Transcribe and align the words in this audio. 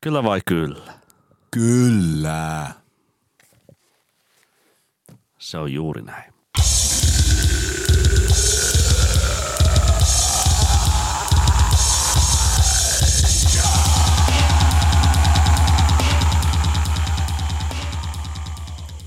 Kyllä 0.00 0.22
vai 0.22 0.40
kyllä? 0.46 0.92
Kyllä. 1.50 2.74
Se 5.38 5.58
on 5.58 5.72
juuri 5.72 6.02
näin. 6.02 6.32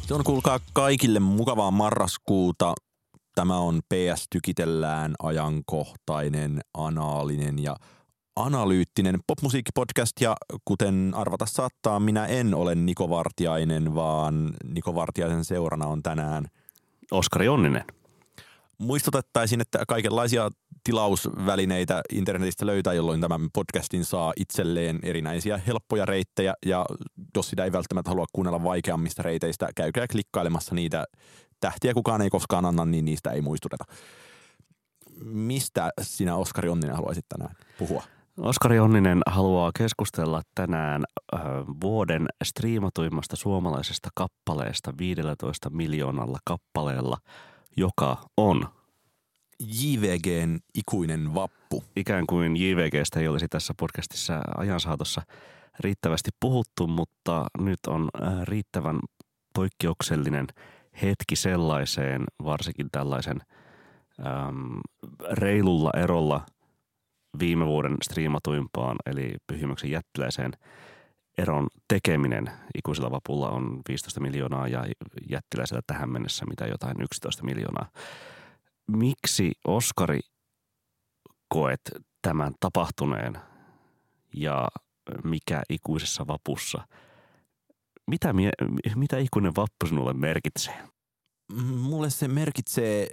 Se 0.07 0.15
on 0.15 0.23
kuulkaa 0.23 0.59
kaikille 0.73 1.19
mukavaa 1.19 1.71
marraskuuta. 1.71 2.73
Tämä 3.35 3.57
on 3.57 3.81
PS 3.89 4.25
Tykitellään 4.29 5.13
ajankohtainen, 5.23 6.59
anaalinen 6.73 7.63
ja 7.63 7.75
analyyttinen 8.35 9.19
popmusiikkipodcast 9.27 10.21
ja 10.21 10.35
kuten 10.65 11.11
arvata 11.15 11.45
saattaa, 11.45 11.99
minä 11.99 12.25
en 12.25 12.55
ole 12.55 12.75
Niko 12.75 13.09
Vartiainen, 13.09 13.95
vaan 13.95 14.53
Niko 14.63 14.95
Vartiaisen 14.95 15.45
seurana 15.45 15.85
on 15.85 16.03
tänään 16.03 16.45
Oskari 17.11 17.47
Onninen. 17.47 17.85
Muistutettaisiin, 18.77 19.61
että 19.61 19.83
kaikenlaisia 19.87 20.49
tilausvälineitä 20.83 22.01
internetistä 22.11 22.65
löytää, 22.65 22.93
jolloin 22.93 23.21
tämän 23.21 23.49
podcastin 23.53 24.05
saa 24.05 24.33
itselleen 24.37 24.99
erinäisiä 25.03 25.57
helppoja 25.67 26.05
reittejä 26.05 26.53
ja 26.65 26.85
jos 27.35 27.49
sitä 27.49 27.63
ei 27.63 27.71
välttämättä 27.71 28.09
halua 28.09 28.25
kuunnella 28.33 28.63
vaikeammista 28.63 29.23
reiteistä, 29.23 29.69
käykää 29.75 30.07
klikkailemassa 30.07 30.75
niitä 30.75 31.05
tähtiä 31.59 31.93
kukaan 31.93 32.21
ei 32.21 32.29
koskaan 32.29 32.65
anna, 32.65 32.85
niin 32.85 33.05
niistä 33.05 33.31
ei 33.31 33.41
muistuteta. 33.41 33.85
Mistä 35.23 35.89
sinä 36.01 36.35
Oskari 36.35 36.69
Onninen 36.69 36.95
haluaisit 36.95 37.25
tänään 37.29 37.55
puhua? 37.77 38.03
Oskari 38.37 38.79
Onninen 38.79 39.21
haluaa 39.25 39.71
keskustella 39.77 40.41
tänään 40.55 41.03
äh, 41.35 41.41
vuoden 41.81 42.27
striimatuimmasta 42.43 43.35
suomalaisesta 43.35 44.09
kappaleesta 44.15 44.93
15 44.97 45.69
miljoonalla 45.69 46.37
kappaleella, 46.45 47.17
joka 47.77 48.17
on 48.37 48.67
JVGn 49.59 50.59
ikuinen 50.77 51.33
vappu. 51.33 51.83
ikään 51.95 52.27
kuin 52.27 52.57
JVGstä 52.57 53.19
ei 53.19 53.27
olisi 53.27 53.47
tässä 53.47 53.73
podcastissa 53.79 54.41
ajan 54.57 54.79
saatossa 54.79 55.21
riittävästi 55.79 56.29
puhuttu, 56.39 56.87
mutta 56.87 57.45
nyt 57.59 57.79
on 57.87 58.09
riittävän 58.43 58.99
poikkeuksellinen 59.53 60.47
hetki 61.01 61.35
sellaiseen, 61.35 62.23
varsinkin 62.43 62.87
tällaisen 62.91 63.41
äm, 64.19 64.79
reilulla 65.31 65.91
erolla 65.97 66.45
viime 67.39 67.65
vuoden 67.65 67.97
striimatuimpaan, 68.03 68.95
eli 69.05 69.35
Pyhimyksen 69.47 69.91
jättiläiseen 69.91 70.51
eron 71.37 71.67
tekeminen 71.87 72.51
ikuisella 72.75 73.11
vapulla 73.11 73.49
on 73.49 73.81
15 73.89 74.19
miljoonaa 74.19 74.67
ja 74.67 74.85
jättiläisellä 75.29 75.81
tähän 75.87 76.09
mennessä 76.09 76.45
mitä 76.45 76.65
jotain 76.65 77.01
11 77.01 77.43
miljoonaa. 77.43 77.89
Miksi 78.87 79.51
Oskari 79.67 80.19
koet 81.47 81.81
tämän 82.21 82.53
tapahtuneen 82.59 83.37
ja 84.35 84.67
mikä 85.23 85.63
ikuisessa 85.69 86.27
vapussa, 86.27 86.87
mitä, 88.07 88.33
mie, 88.33 88.51
mitä 88.95 89.17
ikuinen 89.17 89.55
vappu 89.55 89.87
sinulle 89.87 90.13
merkitsee? 90.13 90.87
Mulle 91.77 92.09
se 92.09 92.27
merkitsee 92.27 93.09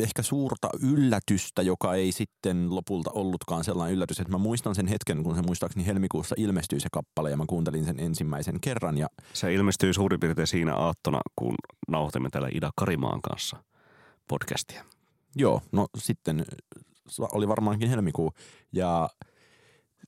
ehkä 0.00 0.22
suurta 0.22 0.68
yllätystä, 0.80 1.62
joka 1.62 1.94
ei 1.94 2.12
sitten 2.12 2.74
lopulta 2.74 3.10
ollutkaan 3.10 3.64
sellainen 3.64 3.94
yllätys, 3.94 4.20
että 4.20 4.32
mä 4.32 4.38
muistan 4.38 4.74
sen 4.74 4.86
hetken, 4.86 5.22
kun 5.22 5.36
se 5.36 5.42
muistaakseni 5.42 5.86
helmikuussa 5.86 6.34
ilmestyi 6.38 6.80
se 6.80 6.88
kappale 6.92 7.30
ja 7.30 7.36
mä 7.36 7.44
kuuntelin 7.46 7.84
sen 7.84 8.00
ensimmäisen 8.00 8.60
kerran. 8.60 8.98
Ja 8.98 9.08
Se 9.32 9.54
ilmestyy 9.54 9.92
suurin 9.92 10.20
piirtein 10.20 10.46
siinä 10.46 10.74
aattona, 10.74 11.20
kun 11.36 11.54
nauhoitimme 11.88 12.28
täällä 12.30 12.48
Ida 12.54 12.70
Karimaan 12.76 13.20
kanssa 13.20 13.64
podcastia. 14.28 14.84
joo, 15.36 15.62
no 15.72 15.86
sitten 15.98 16.44
oli 17.32 17.48
varmaankin 17.48 17.88
helmikuu 17.88 18.32
ja 18.72 19.08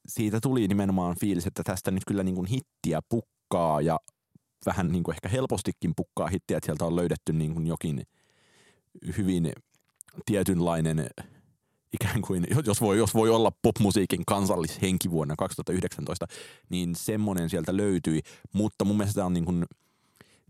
siitä 0.09 0.41
tuli 0.41 0.69
nimenomaan 0.69 1.17
fiilis, 1.21 1.47
että 1.47 1.63
tästä 1.63 1.91
nyt 1.91 2.03
kyllä 2.07 2.23
niin 2.23 2.35
kuin 2.35 2.47
hittiä 2.47 3.01
pukkaa 3.09 3.81
ja 3.81 3.99
vähän 4.67 4.89
niin 4.89 5.03
kuin 5.03 5.15
ehkä 5.15 5.29
helpostikin 5.29 5.93
pukkaa 5.97 6.29
hittiä, 6.29 6.57
että 6.57 6.67
sieltä 6.67 6.85
on 6.85 6.97
löydetty 6.97 7.33
niin 7.33 7.55
kuin 7.55 7.67
jokin 7.67 8.03
hyvin 9.17 9.53
tietynlainen 10.27 11.07
ikään 11.93 12.23
kuin, 12.23 12.47
jos 12.67 12.81
voi, 12.81 12.99
jos 12.99 13.15
voi 13.15 13.31
olla 13.31 13.53
popmusiikin 13.63 14.25
kansallishenki 14.27 15.11
vuonna 15.11 15.35
2019, 15.39 16.27
niin 16.69 16.95
semmoinen 16.95 17.51
sieltä 17.51 17.77
löytyi, 17.77 18.21
mutta 18.53 18.85
mun 18.85 18.97
mielestä 18.97 19.15
tämä 19.15 19.27
on 19.27 19.33
niin, 19.33 19.45
kuin 19.45 19.65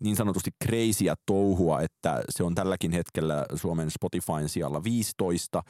niin 0.01 0.17
sanotusti 0.17 0.51
crazyä 0.65 1.15
touhua, 1.27 1.81
että 1.81 2.23
se 2.31 2.43
on 2.43 2.55
tälläkin 2.55 2.93
hetkellä 2.93 3.47
Suomen 3.55 3.91
Spotifyn 3.91 4.49
sijalla 4.49 4.85
15, 4.85 5.63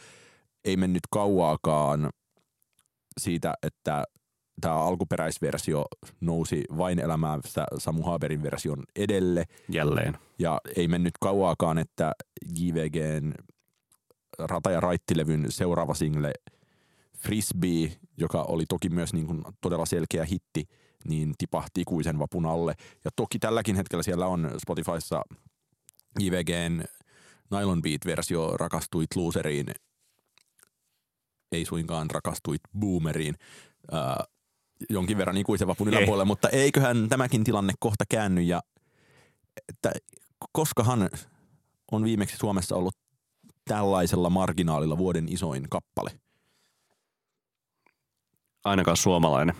ei 0.65 0.77
mennyt 0.77 1.03
kauaakaan 1.11 2.11
siitä, 3.21 3.55
että 3.63 4.05
tämä 4.61 4.75
alkuperäisversio 4.75 5.85
nousi 6.21 6.65
vain 6.77 6.99
elämäässä 6.99 7.65
Samu 7.79 8.03
Haberin 8.03 8.43
version 8.43 8.83
edelle, 8.97 9.45
Jälleen. 9.69 10.19
ja 10.39 10.61
ei 10.77 10.89
mennyt 10.89 11.15
kauaakaan, 11.21 11.79
että 11.79 12.13
JVGn 12.59 13.33
Rata- 14.39 14.71
ja 14.71 14.81
Raittilevyn 14.81 15.47
seuraava 15.49 15.95
single 15.95 16.33
Frisbee, 17.17 17.97
joka 18.17 18.43
oli 18.43 18.65
toki 18.69 18.89
myös 18.89 19.13
niin 19.13 19.27
kuin 19.27 19.43
todella 19.61 19.87
selkeä 19.87 20.25
hitti, 20.25 20.69
niin 21.09 21.35
tipahti 21.39 21.81
ikuisen 21.81 22.19
vapun 22.19 22.47
alle. 22.47 22.75
Ja 23.05 23.11
toki 23.17 23.39
tälläkin 23.39 23.77
hetkellä 23.77 24.03
siellä 24.03 24.27
on 24.27 24.51
Spotifyssa 24.59 25.23
JVGn 26.21 26.85
Nylon 27.51 27.83
Beat-versio 27.83 28.57
Rakastuit 28.57 29.17
Loseriin, 29.17 29.67
ei 31.53 31.65
suinkaan 31.65 32.11
rakastuit 32.11 32.61
Boomeriin, 32.79 33.35
ää, 33.93 34.25
jonkin 34.91 35.19
verran 35.19 35.37
ikuisen 35.37 35.69
vapun 35.69 35.89
Ei. 35.89 35.95
yläpuolelle, 35.95 36.25
mutta 36.25 36.49
eiköhän 36.49 37.09
tämäkin 37.09 37.45
tilanne 37.45 37.73
kohta 37.81 38.05
käänny 38.09 38.41
ja 38.41 38.61
että 39.69 39.93
koskahan 40.53 41.11
on 41.93 42.05
viimeksi 42.05 42.37
Suomessa 42.37 42.77
ollut 42.77 42.97
tällaisella 43.69 44.31
marginaalilla 44.31 44.99
vuoden 44.99 45.29
isoin 45.29 45.67
kappale. 45.71 46.11
Ainakaan 48.65 48.97
suomalainen. 48.97 49.55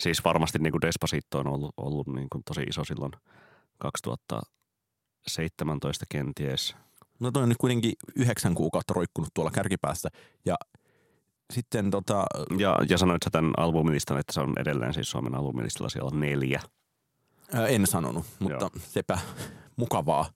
Siis 0.00 0.24
varmasti 0.24 0.58
niin 0.58 0.72
kuin 0.72 0.82
Despacito 0.82 1.38
on 1.38 1.46
ollut, 1.46 1.74
ollut 1.76 2.06
niin 2.06 2.28
kuin 2.32 2.42
tosi 2.44 2.62
iso 2.62 2.84
silloin 2.84 3.12
2017 3.78 6.04
kenties. 6.08 6.76
No 7.20 7.30
toi 7.30 7.42
on 7.42 7.48
nyt 7.48 7.58
kuitenkin 7.58 7.92
yhdeksän 8.16 8.54
kuukautta 8.54 8.94
roikkunut 8.94 9.30
tuolla 9.34 9.50
kärkipäässä 9.50 10.08
ja 10.44 10.56
sitten 11.52 11.90
tota, 11.90 12.24
Ja, 12.58 12.76
ja 12.88 12.98
sanoit 12.98 13.22
sä 13.24 13.30
tämän 13.30 13.52
albumilistan, 13.56 14.18
että 14.18 14.32
se 14.32 14.40
on 14.40 14.52
edelleen 14.60 14.94
siis 14.94 15.10
Suomen 15.10 15.34
albumilistalla 15.34 15.88
siellä 15.88 16.10
on 16.12 16.20
neljä. 16.20 16.60
ää, 17.54 17.66
en 17.66 17.86
sanonut, 17.86 18.26
mutta 18.38 18.58
Joo. 18.60 18.70
sepä 18.78 19.18
mukavaa. 19.76 20.30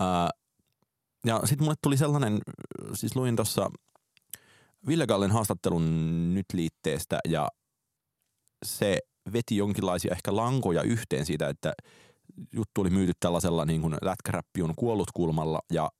Ää, 0.00 0.30
ja 1.26 1.40
sitten 1.44 1.64
mulle 1.64 1.76
tuli 1.82 1.96
sellainen, 1.96 2.38
siis 2.94 3.16
luin 3.16 3.36
tuossa 3.36 3.70
Ville 4.86 5.06
Gallen 5.06 5.30
haastattelun 5.30 6.34
nyt 6.34 6.46
liitteestä 6.54 7.18
ja 7.28 7.48
se 8.64 8.98
veti 9.32 9.56
jonkinlaisia 9.56 10.12
ehkä 10.12 10.36
lankoja 10.36 10.82
yhteen 10.82 11.26
siitä, 11.26 11.48
että 11.48 11.72
juttu 12.52 12.80
oli 12.80 12.90
myyty 12.90 13.12
tällaisella 13.20 13.64
niin 13.64 13.80
kuin 13.80 13.94
lätkäräppi 14.02 14.62
on 14.62 14.74
kuollut 14.76 15.10
kulmalla 15.14 15.60
ja 15.72 15.90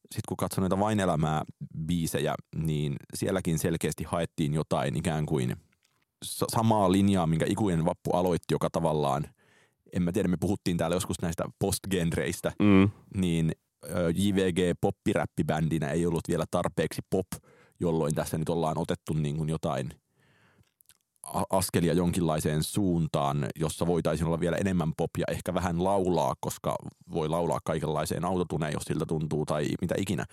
sitten 0.00 0.22
kun 0.28 0.36
katsoin 0.36 0.62
noita 0.62 0.78
Vain 0.78 1.00
elämää 1.00 1.42
biisejä, 1.86 2.34
niin 2.56 2.96
sielläkin 3.14 3.58
selkeästi 3.58 4.04
haettiin 4.04 4.54
jotain 4.54 4.96
ikään 4.96 5.26
kuin 5.26 5.56
sa- 6.24 6.46
samaa 6.48 6.92
linjaa, 6.92 7.26
minkä 7.26 7.46
ikuinen 7.48 7.84
vappu 7.84 8.10
aloitti, 8.12 8.54
joka 8.54 8.70
tavallaan, 8.70 9.24
en 9.92 10.02
mä 10.02 10.12
tiedä, 10.12 10.28
me 10.28 10.36
puhuttiin 10.40 10.76
täällä 10.76 10.96
joskus 10.96 11.22
näistä 11.22 11.44
postgenreistä, 11.58 12.52
Mm. 12.58 12.90
niin 13.14 13.52
JVG 14.14 14.78
poppiräppibändinä 14.80 15.90
ei 15.90 16.06
ollut 16.06 16.28
vielä 16.28 16.44
tarpeeksi 16.50 17.02
pop, 17.10 17.26
jolloin 17.80 18.14
tässä 18.14 18.38
nyt 18.38 18.48
ollaan 18.48 18.78
otettu 18.78 19.12
niin 19.12 19.36
kuin 19.36 19.48
jotain 19.48 19.90
askelia 21.50 21.92
jonkinlaiseen 21.92 22.62
suuntaan, 22.62 23.46
jossa 23.56 23.86
voitaisiin 23.86 24.26
olla 24.26 24.40
vielä 24.40 24.56
enemmän 24.56 24.92
pop 24.96 25.10
ja 25.18 25.24
ehkä 25.28 25.54
vähän 25.54 25.84
laulaa, 25.84 26.34
koska 26.40 26.76
voi 27.12 27.28
laulaa 27.28 27.58
kaikenlaiseen 27.64 28.24
autotuneen, 28.24 28.72
jos 28.72 28.82
siltä 28.82 29.06
tuntuu 29.06 29.46
tai 29.46 29.68
mitä 29.80 29.94
ikinä. 29.98 30.24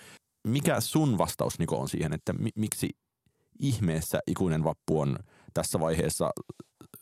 Mikä 0.47 0.81
sun 0.81 1.18
vastaus 1.18 1.59
Niko 1.59 1.80
on 1.80 1.89
siihen, 1.89 2.13
että 2.13 2.33
mi- 2.33 2.50
miksi 2.56 2.89
ihmeessä 3.59 4.19
ikuinen 4.27 4.63
vappu 4.63 5.00
on 5.00 5.19
tässä 5.53 5.80
vaiheessa 5.80 6.31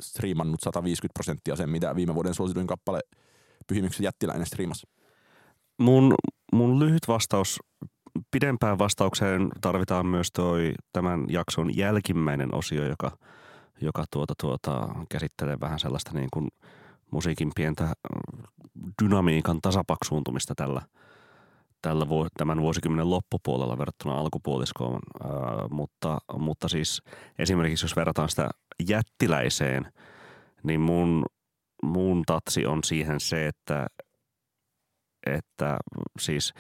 striimannut 0.02 0.62
150 0.64 1.14
prosenttia 1.14 1.56
sen, 1.56 1.70
mitä 1.70 1.96
viime 1.96 2.16
vuoden 2.16 2.34
suosituin 2.34 2.68
kappale 2.68 3.00
Pyhimyksen 3.68 4.04
jättiläinen 4.04 4.48
striimasi? 4.48 4.88
Mun, 5.80 6.14
mun 6.54 6.80
lyhyt 6.80 7.08
vastaus, 7.08 7.60
pidempään 8.32 8.80
vastaukseen 8.80 9.50
tarvitaan 9.62 10.06
myös 10.06 10.28
toi 10.34 10.74
tämän 10.94 11.26
jakson 11.30 11.78
jälkimmäinen 11.78 12.56
osio, 12.56 12.86
joka 12.86 13.12
joka 13.82 14.04
tuota, 14.12 14.34
tuota, 14.42 14.90
käsittelee 15.10 15.60
vähän 15.60 15.80
sellaista 15.80 16.12
niin 16.14 16.30
kuin 16.34 16.48
musiikin 17.12 17.52
pientä 17.56 17.94
dynamiikan 19.04 19.62
tasapaksuuntumista 19.62 20.56
tällä, 20.56 20.82
tällä 21.82 22.10
vu- 22.10 22.28
tämän 22.38 22.62
vuosikymmenen 22.62 23.10
loppupuolella 23.10 23.78
verrattuna 23.78 24.18
alkupuoliskoon. 24.18 25.00
Ää, 25.24 25.32
mutta, 25.70 26.18
mutta 26.38 26.68
siis 26.68 27.02
esimerkiksi 27.40 27.86
jos 27.86 27.96
verrataan 27.96 28.30
sitä 28.30 28.50
jättiläiseen, 28.90 29.94
niin 30.64 30.82
mun, 30.82 31.26
mun 31.84 32.24
tatsi 32.26 32.66
on 32.66 32.84
siihen 32.84 33.20
se, 33.20 33.48
että, 33.48 33.88
että 35.26 35.78
siis 36.20 36.54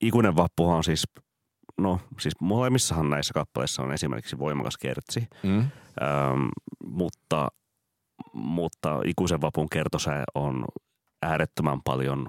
ikuinen 0.00 0.36
vappuhan 0.36 0.76
on 0.76 0.84
siis 0.84 1.04
no 1.78 2.00
siis 2.20 2.34
molemmissahan 2.40 3.10
näissä 3.10 3.34
kappaleissa 3.34 3.82
on 3.82 3.92
esimerkiksi 3.92 4.38
voimakas 4.38 4.76
kertsi, 4.76 5.26
mm. 5.42 5.58
ähm, 5.58 6.48
mutta, 6.84 7.48
mutta 8.32 9.00
ikuisen 9.04 9.40
vapun 9.40 9.68
kertosää 9.72 10.24
on 10.34 10.64
äärettömän 11.22 11.80
paljon 11.84 12.28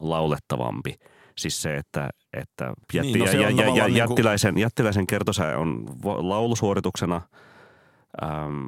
laulettavampi. 0.00 0.94
Siis 1.38 1.62
se, 1.62 1.76
että, 1.76 2.10
että 2.32 2.72
jätti, 2.94 3.12
niin, 3.12 3.18
no 3.18 3.24
ja, 3.24 3.32
ja, 3.32 3.50
ja, 3.50 3.66
ja, 3.66 3.72
niinku- 3.72 3.98
jättiläisen, 3.98 4.54
niin 4.54 4.62
jättiläisen 4.62 5.06
kertosää 5.06 5.58
on 5.58 5.86
laulusuorituksena– 6.04 7.20
Ähm, 8.22 8.66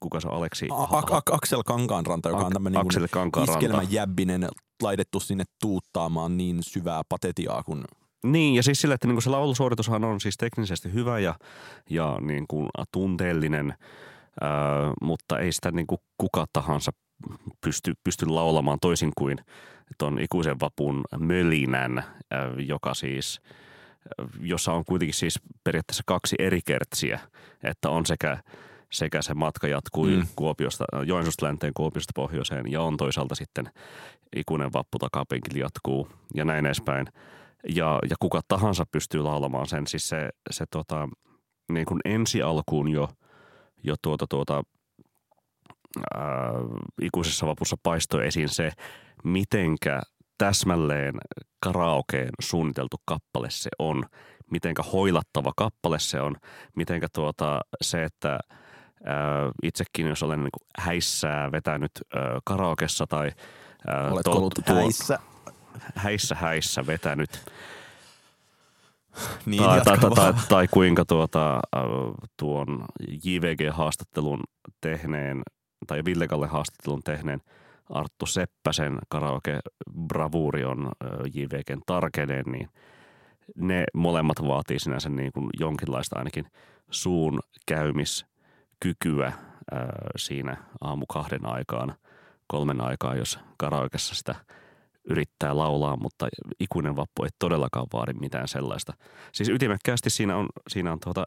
kuka 0.00 0.20
se 0.20 0.28
on 0.28 0.34
Aleksi? 0.34 0.68
A- 0.70 0.82
A- 0.82 1.16
A- 1.16 1.22
Aksel 1.32 1.62
Kankaanranta, 1.62 2.28
joka 2.28 2.46
on 2.46 2.52
tämmöinen 2.52 2.80
niin 2.86 3.44
iskelmä 3.48 3.82
jäbbinen 3.90 4.48
laitettu 4.82 5.20
sinne 5.20 5.44
tuuttaamaan 5.60 6.36
niin 6.36 6.58
syvää 6.62 7.02
patetiaa 7.08 7.62
kuin 7.62 7.84
niin, 8.24 8.54
ja 8.54 8.62
siis 8.62 8.80
sille, 8.80 8.94
että 8.94 9.06
niin 9.06 9.14
kuin 9.14 9.22
se 9.22 9.30
laulusuoritushan 9.30 10.04
on 10.04 10.20
siis 10.20 10.36
teknisesti 10.36 10.92
hyvä 10.92 11.18
ja, 11.18 11.34
ja 11.90 12.18
niin 12.20 12.44
kuin 12.48 12.68
tunteellinen, 12.92 13.74
ää, 14.40 14.50
mutta 15.02 15.38
ei 15.38 15.52
sitä 15.52 15.70
niin 15.70 15.86
kuin 15.86 15.98
kuka 16.18 16.44
tahansa 16.52 16.92
pysty, 17.60 17.92
pysty 18.04 18.26
laulamaan 18.26 18.78
toisin 18.80 19.12
kuin 19.18 19.38
tuon 19.98 20.18
ikuisen 20.18 20.60
vapun 20.60 21.00
mölinän, 21.18 21.98
ää, 21.98 22.52
joka 22.58 22.94
siis, 22.94 23.40
jossa 24.40 24.72
on 24.72 24.84
kuitenkin 24.84 25.14
siis 25.14 25.40
periaatteessa 25.64 26.02
kaksi 26.06 26.36
eri 26.38 26.60
kertsiä, 26.64 27.20
että 27.62 27.90
on 27.90 28.06
sekä 28.06 28.38
sekä 28.92 29.22
se 29.22 29.34
matka 29.34 29.68
jatkuu 29.68 30.06
mm. 30.06 30.26
Kuopiosta, 30.36 30.84
Joensuusta 31.06 31.46
länteen 31.46 31.74
Kuopiosta 31.74 32.12
pohjoiseen 32.14 32.72
ja 32.72 32.82
on 32.82 32.96
toisaalta 32.96 33.34
sitten 33.34 33.70
ikuinen 34.36 34.72
vappu 34.72 34.98
takapenkillä 34.98 35.58
jatkuu 35.58 36.08
ja 36.34 36.44
näin 36.44 36.66
edespäin 36.66 37.06
ja, 37.68 37.98
ja 38.10 38.16
kuka 38.20 38.40
tahansa 38.48 38.84
pystyy 38.92 39.22
laulamaan 39.22 39.66
sen. 39.66 39.86
Siis 39.86 40.08
se, 40.08 40.30
se 40.50 40.64
tota, 40.70 41.08
niin 41.72 41.86
kuin 41.86 42.00
ensi 42.04 42.42
alkuun 42.42 42.88
jo, 42.88 43.08
jo 43.82 43.94
tuota, 44.02 44.26
tuota, 44.26 44.62
ää, 46.14 46.52
ikuisessa 47.02 47.46
vapussa 47.46 47.76
paistoi 47.82 48.26
esiin 48.26 48.48
se, 48.48 48.70
mitenkä 49.24 50.02
täsmälleen 50.38 51.14
karaokeen 51.60 52.30
suunniteltu 52.40 52.96
kappale 53.04 53.50
se 53.50 53.70
on, 53.78 54.04
mitenkä 54.50 54.82
hoilattava 54.82 55.52
kappale 55.56 55.98
se 55.98 56.20
on, 56.20 56.36
mitenkä 56.76 57.06
tuota, 57.12 57.60
se, 57.82 58.04
että 58.04 58.38
ää, 59.04 59.16
itsekin 59.62 60.06
jos 60.06 60.22
olen 60.22 60.40
niin 60.40 60.66
häissää 60.78 61.52
vetänyt 61.52 61.90
ää, 62.14 62.22
karaokessa 62.44 63.06
tai 63.06 63.30
ää, 63.86 64.10
Oletko 64.10 64.30
to, 64.30 64.38
ollut 64.38 64.54
häissä? 64.68 65.18
häissä 65.94 66.34
häissä 66.34 66.86
vetänyt. 66.86 67.30
niin, 69.46 69.62
tai, 69.62 69.80
tai, 69.80 69.98
tai, 69.98 70.10
tai, 70.10 70.32
tai 70.48 70.68
kuinka 70.68 71.04
tuota, 71.04 71.60
tuon 72.36 72.84
JVG-haastattelun 73.24 74.40
tehneen 74.80 75.42
tai 75.86 76.04
Villegalle 76.04 76.46
haastattelun 76.46 77.02
tehneen 77.04 77.40
Arttu 77.90 78.26
Seppäsen 78.26 78.98
karaoke 79.08 79.60
bravuuri 80.06 80.64
on 80.64 80.92
JVGn 81.34 81.82
tarkeneen, 81.86 82.44
niin 82.52 82.68
ne 83.56 83.84
molemmat 83.94 84.42
vaatii 84.42 84.78
sinänsä 84.78 85.08
niin 85.08 85.32
kuin 85.32 85.50
jonkinlaista 85.60 86.18
ainakin 86.18 86.46
suun 86.90 87.40
käymiskykyä 87.66 89.32
siinä 90.16 90.56
aamu 90.80 91.06
kahden 91.06 91.46
aikaan, 91.46 91.94
kolmen 92.46 92.80
aikaan, 92.80 93.18
jos 93.18 93.38
karaokessa 93.56 94.14
sitä– 94.14 94.34
yrittää 95.10 95.56
laulaa, 95.56 95.96
mutta 95.96 96.28
ikuinen 96.60 96.96
vappu 96.96 97.24
ei 97.24 97.30
todellakaan 97.38 97.86
vaadi 97.92 98.12
mitään 98.12 98.48
sellaista. 98.48 98.92
Siis 99.32 99.48
ytimekkäästi 99.48 100.10
siinä 100.10 100.36
on, 100.36 100.48
siinä 100.68 100.92
on 100.92 100.98
tuota, 101.04 101.24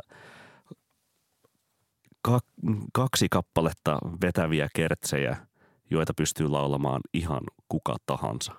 kaksi 2.93 3.27
kappaletta 3.31 3.99
vetäviä 4.21 4.67
kertsejä, 4.75 5.46
joita 5.89 6.13
pystyy 6.13 6.47
laulamaan 6.47 7.01
ihan 7.13 7.41
kuka 7.69 7.95
tahansa. 8.05 8.53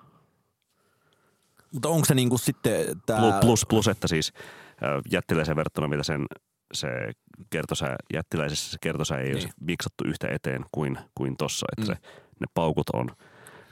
Mutta 1.73 1.89
onko 1.89 2.05
se 2.05 2.15
niinku 2.15 2.37
sitten 2.37 3.01
tämä... 3.05 3.19
Plus, 3.19 3.39
plus, 3.41 3.65
plus, 3.69 3.87
että 3.87 4.07
siis 4.07 4.33
jättiläisen 5.11 5.55
verrattuna, 5.55 5.87
mitä 5.87 6.03
sen 6.03 6.25
se 6.73 6.87
kertosä, 7.49 7.95
jättiläisessä 8.13 8.71
se 8.71 8.77
kertosä 8.81 9.17
ei 9.17 9.33
niin. 9.33 9.45
ole 9.45 9.53
miksattu 9.61 10.03
yhtä 10.07 10.27
eteen 10.27 10.65
kuin, 10.71 10.97
kuin 11.15 11.37
tossa, 11.37 11.65
että 11.77 11.91
mm. 11.91 11.95
se, 11.95 12.09
ne 12.39 12.47
paukut 12.53 12.89
on– 12.93 13.09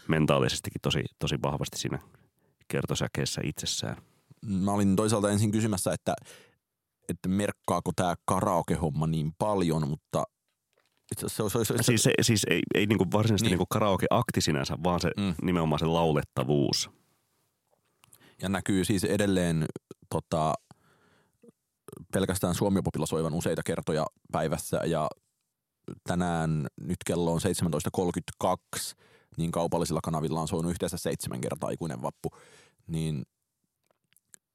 mentaalisestikin 0.07 0.81
tosi, 0.81 1.03
tosi 1.19 1.35
vahvasti 1.43 1.79
siinä 1.79 1.99
kertosäkeessä 2.67 3.41
itsessään. 3.43 3.97
Mä 4.45 4.71
olin 4.71 4.95
toisaalta 4.95 5.31
ensin 5.31 5.51
kysymässä, 5.51 5.93
että, 5.93 6.13
että 7.09 7.29
merkkaako 7.29 7.91
tämä 7.95 8.15
karaoke-homma 8.25 9.07
niin 9.07 9.31
paljon, 9.37 9.87
mutta 9.89 10.23
se, 11.15 11.29
se, 11.29 11.49
se, 11.49 11.65
se, 11.65 11.83
siis, 11.83 12.03
se, 12.03 12.11
siis 12.21 12.45
ei, 12.49 12.61
ei 12.75 12.85
niinku 12.85 13.05
varsinaisesti 13.13 13.45
niin. 13.45 13.51
niinku 13.51 13.65
karaoke-akti 13.69 14.41
sinänsä, 14.41 14.77
vaan 14.83 14.99
se 14.99 15.11
mm. 15.17 15.35
nimenomaan 15.41 15.79
se 15.79 15.85
laulettavuus. 15.85 16.89
Ja 18.41 18.49
näkyy 18.49 18.85
siis 18.85 19.03
edelleen 19.03 19.65
tota, 20.09 20.53
pelkästään 22.13 22.55
suomipopilla 22.55 23.05
soivan 23.05 23.33
useita 23.33 23.61
kertoja 23.65 24.05
päivässä 24.31 24.81
ja 24.85 25.07
tänään 26.03 26.67
nyt 26.81 26.97
kello 27.05 27.33
on 27.33 27.39
17.32 28.43 28.95
niin 29.37 29.51
kaupallisilla 29.51 29.99
kanavilla 30.03 30.41
on 30.41 30.47
soinut 30.47 30.71
yhteensä 30.71 30.97
seitsemän 30.97 31.41
kertaa 31.41 31.69
ikuinen 31.69 32.01
vappu, 32.01 32.29
niin 32.87 33.23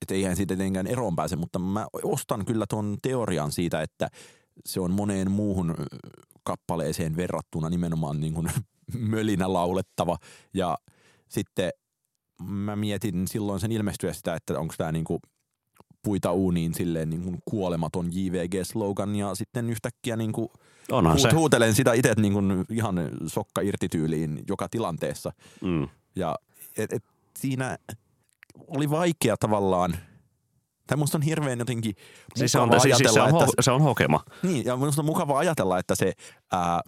että 0.03 0.15
eihän 0.15 0.37
siitä 0.37 0.57
tietenkään 0.57 0.87
eroon 0.87 1.17
pääse, 1.17 1.37
mutta 1.37 1.59
mä 1.59 1.87
ostan 2.03 2.45
kyllä 2.45 2.65
tuon 2.69 2.97
teorian 3.03 3.53
siitä, 3.53 3.83
että 3.83 4.09
se 4.67 4.81
on 4.81 4.93
moneen 4.93 5.31
muuhun 5.31 5.75
kappaleeseen 6.45 7.17
verrattuna 7.17 7.71
nimenomaan 7.71 8.21
niin 8.21 8.35
kuin 8.35 8.49
mölinä 9.15 9.53
laulettava 9.53 10.17
ja 10.55 10.79
sitten 11.29 11.71
mä 12.43 12.77
mietin 12.77 13.29
silloin 13.29 13.61
sen 13.61 13.73
ilmestyä 13.73 14.13
sitä, 14.13 14.35
että 14.35 14.59
onko 14.59 14.75
tämä 14.79 14.93
niin 14.93 15.05
kuin 15.05 15.21
puita 16.03 16.33
uuniin 16.33 16.75
silleen 16.75 17.11
niin 17.11 17.23
kuin 17.23 17.39
kuolematon 17.45 18.07
JVG-slogan 18.13 19.17
ja 19.17 19.35
sitten 19.35 19.71
yhtäkkiä 19.71 20.17
niin 20.17 20.33
kuin 20.33 20.49
Onhan 20.93 21.13
huut, 21.13 21.31
se. 21.31 21.37
huutelen 21.37 21.75
sitä 21.75 21.93
itse 21.93 22.15
niin 22.17 22.33
kuin 22.33 22.65
ihan 22.71 23.11
sokka 23.27 23.61
irti 23.61 23.89
tyyliin 23.89 24.45
joka 24.49 24.69
tilanteessa. 24.69 25.33
Mm. 25.61 25.89
Ja 26.17 26.37
et, 26.77 26.93
et 26.93 27.05
siinä 27.39 27.79
oli 28.67 28.91
vaikea 28.91 29.37
tavallaan 29.37 29.97
tai 30.93 30.99
musta 30.99 31.19
on 31.19 31.23
hirveän 31.23 31.59
jotenkin 31.59 31.95
siis 32.37 32.53
se 32.53 32.59
on, 32.59 32.73
ajatella, 32.73 32.97
siis 32.97 33.15
se, 33.15 33.21
on, 33.21 33.29
että, 33.29 33.63
se 33.63 33.71
on 33.71 33.83
hokema. 33.83 34.21
Niin, 34.43 34.65
ja 34.65 34.77
musta 34.77 35.03
on 35.03 35.07
mukava 35.07 35.39
ajatella, 35.39 35.79
että 35.79 35.95
se, 35.95 36.13
ää, 36.53 36.81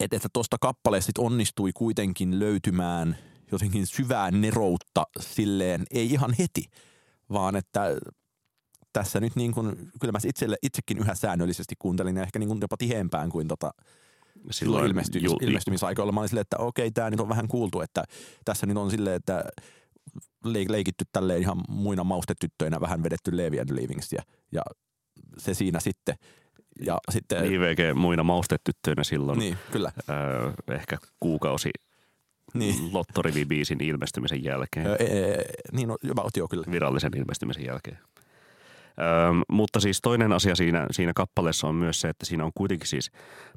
että, 0.00 0.16
että 0.16 0.28
tuosta 0.32 0.56
kappaleesta 0.60 1.22
onnistui 1.22 1.70
kuitenkin 1.74 2.38
löytymään 2.38 3.16
jotenkin 3.52 3.86
syvää 3.86 4.30
neroutta 4.30 5.04
silleen, 5.20 5.84
ei 5.90 6.12
ihan 6.12 6.34
heti, 6.38 6.64
vaan 7.32 7.56
että 7.56 7.96
tässä 8.92 9.20
nyt 9.20 9.36
niin 9.36 9.52
kuin, 9.52 9.76
kyllä 10.00 10.12
mä 10.12 10.18
itselle, 10.26 10.56
itsekin 10.62 10.98
yhä 10.98 11.14
säännöllisesti 11.14 11.74
kuuntelin 11.78 12.16
ja 12.16 12.22
ehkä 12.22 12.38
niin 12.38 12.48
kuin 12.48 12.60
jopa 12.60 12.76
tiheempään 12.76 13.30
kuin 13.30 13.48
tota, 13.48 13.70
silloin 14.50 14.86
ilmestymis, 14.86 15.30
ju, 15.30 15.36
ilmestymisaikoilla. 15.40 16.12
Mä 16.12 16.20
olin 16.20 16.28
silleen, 16.28 16.42
että 16.42 16.58
okei, 16.58 16.90
tämä 16.90 17.10
nyt 17.10 17.20
on 17.20 17.28
vähän 17.28 17.48
kuultu, 17.48 17.80
että 17.80 18.04
tässä 18.44 18.66
nyt 18.66 18.76
on 18.76 18.90
silleen, 18.90 19.16
että 19.16 19.44
leikitty 20.68 21.04
tälleen 21.12 21.40
ihan 21.40 21.56
muina 21.68 22.04
maustetyttöinä 22.04 22.80
vähän 22.80 23.02
vedetty 23.02 23.36
Levi 23.36 23.60
and 23.60 23.70
Leavingsia 23.76 24.22
ja 24.52 24.62
se 25.38 25.54
siinä 25.54 25.80
sitten. 25.80 26.14
Ja 26.86 26.98
sitten 27.10 27.52
IVG 27.52 27.78
muina 27.94 28.22
maustetyttöinä 28.22 29.04
silloin. 29.04 29.38
Niin, 29.38 29.58
kyllä. 29.72 29.92
Öö, 30.10 30.52
ehkä 30.74 30.98
kuukausi 31.20 31.70
niin. 32.54 32.74
Lottorivi-biisin 32.92 33.80
ilmestymisen 33.80 34.44
jälkeen. 34.44 34.86
Öö, 34.86 34.96
e, 34.96 35.04
e, 35.04 35.44
niin, 35.72 35.88
no, 35.88 35.96
jopa 36.02 36.28
joo, 36.36 36.48
kyllä. 36.48 36.64
Virallisen 36.70 37.16
ilmestymisen 37.16 37.66
jälkeen. 37.66 37.98
Öm, 39.28 39.42
mutta 39.48 39.80
siis 39.80 40.00
toinen 40.02 40.32
asia 40.32 40.54
siinä, 40.54 40.86
siinä 40.90 41.12
kappaleessa 41.14 41.66
on 41.66 41.74
myös 41.74 42.00
se, 42.00 42.08
että 42.08 42.26
siinä 42.26 42.44
on 42.44 42.52
kuitenkin 42.54 42.88
siis 42.88 43.10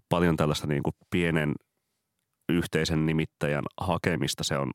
paljon 0.09 0.37
tällaista 0.37 0.67
niin 0.67 0.83
kuin 0.83 0.93
pienen 1.09 1.53
yhteisen 2.49 3.05
nimittäjän 3.05 3.63
hakemista. 3.77 4.43
Se 4.43 4.57
on, 4.57 4.71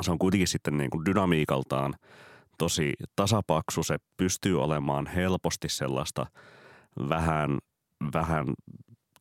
se 0.00 0.10
on 0.10 0.18
kuitenkin 0.18 0.48
sitten 0.48 0.76
niin 0.76 0.90
kuin 0.90 1.04
dynamiikaltaan 1.04 1.94
tosi 2.58 2.92
tasapaksu. 3.16 3.82
Se 3.82 3.96
pystyy 4.16 4.62
olemaan 4.62 5.06
helposti 5.06 5.68
sellaista 5.68 6.26
vähän 7.08 7.58
vähän 8.14 8.46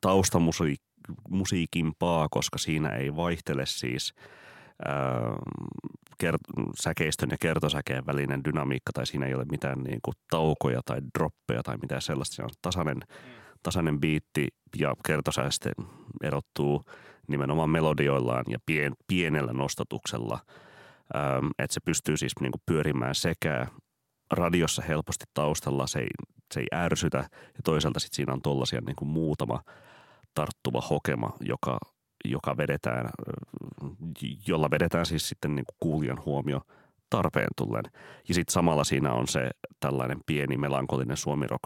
taustamusiikimpaa, 0.02 2.28
koska 2.32 2.58
siinä 2.58 2.90
ei 2.90 3.16
vaihtele 3.16 3.66
siis 3.66 4.14
ää, 4.86 5.22
kert- 6.24 6.74
säkeistön 6.80 7.30
ja 7.32 7.38
kertosäkeen 7.40 8.06
välinen 8.06 8.44
dynamiikka 8.44 8.92
tai 8.94 9.06
siinä 9.06 9.26
ei 9.26 9.34
ole 9.34 9.46
mitään 9.52 9.80
niin 9.80 10.00
kuin 10.02 10.16
taukoja 10.30 10.82
tai 10.86 11.02
droppeja 11.20 11.64
tai 11.64 11.78
mitään 11.78 12.02
sellaista. 12.02 12.36
Se 12.36 12.44
on 12.44 12.50
tasainen, 12.62 13.00
tasainen 13.64 14.00
biitti 14.00 14.48
ja 14.78 14.94
kertosäeste 15.06 15.72
erottuu 16.24 16.86
nimenomaan 17.30 17.70
melodioillaan 17.70 18.44
ja 18.48 18.58
pien, 18.66 18.94
pienellä 19.08 19.54
nostatuksella, 19.54 20.40
ähm, 21.16 21.48
että 21.60 21.74
se 21.74 21.80
pystyy 21.86 22.18
siis 22.18 22.34
niin 22.42 22.52
kuin 22.52 22.62
pyörimään 22.66 23.16
sekä 23.16 23.68
radiossa 24.32 24.82
helposti 24.82 25.26
taustalla, 25.34 25.88
se 25.88 26.00
ei, 26.00 26.08
se 26.54 26.60
ei 26.60 26.68
ärsytä 26.74 27.18
ja 27.18 27.60
toisaalta 27.64 28.00
sitten 28.00 28.16
siinä 28.16 28.34
on 28.34 28.42
tollaisia 28.42 28.82
niin 28.86 28.96
kuin 28.96 29.10
muutama 29.10 29.62
tarttuva 30.34 30.82
hokema, 30.82 31.34
joka, 31.42 31.80
joka 32.26 32.58
vedetään, 32.58 33.10
jolla 34.48 34.72
vedetään 34.72 35.06
siis 35.06 35.30
sitten 35.30 35.56
niin 35.56 35.66
kuin 35.66 35.76
kuulijan 35.80 36.26
huomio 36.26 36.62
tarpeen 37.10 37.48
tullen. 37.58 37.84
Ja 38.28 38.34
sitten 38.34 38.54
samalla 38.54 38.84
siinä 38.84 39.14
on 39.14 39.28
se 39.28 39.50
tällainen 39.80 40.20
pieni 40.26 40.58
melankolinen 40.58 41.18
suomirok 41.18 41.62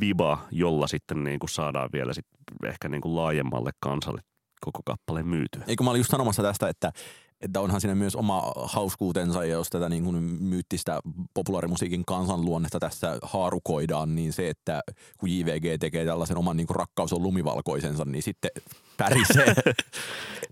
viba, 0.00 0.46
jolla 0.50 0.86
sitten 0.86 1.24
niin 1.24 1.38
kuin 1.38 1.50
saadaan 1.50 1.88
vielä 1.92 2.12
sit 2.12 2.26
ehkä 2.64 2.88
niin 2.88 3.00
kuin 3.00 3.16
laajemmalle 3.16 3.70
kansalle 3.80 4.20
koko 4.64 4.80
kappale 4.84 5.22
myyty. 5.22 5.60
Eikö 5.66 5.84
mä 5.84 5.90
olin 5.90 6.00
just 6.00 6.10
sanomassa 6.10 6.42
tästä, 6.42 6.68
että, 6.68 6.92
että 7.40 7.60
onhan 7.60 7.80
siinä 7.80 7.94
myös 7.94 8.16
oma 8.16 8.52
hauskuutensa, 8.64 9.44
ja 9.44 9.52
jos 9.52 9.70
tätä 9.70 9.88
niin 9.88 10.04
kuin 10.04 10.16
myyttistä 10.24 11.00
populaarimusiikin 11.34 12.04
kansanluonnetta 12.04 12.80
tässä 12.80 13.18
haarukoidaan, 13.22 14.14
niin 14.14 14.32
se, 14.32 14.48
että 14.48 14.80
kun 15.18 15.30
JVG 15.30 15.80
tekee 15.80 16.04
tällaisen 16.04 16.36
oman 16.36 16.56
niin 16.56 16.66
kuin 16.66 16.76
rakkaus 16.76 17.12
on 17.12 17.22
lumivalkoisensa, 17.22 18.04
niin 18.04 18.22
sitten 18.22 18.50
pärisee. 18.96 19.54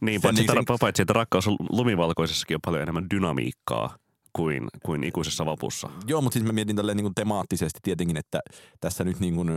niin, 0.00 0.20
paitsi, 0.20 0.42
niin 0.42 0.52
sen... 0.52 0.78
paitsi 0.80 1.02
että 1.02 1.12
rakkaus 1.12 1.48
on 1.48 1.56
lumivalkoisessakin 1.70 2.54
on 2.54 2.60
paljon 2.64 2.82
enemmän 2.82 3.10
dynamiikkaa 3.14 3.96
kuin, 4.32 4.68
kuin 4.84 5.04
ikuisessa 5.04 5.46
vapussa. 5.46 5.90
Joo, 6.06 6.20
mutta 6.20 6.34
siis 6.34 6.46
mä 6.46 6.52
mietin 6.52 6.76
tälleen 6.76 6.96
niin 6.96 7.04
kuin 7.04 7.14
temaattisesti 7.14 7.80
tietenkin, 7.82 8.16
että 8.16 8.40
tässä 8.80 9.04
nyt 9.04 9.20
niin 9.20 9.34
kuin 9.34 9.50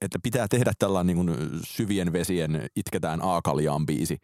että 0.00 0.18
pitää 0.22 0.48
tehdä 0.48 0.72
tällainen 0.78 1.16
niin 1.16 1.26
kuin 1.26 1.60
syvien 1.64 2.12
vesien 2.12 2.70
itketään 2.76 3.22
aakaliaan 3.22 3.86
biisi. 3.86 4.20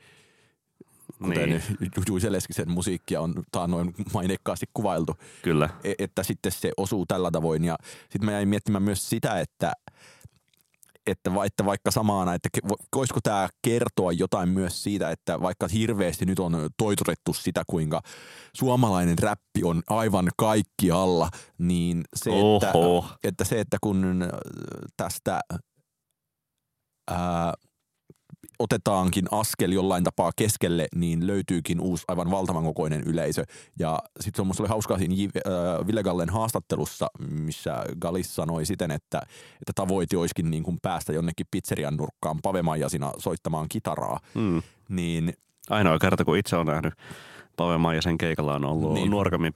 Kuten 1.23 1.49
niin. 1.49 1.63
Juise 2.09 2.33
Leskisen 2.33 2.71
musiikkia 2.71 3.21
on 3.21 3.35
noin 3.67 3.95
mainekkaasti 4.15 4.67
kuvailtu. 4.75 5.17
Kyllä. 5.43 5.69
E, 5.85 5.93
että 5.99 6.23
sitten 6.23 6.53
se 6.53 6.73
osuu 6.77 7.07
tällä 7.07 7.31
tavoin. 7.31 7.65
Ja 7.65 7.77
sitten 8.01 8.25
mä 8.25 8.33
jäin 8.33 8.49
miettimään 8.49 8.83
myös 8.83 9.11
sitä, 9.11 9.41
että– 9.41 9.73
että, 11.07 11.31
että 11.47 11.65
vaikka 11.65 11.91
samaana, 11.91 12.35
että 12.35 12.49
voisiko 12.97 13.21
tämä 13.23 13.49
kertoa 13.63 14.13
jotain 14.13 14.49
myös 14.49 14.83
siitä, 14.83 15.11
että 15.11 15.41
vaikka 15.41 15.69
hirveästi 15.69 16.27
nyt 16.27 16.39
on 16.39 16.71
toitotettu 16.77 17.33
sitä, 17.33 17.63
kuinka 17.67 18.01
suomalainen 18.57 19.19
räppi 19.19 19.65
on 19.65 19.83
aivan 19.89 20.29
kaikkialla, 20.37 21.29
niin 21.59 22.03
se, 22.17 22.31
että, 22.31 22.73
että 23.25 23.45
se, 23.45 23.61
että 23.61 23.77
kun 23.81 24.29
tästä 24.97 25.41
ää, 27.11 27.55
otetaankin 28.59 29.25
askel 29.31 29.73
jollain 29.73 30.05
tapaa 30.05 30.31
keskelle, 30.37 30.87
niin 30.95 31.27
löytyykin 31.27 31.81
uusi 31.81 32.05
aivan 32.09 32.31
valtavan 32.31 32.65
kokoinen 32.65 33.03
yleisö. 33.07 33.45
Ja 33.79 33.99
sitten 34.21 34.45
se 34.45 34.47
musta 34.47 34.63
oli 34.63 34.69
hauskaa 34.69 34.99
siinä 34.99 35.15
äh, 35.15 35.87
Ville 35.87 36.03
Gallen 36.03 36.31
haastattelussa, 36.31 37.07
missä 37.31 37.85
Galis 38.01 38.35
sanoi 38.35 38.67
siten, 38.67 38.91
että, 38.91 39.23
että 39.55 39.73
tavoite 39.75 40.17
olisikin 40.17 40.51
niin 40.51 40.63
kuin 40.63 40.79
päästä 40.83 41.13
jonnekin 41.13 41.47
pizzerian 41.51 41.97
nurkkaan 41.97 42.39
pavemaijasina 42.43 43.13
soittamaan 43.19 43.69
kitaraa. 43.69 44.19
Hmm. 44.35 44.63
Niin, 44.89 45.33
Ainoa 45.71 45.99
kerta, 45.99 46.25
kun 46.25 46.37
itse 46.37 46.57
on 46.57 46.67
nähnyt 46.67 46.95
Pave 47.57 47.79
Maijasen 47.79 48.19
keikalla 48.19 48.55
on 48.55 48.65
ollut 48.65 48.95
niin. 48.95 49.11
Nuorkamin, 49.11 49.53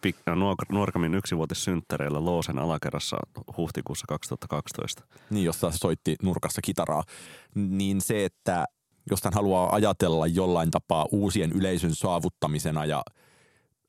Nuorkamin 0.68 1.14
yksivuotissynttäreillä 1.14 2.24
Loosen 2.24 2.58
alakerrassa 2.58 3.16
huhtikuussa 3.56 4.04
2012. 4.08 5.04
Niin, 5.30 5.44
jossa 5.44 5.70
se 5.70 5.78
soitti 5.78 6.16
nurkassa 6.22 6.62
kitaraa. 6.62 7.02
Niin 7.54 8.00
se, 8.00 8.24
että 8.24 8.64
jos 9.10 9.24
hän 9.24 9.32
haluaa 9.32 9.74
ajatella 9.74 10.26
jollain 10.26 10.70
tapaa 10.70 11.06
uusien 11.12 11.52
yleisön 11.52 11.94
saavuttamisena 11.94 12.84
ja 12.84 13.02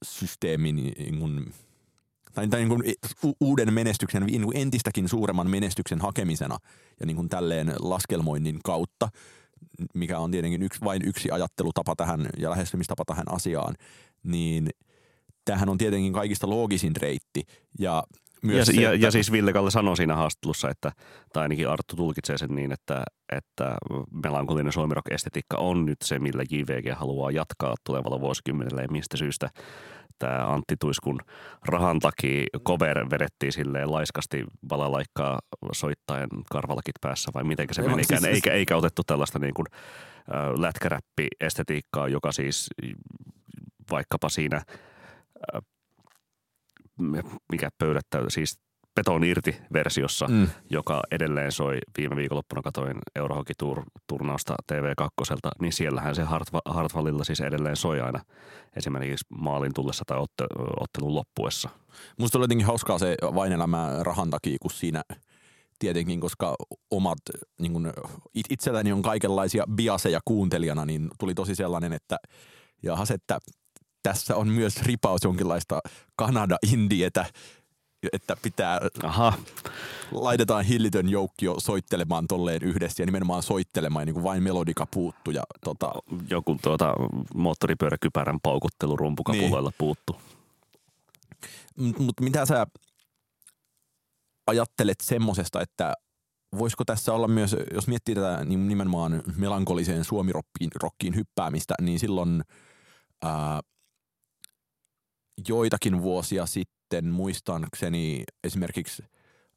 systeemin 0.06 0.76
niin 0.76 1.20
kuin, 1.20 1.54
tai, 2.34 2.48
tai 2.48 2.60
niin 2.60 2.70
kuin 2.70 2.84
uuden 3.40 3.74
menestyksen, 3.74 4.24
niin 4.24 4.44
kuin 4.44 4.58
entistäkin 4.58 5.10
suuremman 5.10 5.50
menestyksen 5.50 6.02
hakemisena 6.02 6.58
ja 7.00 7.06
niin 7.06 7.16
kuin 7.16 7.30
tälleen 7.30 7.74
laskelmoinnin 7.80 8.60
kautta, 8.64 9.10
mikä 9.94 10.20
on 10.20 10.32
tietenkin 10.32 10.64
yksi, 10.64 10.82
vain 10.82 11.02
yksi 11.08 11.32
ajattelutapa 11.32 11.96
tähän 11.96 12.30
ja 12.38 12.50
lähestymistapa 12.50 13.06
tähän 13.06 13.32
asiaan, 13.32 13.76
niin 14.24 14.70
tämähän 15.46 15.70
on 15.70 15.78
tietenkin 15.78 16.14
kaikista 16.14 16.50
loogisin 16.50 16.96
reitti 16.96 17.44
ja 17.80 18.04
myös 18.44 18.58
ja, 18.58 18.66
se, 18.66 18.82
ja, 18.82 18.94
että... 18.94 19.06
ja 19.06 19.12
siis 19.12 19.32
Ville 19.32 19.54
Kalle 19.54 19.72
sanoi 19.72 19.98
siinä 19.98 20.16
haastattelussa, 20.16 20.70
että, 20.70 20.92
tai 21.34 21.44
ainakin 21.44 21.70
Arttu 21.70 21.96
tulkitsee 21.96 22.38
sen 22.38 22.56
niin, 22.56 22.72
että, 22.72 23.04
että 23.32 23.76
melankolinen 24.24 24.74
suomirock-estetiikka 24.74 25.58
on 25.58 25.86
nyt 25.86 25.98
se, 26.04 26.20
millä 26.20 26.44
JVG 26.52 26.98
haluaa 26.98 27.32
jatkaa 27.32 27.76
tulevalla 27.84 28.22
vuosikymmenellä 28.22 28.82
ja 28.82 28.88
mistä 28.92 29.18
syystä 29.18 29.50
tämä 30.20 30.54
Antti 30.54 30.76
Tuiskun 30.80 31.20
rahan 31.66 32.00
takia 32.00 32.46
cover 32.68 33.10
vedettiin 33.10 33.52
silleen 33.52 33.92
laiskasti 33.92 34.44
valalaikkaa 34.70 35.40
soittaen 35.74 36.28
karvalakit 36.52 36.96
päässä 37.02 37.32
vai 37.34 37.44
miten 37.44 37.68
se 37.72 37.82
meni, 37.82 38.04
siis, 38.04 38.24
eikä, 38.24 38.54
eikä 38.54 38.78
otettu 38.78 39.02
tällaista 39.04 39.40
niin 39.40 39.54
kuin, 39.54 39.68
äh, 39.72 40.60
lätkäräppi-estetiikkaa, 40.60 42.08
joka 42.08 42.32
siis 42.32 42.70
vaikkapa 43.92 44.30
siinä 44.30 44.62
mikä 47.52 47.70
pöydättä, 47.80 48.24
siis 48.28 48.60
Peton 48.98 49.24
irti 49.24 49.58
versiossa, 49.74 50.28
mm. 50.28 50.48
joka 50.70 51.02
edelleen 51.12 51.52
soi 51.52 51.78
viime 51.98 52.16
viikonloppuna 52.16 52.62
katoin 52.62 52.98
Eurohockey-turnausta 53.16 54.56
TV2, 54.74 55.50
niin 55.62 55.74
siellähän 55.74 56.16
se 56.16 56.24
Hartwallilla 56.66 57.24
siis 57.24 57.42
edelleen 57.42 57.76
soi 57.76 58.02
aina 58.02 58.20
esimerkiksi 58.76 59.26
maalin 59.30 59.74
tullessa 59.74 60.04
tai 60.08 60.18
otte, 60.18 60.44
ottelun 60.80 61.16
loppuessa. 61.16 61.70
Musta 62.20 62.38
oli 62.38 62.44
jotenkin 62.44 62.68
hauskaa 62.68 63.00
se 63.00 63.18
vain 63.36 63.52
elämä 63.52 63.90
rahan 64.02 64.30
takia, 64.30 64.58
kun 64.62 64.72
siinä 64.72 65.02
tietenkin, 65.80 66.20
koska 66.20 66.56
omat, 66.92 67.20
niin 67.60 67.74
kun 67.74 67.94
itselläni 68.50 68.92
on 68.92 69.02
kaikenlaisia 69.02 69.64
biaseja 69.76 70.20
kuuntelijana, 70.26 70.86
niin 70.86 71.10
tuli 71.20 71.34
tosi 71.34 71.56
sellainen, 71.56 71.94
että 71.94 72.18
jahas, 72.84 73.12
että 73.12 73.40
tässä 74.04 74.36
on 74.36 74.48
myös 74.48 74.82
ripaus 74.82 75.24
jonkinlaista 75.24 75.80
Kanada-indietä, 76.16 77.26
että 78.14 78.38
pitää, 78.42 78.80
Aha. 79.04 79.34
laitetaan 80.12 80.66
hillitön 80.66 81.10
joukkio 81.10 81.56
soittelemaan 81.60 82.28
tolleen 82.28 82.64
yhdessä 82.64 83.04
ja 83.04 83.06
nimenomaan 83.06 83.44
soittelemaan, 83.44 84.06
niin 84.06 84.14
kuin 84.14 84.24
vain 84.24 84.44
melodika 84.44 84.86
puuttu. 84.94 85.32
Ja, 85.32 85.44
tota... 85.64 85.92
Joku 86.30 86.58
tuota, 86.62 86.94
moottoripyöräkypärän 87.36 88.40
paukuttelu 88.44 88.96
rumpukapuloilla 88.96 89.70
niin. 89.70 89.78
puuttu. 89.78 90.22
Mutta 91.78 92.04
mut 92.04 92.20
mitä 92.22 92.46
sä 92.46 92.68
ajattelet 94.48 95.02
semmosesta, 95.02 95.62
että 95.62 95.94
voisiko 96.58 96.86
tässä 96.86 97.14
olla 97.14 97.28
myös, 97.28 97.56
jos 97.74 97.88
miettii 97.88 98.16
tätä 98.16 98.46
niin 98.46 98.68
nimenomaan 98.68 99.24
melankoliseen 99.36 100.04
suomirokkiin 100.04 101.16
hyppäämistä, 101.16 101.74
niin 101.82 102.00
silloin 102.00 102.44
ää, 103.24 103.62
joitakin 105.48 106.02
vuosia 106.02 106.46
sitten. 106.46 107.06
Muistaakseni 107.06 108.24
esimerkiksi 108.44 109.04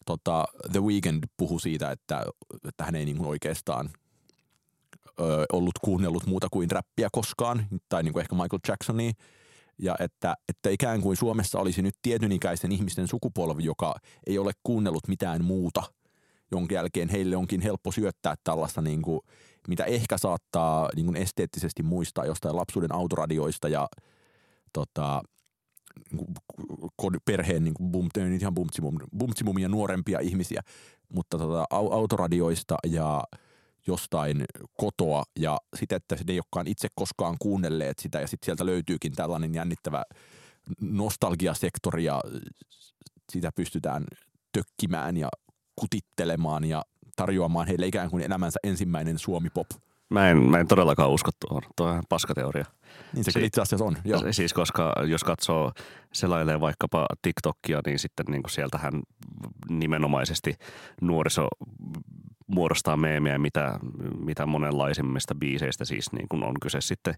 tota, 0.07 0.45
The 0.73 0.81
Weeknd 0.81 1.25
puhui 1.37 1.61
siitä, 1.61 1.91
että, 1.91 2.27
että 2.69 2.85
hän 2.85 2.95
ei 2.95 3.05
niin 3.05 3.17
kuin 3.17 3.29
oikeastaan 3.29 3.91
ö, 5.21 5.45
ollut 5.53 5.79
kuunnellut 5.85 6.27
muuta 6.27 6.49
kuin 6.51 6.71
räppiä 6.71 7.09
koskaan, 7.13 7.67
tai 7.89 8.03
niin 8.03 8.13
kuin 8.13 8.21
ehkä 8.21 8.35
Michael 8.35 8.61
Jacksonia, 8.69 9.13
ja 9.79 9.97
että, 10.01 10.35
että 10.49 10.71
ikään 10.71 11.01
kuin 11.01 11.17
Suomessa 11.17 11.59
olisi 11.59 11.83
nyt 11.83 11.95
tietynikäisten 12.03 12.73
ihmisten 12.73 13.09
sukupolvi, 13.09 13.65
joka 13.65 13.95
ei 14.27 14.39
ole 14.39 14.53
kuunnellut 14.63 15.09
mitään 15.09 15.45
muuta, 15.45 15.83
jonka 16.51 16.75
jälkeen 16.75 17.09
heille 17.09 17.37
onkin 17.37 17.61
helppo 17.61 17.93
syöttää 17.93 18.35
tällaista, 18.45 18.83
niin 18.83 19.03
kuin, 19.03 19.21
mitä 19.69 19.85
ehkä 19.85 20.19
saattaa 20.19 20.89
niin 20.97 21.07
kuin 21.07 21.17
esteettisesti 21.17 21.83
muistaa 21.83 22.27
jostain 22.27 22.57
lapsuuden 22.57 22.95
autoradioista 22.95 23.69
ja 23.69 23.89
tota, 24.73 25.23
perheen 27.25 27.65
niin 27.65 27.75
bum, 27.83 28.09
ihan 28.41 28.55
bumtsimum, 28.55 28.99
bumtsimumia 29.19 29.69
nuorempia 29.69 30.21
ihmisiä, 30.21 30.63
mutta 31.15 31.39
tota, 31.39 31.67
autoradioista 31.71 32.77
ja 32.87 33.25
jostain 33.87 34.45
kotoa. 34.77 35.23
Ja 35.39 35.59
sitten, 35.77 35.97
että 35.97 36.15
ne 36.15 36.33
ei 36.33 36.39
olekaan 36.39 36.67
itse 36.67 36.89
koskaan 36.95 37.37
kuunnelleet 37.39 37.99
sitä. 37.99 38.21
Ja 38.21 38.27
sitten 38.27 38.47
sieltä 38.47 38.67
löytyykin 38.67 39.13
tällainen 39.13 39.55
jännittävä 39.55 40.05
nostalgiasektori 40.81 42.05
ja 42.05 42.21
sitä 43.33 43.53
pystytään 43.53 44.05
tökkimään 44.53 45.17
ja 45.17 45.29
kutittelemaan 45.77 46.65
ja 46.65 46.83
tarjoamaan 47.17 47.67
heille 47.67 47.87
ikään 47.87 48.11
kuin 48.11 48.23
elämänsä 48.23 48.61
ensimmäinen 48.65 49.19
Suomi-pop. 49.19 49.67
Mä 50.11 50.31
en, 50.31 50.37
mä 50.51 50.59
en 50.59 50.69
todellakaan 50.69 51.11
usko 51.11 51.31
tuohon. 51.41 51.63
Tuo 51.77 51.87
on 51.87 52.03
paskateoria. 52.09 52.65
Niin 53.15 53.25
se 53.25 53.31
Si- 53.31 53.45
itse 53.45 53.61
asiassa 53.61 53.85
on. 53.85 53.97
Joo. 54.05 54.33
Siis 54.33 54.53
koska 54.55 54.93
jos 55.07 55.25
katsoo, 55.25 55.73
selailee 56.13 56.61
vaikkapa 56.61 57.07
TikTokia, 57.23 57.81
niin 57.87 57.99
sitten 57.99 58.27
niin 58.29 58.43
kuin 58.43 58.51
sieltähän 58.51 58.93
nimenomaisesti 59.69 60.55
nuoriso 61.01 61.49
muodostaa 62.47 62.97
meemiä, 62.97 63.39
mitä, 63.39 63.79
mitä 64.25 64.47
monenlaisimmista 64.47 65.35
biiseistä 65.35 65.85
siis 65.85 66.13
niin 66.13 66.29
kuin 66.29 66.45
on 66.45 66.55
kyse 66.63 66.81
sitten 66.81 67.15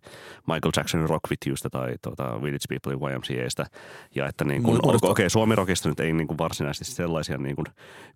Michael 0.46 0.72
Jacksonin 0.76 1.08
Rock 1.08 1.30
With 1.30 1.48
Yousta 1.48 1.70
tai 1.70 1.94
tuota, 2.02 2.42
Village 2.42 2.66
People 2.68 3.12
YMCAstä. 3.14 3.66
Ja 4.14 4.26
että 4.28 4.44
niin 4.44 4.62
kuin, 4.62 4.80
Muodostaa- 4.84 5.10
okei, 5.10 5.22
okay, 5.26 5.30
Suomi-rockista 5.30 5.88
nyt 5.88 6.00
ei 6.00 6.12
niin 6.12 6.28
kuin 6.28 6.38
varsinaisesti 6.38 6.94
sellaisia 6.94 7.38
niin 7.38 7.56
kuin 7.56 7.66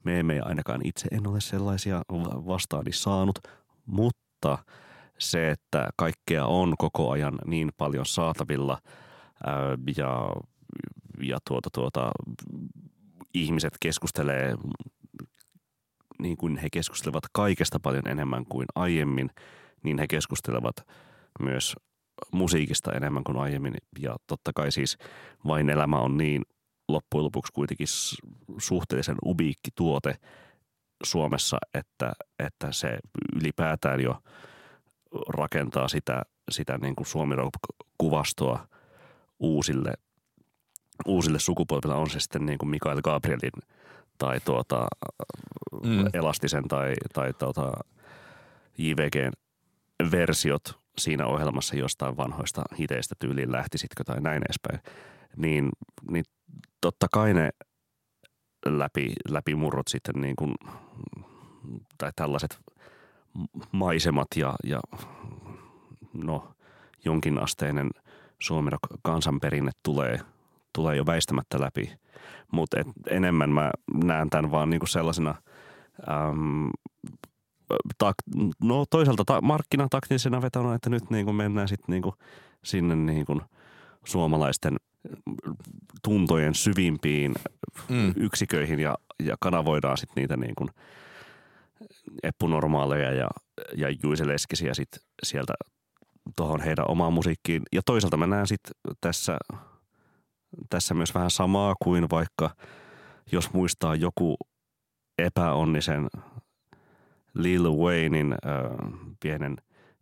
meemejä, 0.04 0.42
ainakaan 0.44 0.80
itse 0.84 1.08
en 1.12 1.26
ole 1.26 1.40
sellaisia 1.40 2.02
va- 2.10 2.46
vastaani 2.46 2.92
saanut, 2.92 3.38
mutta 3.86 4.25
se, 5.18 5.50
että 5.50 5.88
kaikkea 5.96 6.46
on 6.46 6.74
koko 6.78 7.10
ajan 7.10 7.38
niin 7.46 7.70
paljon 7.76 8.06
saatavilla 8.06 8.78
ää, 9.46 9.54
ja, 9.96 10.30
ja 11.22 11.38
tuota, 11.48 11.70
tuota, 11.72 12.10
ihmiset 13.34 13.74
keskustelee 13.80 14.56
niin 16.18 16.36
kuin 16.36 16.56
he 16.56 16.68
keskustelevat 16.72 17.24
kaikesta 17.32 17.80
paljon 17.80 18.08
enemmän 18.08 18.46
kuin 18.46 18.66
aiemmin, 18.74 19.30
niin 19.82 19.98
he 19.98 20.06
keskustelevat 20.06 20.76
myös 21.40 21.76
musiikista 22.32 22.92
enemmän 22.92 23.24
kuin 23.24 23.38
aiemmin. 23.38 23.74
Ja 23.98 24.16
totta 24.26 24.52
kai 24.54 24.72
siis 24.72 24.98
vain 25.46 25.70
elämä 25.70 25.98
on 25.98 26.16
niin 26.16 26.42
loppujen 26.88 27.24
lopuksi 27.24 27.52
kuitenkin 27.52 27.86
suhteellisen 28.58 29.16
ubiikki 29.24 29.70
tuote 29.74 30.14
Suomessa, 31.04 31.58
että, 31.74 32.12
että 32.38 32.72
se 32.72 32.98
ylipäätään 33.40 34.00
jo 34.00 34.22
rakentaa 35.28 35.88
sitä, 35.88 36.22
sitä 36.50 36.78
niin 36.78 36.96
kuin 36.96 37.06
Suomi-kuvastoa 37.06 38.68
uusille, 39.38 39.92
uusille 41.06 41.38
sukupolville. 41.38 41.94
On 41.94 42.10
se 42.10 42.20
sitten 42.20 42.46
niin 42.46 42.58
kuin 42.58 42.68
Mikael 42.68 43.02
Gabrielin 43.02 43.62
tai 44.18 44.40
tuota, 44.40 44.86
Mm. 45.84 46.04
Elastisen 46.12 46.68
tai, 46.68 46.94
tai 47.12 47.32
tuota, 47.32 47.72
JVGn 48.78 49.32
versiot 50.10 50.78
siinä 50.98 51.26
ohjelmassa 51.26 51.76
jostain 51.76 52.16
vanhoista 52.16 52.62
hiteistä 52.78 53.14
tyyliin 53.18 53.52
lähtisitkö 53.52 54.04
tai 54.04 54.20
näin 54.20 54.42
edespäin, 54.42 54.80
niin, 55.36 55.68
niin 56.10 56.24
totta 56.80 57.06
kai 57.12 57.34
ne 57.34 57.50
läpi, 58.66 59.12
läpimurrot 59.28 59.88
sitten 59.88 60.14
niin 60.20 60.36
kuin, 60.36 60.54
tai 61.98 62.12
tällaiset 62.16 62.58
maisemat 63.72 64.28
ja, 64.36 64.54
ja 64.64 64.80
no, 66.12 66.48
jonkinasteinen 67.04 67.90
suomirok 68.38 68.80
kansanperinne 69.02 69.70
tulee, 69.82 70.20
tulee 70.72 70.96
jo 70.96 71.06
väistämättä 71.06 71.60
läpi. 71.60 71.92
Mutta 72.52 72.76
enemmän 73.10 73.50
mä 73.50 73.70
näen 74.04 74.30
tämän 74.30 74.50
vaan 74.50 74.70
niinku 74.70 74.86
sellaisena, 74.86 75.34
äm, 76.10 76.70
tak, 77.98 78.14
no 78.62 78.84
toisaalta 78.90 79.24
ta, 79.24 79.40
markkinataktisena 79.40 80.42
vetona, 80.42 80.74
että 80.74 80.90
nyt 80.90 81.10
niinku 81.10 81.32
mennään 81.32 81.68
sitten 81.68 81.92
niinku 81.92 82.14
sinne 82.64 82.96
niinku 82.96 83.40
suomalaisten 84.06 84.76
tuntojen 86.02 86.54
syvimpiin 86.54 87.34
Mm. 87.88 88.12
yksiköihin 88.16 88.80
ja, 88.80 88.94
ja 89.22 89.36
kanavoidaan 89.40 89.96
sitten 89.96 90.22
niitä 90.22 90.36
niin 90.36 90.54
kuin 90.54 90.68
eppunormaaleja 92.22 93.12
ja, 93.12 93.28
ja 93.76 93.88
Juise 94.02 94.26
Leskisiä 94.26 94.74
sit 94.74 94.88
sieltä 95.22 95.54
tuohon 96.36 96.60
heidän 96.60 96.90
omaan 96.90 97.12
musiikkiin. 97.12 97.62
Ja 97.72 97.82
toisaalta 97.86 98.16
mä 98.16 98.26
näen 98.26 98.46
sitten 98.46 98.72
tässä, 99.00 99.38
tässä 100.70 100.94
myös 100.94 101.14
vähän 101.14 101.30
samaa 101.30 101.74
kuin 101.82 102.10
vaikka 102.10 102.50
jos 103.32 103.52
muistaa 103.52 103.94
joku 103.94 104.36
epäonnisen 105.18 106.08
Lil 107.34 107.70
Waynein 107.70 108.32
äh, 108.32 108.38
pienen, 109.20 109.56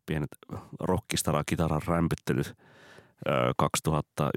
pienet 0.06 0.30
rockistara 0.80 1.42
kitaran 1.46 1.82
rämpyttelyt 1.86 2.54
äh, 3.28 3.34
2009-11 4.32 4.36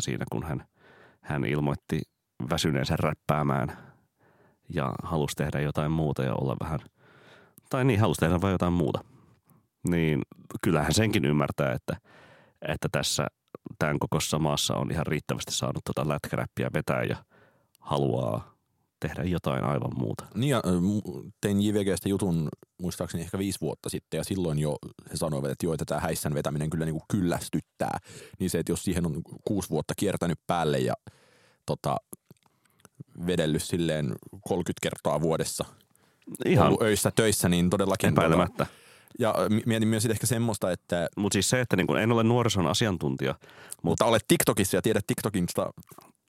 siinä, 0.00 0.24
kun 0.32 0.44
hän, 0.44 0.64
hän 1.20 1.44
ilmoitti 1.44 2.00
väsyneensä 2.50 2.96
räppäämään 2.96 3.78
ja 4.74 4.92
halusi 5.02 5.36
tehdä 5.36 5.60
jotain 5.60 5.92
muuta 5.92 6.22
ja 6.22 6.34
olla 6.34 6.56
vähän, 6.60 6.78
tai 7.70 7.84
niin, 7.84 8.00
halusi 8.00 8.20
tehdä 8.20 8.40
vain 8.40 8.52
jotain 8.52 8.72
muuta. 8.72 9.04
Niin 9.88 10.22
kyllähän 10.62 10.94
senkin 10.94 11.24
ymmärtää, 11.24 11.72
että, 11.72 11.96
että 12.68 12.88
tässä 12.92 13.26
tämän 13.78 13.98
kokossa 13.98 14.38
maassa 14.38 14.74
on 14.74 14.90
ihan 14.90 15.06
riittävästi 15.06 15.52
saanut 15.52 15.84
tuota 15.84 16.08
lätkäräppiä 16.08 16.70
vetää 16.74 17.02
ja 17.02 17.16
haluaa 17.80 18.57
tehdä 19.00 19.22
jotain 19.22 19.64
aivan 19.64 19.90
muuta. 19.98 20.26
Niin 20.34 20.50
ja 20.50 20.62
tein 21.40 21.62
JVGstä 21.62 22.08
jutun 22.08 22.48
muistaakseni 22.82 23.22
ehkä 23.24 23.38
viisi 23.38 23.60
vuotta 23.60 23.88
sitten 23.88 24.18
ja 24.18 24.24
silloin 24.24 24.58
jo 24.58 24.76
he 25.10 25.16
sanoivat, 25.16 25.50
että 25.50 25.66
joo, 25.66 25.74
että 25.74 25.84
tämä 25.84 26.00
häissän 26.00 26.34
vetäminen 26.34 26.70
kyllä 26.70 26.84
niin 26.84 26.94
kuin 26.94 27.04
kyllästyttää. 27.08 27.98
Niin 28.38 28.50
se, 28.50 28.58
että 28.58 28.72
jos 28.72 28.84
siihen 28.84 29.06
on 29.06 29.22
kuusi 29.44 29.70
vuotta 29.70 29.94
kiertänyt 29.96 30.38
päälle 30.46 30.78
ja 30.78 30.94
tota, 31.66 31.96
vedellyt 33.26 33.62
silleen 33.62 34.14
30 34.48 34.72
kertaa 34.82 35.20
vuodessa 35.20 35.64
Ihan 36.46 36.66
ollut 36.66 36.82
öissä 36.82 37.10
töissä, 37.14 37.48
niin 37.48 37.70
todellakin. 37.70 38.08
epäilemättä. 38.10 38.64
Tota, 38.64 38.78
ja 39.18 39.34
mi- 39.48 39.62
mietin 39.66 39.88
myös 39.88 40.06
ehkä 40.06 40.26
semmoista, 40.26 40.70
että 40.72 41.08
Mutta 41.16 41.34
siis 41.34 41.50
se, 41.50 41.60
että 41.60 41.76
niin 41.76 41.86
kun 41.86 41.98
en 41.98 42.12
ole 42.12 42.22
nuorison 42.22 42.66
asiantuntija, 42.66 43.34
mutta 43.82 44.04
olet 44.04 44.24
TikTokissa 44.28 44.76
ja 44.76 44.82
tiedät 44.82 45.06
TikTokista 45.06 45.72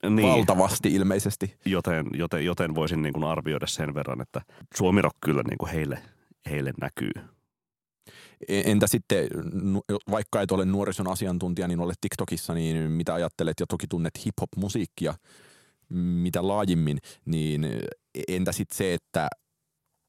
niin, 0.08 0.28
valtavasti 0.28 0.94
ilmeisesti. 0.94 1.56
joten, 1.64 2.06
joten, 2.14 2.44
joten 2.44 2.74
voisin 2.74 3.02
niin 3.02 3.12
kuin 3.12 3.24
arvioida 3.24 3.66
sen 3.66 3.94
verran, 3.94 4.20
että 4.20 4.40
Suomi 4.76 5.02
Rock 5.02 5.16
kyllä 5.20 5.42
niin 5.42 5.58
kuin 5.58 5.72
heille, 5.72 6.02
heille 6.50 6.72
näkyy. 6.80 7.10
E- 8.48 8.62
Entä 8.70 8.86
sitten, 8.86 9.28
vaikka 10.10 10.42
et 10.42 10.50
ole 10.50 10.64
nuorison 10.64 11.08
asiantuntija, 11.08 11.68
niin 11.68 11.80
olet 11.80 11.98
TikTokissa, 12.00 12.54
niin 12.54 12.90
mitä 12.90 13.14
ajattelet 13.14 13.60
ja 13.60 13.66
toki 13.66 13.86
tunnet 13.86 14.24
hip-hop-musiikkia 14.24 15.14
mitä 15.94 16.48
laajimmin, 16.48 16.98
niin 17.24 17.66
entä 18.28 18.52
sitten 18.52 18.76
se, 18.76 18.94
että 18.94 19.28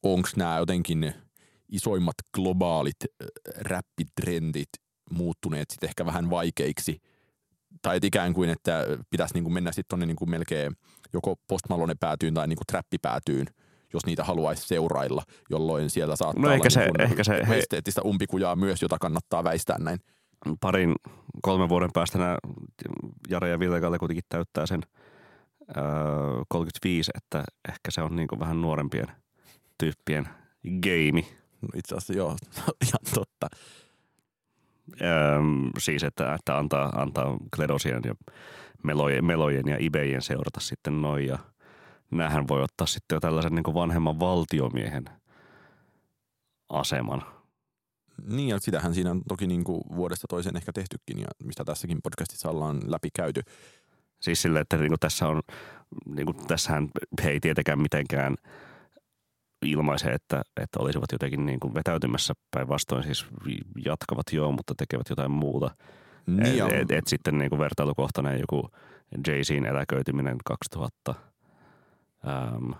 onko 0.02 0.28
nämä 0.36 0.58
jotenkin 0.58 1.14
isoimmat 1.68 2.14
globaalit 2.34 2.96
räppitrendit 3.56 4.68
muuttuneet 5.10 5.70
sitten 5.70 5.88
ehkä 5.88 6.06
vähän 6.06 6.30
vaikeiksi 6.30 7.00
tai 7.82 7.96
et 7.96 8.04
ikään 8.04 8.34
kuin, 8.34 8.50
että 8.50 8.86
pitäisi 9.10 9.34
niinku 9.34 9.50
mennä 9.50 9.72
sitten 9.72 9.88
tuonne 9.88 10.06
niinku 10.06 10.26
melkein 10.26 10.72
joko 11.12 11.36
Post 11.48 11.64
Malone 11.68 11.94
päätyyn 12.00 12.34
tai 12.34 12.48
niinku 12.48 12.62
trappipäätyyn, 12.66 13.46
jos 13.92 14.06
niitä 14.06 14.24
haluaisi 14.24 14.66
seurailla, 14.68 15.22
jolloin 15.50 15.90
siellä 15.90 16.16
saattaa 16.16 16.42
No 16.42 16.48
olla 16.48 16.54
ehkä 16.54 16.70
se- 16.70 16.80
niinku 16.80 17.02
ehkä 17.02 17.24
se- 17.24 17.38
esteettistä 17.56 18.02
umpikujaa 18.02 18.56
myös, 18.56 18.82
jota 18.82 18.98
kannattaa 19.00 19.44
väistää 19.44 19.78
näin. 19.78 19.98
Parin, 20.60 20.94
kolmen 21.42 21.68
vuoden 21.68 21.90
päästä 21.92 22.18
nämä 22.18 22.36
Jare 23.28 23.48
ja 23.50 23.58
Ville 23.58 23.98
kuitenkin 23.98 24.24
täyttää 24.28 24.66
sen 24.66 24.80
öö, 25.76 25.82
35, 26.48 27.10
että 27.16 27.44
ehkä 27.68 27.90
se 27.90 28.02
on 28.02 28.16
niin 28.16 28.28
kuin 28.28 28.38
vähän 28.38 28.60
nuorempien 28.62 29.06
tyyppien 29.78 30.28
game. 30.82 31.24
Itse 31.74 31.94
asiassa 31.94 32.12
joo, 32.12 32.36
ihan 32.86 33.00
totta. 33.14 33.46
Öö, 35.00 35.40
siis, 35.78 36.02
että, 36.02 36.34
että 36.34 36.58
antaa, 36.58 36.88
antaa 36.88 37.36
Kledosien 37.56 38.00
ja 38.04 38.14
Melojen, 38.82 39.24
Melojen 39.24 39.68
ja 39.68 39.76
Ibejen 39.80 40.22
seurata 40.22 40.60
sitten 40.60 41.02
noin 41.02 41.26
ja 41.26 41.38
näähän 42.10 42.48
voi 42.48 42.62
ottaa 42.62 42.86
sitten 42.86 43.16
jo 43.16 43.20
tällaisen 43.20 43.54
niin 43.54 43.62
kuin 43.62 43.74
vanhemman 43.74 44.20
valtiomiehen 44.20 45.04
aseman. 46.68 47.22
Niin 48.28 48.48
ja 48.48 48.58
sitähän 48.58 48.94
siinä 48.94 49.10
on 49.10 49.22
toki 49.28 49.46
niin 49.46 49.64
kuin 49.64 49.82
vuodesta 49.96 50.26
toiseen 50.28 50.56
ehkä 50.56 50.72
tehtykin 50.72 51.18
ja 51.18 51.26
mistä 51.44 51.64
tässäkin 51.64 52.02
podcastissa 52.02 52.50
ollaan 52.50 52.80
läpi 52.86 53.08
käyty. 53.14 53.40
Siis 54.20 54.42
sille, 54.42 54.60
että 54.60 54.76
niinku 54.76 54.96
tässä 55.00 55.28
on, 55.28 55.40
niinku 56.06 56.32
tässähän 56.32 56.88
he 57.24 57.30
ei 57.30 57.40
tietenkään 57.40 57.80
mitenkään 57.80 58.36
ilmaise, 59.62 60.10
että, 60.10 60.42
että 60.60 60.80
olisivat 60.80 61.12
jotenkin 61.12 61.46
niinku 61.46 61.74
vetäytymässä 61.74 62.34
päinvastoin, 62.50 63.02
siis 63.02 63.26
jatkavat 63.84 64.26
joo, 64.32 64.52
mutta 64.52 64.74
tekevät 64.78 65.08
jotain 65.10 65.30
muuta. 65.30 65.70
Niin 66.26 66.56
ja, 66.56 66.66
et, 66.66 66.72
et, 66.72 66.90
et 66.90 67.06
sitten 67.06 67.38
niinku 67.38 67.58
vertailukohtainen 67.58 68.40
joku 68.40 68.70
Jay-Zin 69.28 69.66
eläköityminen 69.66 70.36
2000, 70.44 71.14
äm, 72.28 72.74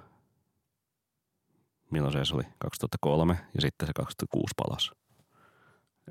milloin 1.91 2.27
se 2.27 2.35
oli? 2.35 2.45
2003 2.59 3.39
ja 3.55 3.61
sitten 3.61 3.87
se 3.87 3.93
2006 3.97 4.55
palasi. 4.57 4.91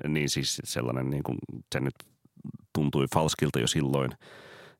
Niin 0.08 0.28
siis 0.28 0.60
sellainen, 0.64 1.10
niin 1.10 1.22
kuin, 1.22 1.38
se 1.72 1.80
nyt 1.80 1.94
tuntui 2.72 3.06
falskilta 3.14 3.60
jo 3.60 3.66
silloin 3.66 4.12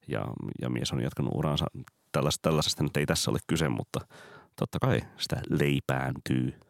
ja, 0.09 0.25
ja 0.63 0.71
mies 0.71 0.93
on 0.93 1.03
jatkanut 1.03 1.33
uransa. 1.35 1.67
Tällaisesta, 2.13 2.49
tällaisesta 2.49 2.83
nyt 2.83 2.97
ei 2.97 3.07
tässä 3.07 3.31
ole 3.31 3.39
kyse, 3.47 3.69
mutta, 3.69 4.01
totta 4.57 4.79
kai 4.79 5.01
sitä 5.19 5.43
leipääntyy. 5.51 6.61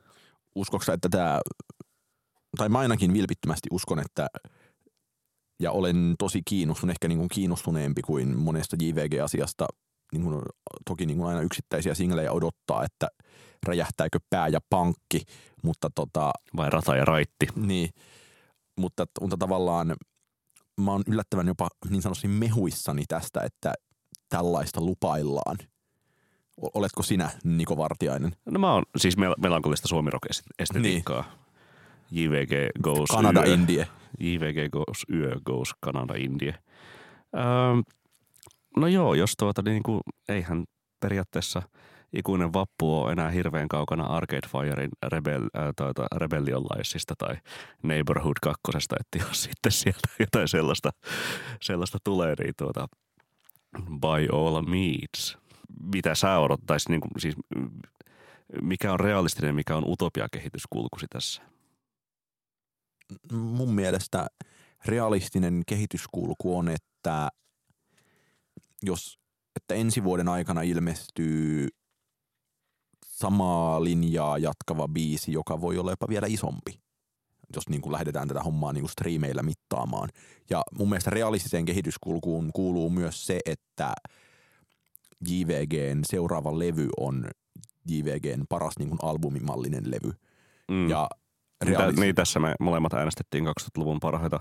Uskoksä, 0.54 0.92
että 0.92 1.08
tämä, 1.08 1.40
tai 2.56 2.68
mä 2.68 2.78
ainakin 2.78 3.12
vilpittömästi 3.12 3.68
uskon, 3.72 3.98
että 3.98 4.26
ja 5.62 5.72
olen 5.72 6.14
tosi 6.18 6.42
kiinnostunut, 6.44 6.90
ehkä 6.90 7.08
niin 7.08 7.18
kuin 7.18 7.28
kiinnostuneempi 7.28 8.02
kuin 8.02 8.38
monesta 8.38 8.76
JVG-asiasta. 8.80 9.66
Niin 10.12 10.22
kuin, 10.22 10.42
toki 10.86 11.06
niin 11.06 11.18
kuin 11.18 11.28
aina 11.28 11.40
yksittäisiä 11.40 11.94
singlejä 11.94 12.32
odottaa, 12.32 12.84
että 12.84 13.08
räjähtääkö 13.66 14.18
pää 14.30 14.48
ja 14.48 14.60
pankki, 14.70 15.22
mutta 15.62 15.90
tota, 15.94 16.30
Vai 16.56 16.70
rata 16.70 16.96
ja 16.96 17.04
raitti. 17.04 17.46
niin, 17.56 17.90
mutta, 18.78 19.06
mutta 19.20 19.36
tavallaan 19.36 19.96
mä 20.80 20.90
oon 20.92 21.02
yllättävän 21.06 21.46
jopa 21.46 21.68
niin 21.90 22.02
sanoisin 22.02 22.30
mehuissani 22.30 23.04
tästä, 23.08 23.40
että 23.40 23.72
tällaista 24.28 24.80
lupaillaan. 24.80 25.56
Oletko 26.56 27.02
sinä, 27.02 27.30
Niko 27.44 27.76
Vartiainen? 27.76 28.32
No 28.44 28.58
mä 28.60 28.72
oon 28.72 28.82
siis 28.96 29.16
mel- 29.16 29.40
melankolista 29.40 29.88
suomirock-estetiikkaa. 29.88 31.24
JVG 32.10 32.52
goes 32.82 33.10
Kanada 33.10 33.44
yö. 33.46 33.54
Indie. 33.54 33.88
JVG 34.20 34.70
goes 34.72 35.04
yö, 35.12 35.36
goes 35.44 35.74
Kanada 35.80 36.14
Indie. 36.16 36.54
Öö, 37.36 37.42
no 38.76 38.86
joo, 38.86 39.14
jos 39.14 39.34
tuota 39.38 39.62
niin 39.62 39.82
kuin, 39.82 40.00
eihän 40.28 40.64
periaatteessa 41.00 41.62
ikuinen 42.12 42.52
vappu 42.52 42.98
ole 43.00 43.12
enää 43.12 43.30
hirveän 43.30 43.68
kaukana 43.68 44.04
Arcade 44.04 44.48
Firein 44.48 44.90
Rebel, 45.06 45.42
äh, 45.42 45.68
tuota, 45.76 46.06
Rebellion 46.16 46.62
tai 47.18 47.36
Neighborhood 47.82 48.36
2, 48.42 48.60
että 49.00 49.28
jos 49.28 49.42
sitten 49.52 49.72
sieltä 49.72 50.08
jotain 50.20 50.48
sellaista, 50.48 50.90
sellaista 51.62 51.98
tulee, 52.04 52.34
niin 52.38 52.54
tuota, 52.58 52.88
by 53.80 54.28
all 54.32 54.62
means. 54.62 55.38
Mitä 55.82 56.14
sä 56.14 56.38
odottaisit, 56.38 56.88
niin 56.88 57.00
kuin, 57.00 57.10
siis, 57.18 57.34
mikä 58.62 58.92
on 58.92 59.00
realistinen, 59.00 59.54
mikä 59.54 59.76
on 59.76 59.84
utopiakehityskulkusi 59.86 61.06
tässä? 61.10 61.42
Mun 63.32 63.74
mielestä 63.74 64.26
realistinen 64.86 65.62
kehityskulku 65.66 66.58
on, 66.58 66.68
että 66.68 67.28
jos 68.82 69.18
että 69.56 69.74
ensi 69.74 70.04
vuoden 70.04 70.28
aikana 70.28 70.62
ilmestyy 70.62 71.68
samaa 73.06 73.84
linjaa 73.84 74.38
jatkava 74.38 74.88
biisi, 74.88 75.32
joka 75.32 75.60
voi 75.60 75.78
olla 75.78 75.92
jopa 75.92 76.08
vielä 76.08 76.26
isompi, 76.26 76.80
jos 77.54 77.68
niin 77.68 77.80
kuin 77.80 77.92
lähdetään 77.92 78.28
tätä 78.28 78.42
hommaa 78.42 78.72
niin 78.72 78.82
kuin 78.82 78.90
striimeillä 78.90 79.42
mittaamaan. 79.42 80.08
Ja 80.50 80.62
mun 80.78 80.88
mielestä 80.88 81.10
realistiseen 81.10 81.64
kehityskulkuun 81.64 82.50
kuuluu 82.52 82.90
myös 82.90 83.26
se, 83.26 83.40
että 83.46 83.92
JVGn 85.28 86.00
seuraava 86.04 86.58
levy 86.58 86.88
on 87.00 87.30
JVGn 87.88 88.44
paras 88.48 88.74
niin 88.78 88.88
kuin 88.88 88.98
albumimallinen 89.02 89.90
levy. 89.90 90.12
Mm. 90.70 90.88
Ja 90.88 91.08
realis- 91.64 92.00
niin 92.00 92.14
tässä 92.14 92.40
me 92.40 92.54
molemmat 92.60 92.92
äänestettiin 92.92 93.44
2000-luvun 93.46 94.00
parhaita 94.00 94.40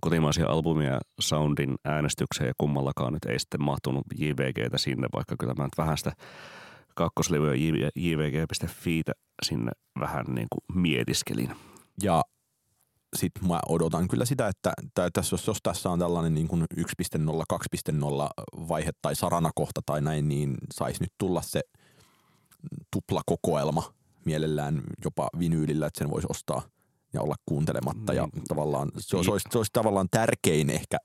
kotimaisia 0.00 0.48
albumia 0.48 1.00
Soundin 1.20 1.74
äänestykseen 1.84 2.48
ja 2.48 2.54
kummallakaan 2.58 3.12
nyt 3.12 3.24
ei 3.24 3.38
sitten 3.38 3.62
mahtunut 3.62 4.04
JVGtä 4.18 4.78
sinne, 4.78 5.08
vaikka 5.14 5.36
kyllä 5.38 5.54
mä 5.54 5.64
nyt 5.64 5.78
vähän 5.78 5.98
sitä 5.98 6.12
kakkoslevyä 6.94 7.54
JVG.fiitä 7.96 9.12
sinne 9.42 9.72
vähän 10.00 10.24
niin 10.28 10.46
kuin 10.50 10.82
mietiskelin. 10.82 11.50
Ja 12.02 12.22
sitten 13.16 13.48
mä 13.48 13.60
odotan 13.68 14.08
kyllä 14.08 14.24
sitä, 14.24 14.48
että 14.48 14.72
tässä, 15.12 15.34
jos, 15.34 15.46
jos 15.46 15.58
tässä 15.62 15.90
on 15.90 15.98
tällainen 15.98 16.34
niin 16.34 16.48
kuin 16.48 16.62
1.0, 16.62 16.66
2.0 17.92 17.98
vaihe 18.68 18.90
tai 19.02 19.14
saranakohta 19.16 19.80
tai 19.86 20.00
näin, 20.00 20.28
niin 20.28 20.54
saisi 20.74 21.02
nyt 21.02 21.12
tulla 21.18 21.42
se 21.42 21.60
tuplakokoelma 22.90 23.92
mielellään 24.24 24.82
jopa 25.04 25.28
vinyylillä, 25.38 25.86
että 25.86 25.98
sen 25.98 26.10
voisi 26.10 26.26
ostaa 26.30 26.62
ja 27.12 27.22
olla 27.22 27.34
kuuntelematta. 27.46 28.14
Ja 28.14 28.26
Mm. 28.26 28.42
tavallaan 28.48 28.90
se, 28.98 29.16
olisi, 29.16 29.26
se, 29.26 29.32
olisi, 29.32 29.48
se 29.52 29.58
olisi 29.58 29.70
tavallaan 29.72 30.08
tärkein 30.10 30.70
ehkä 30.70 30.96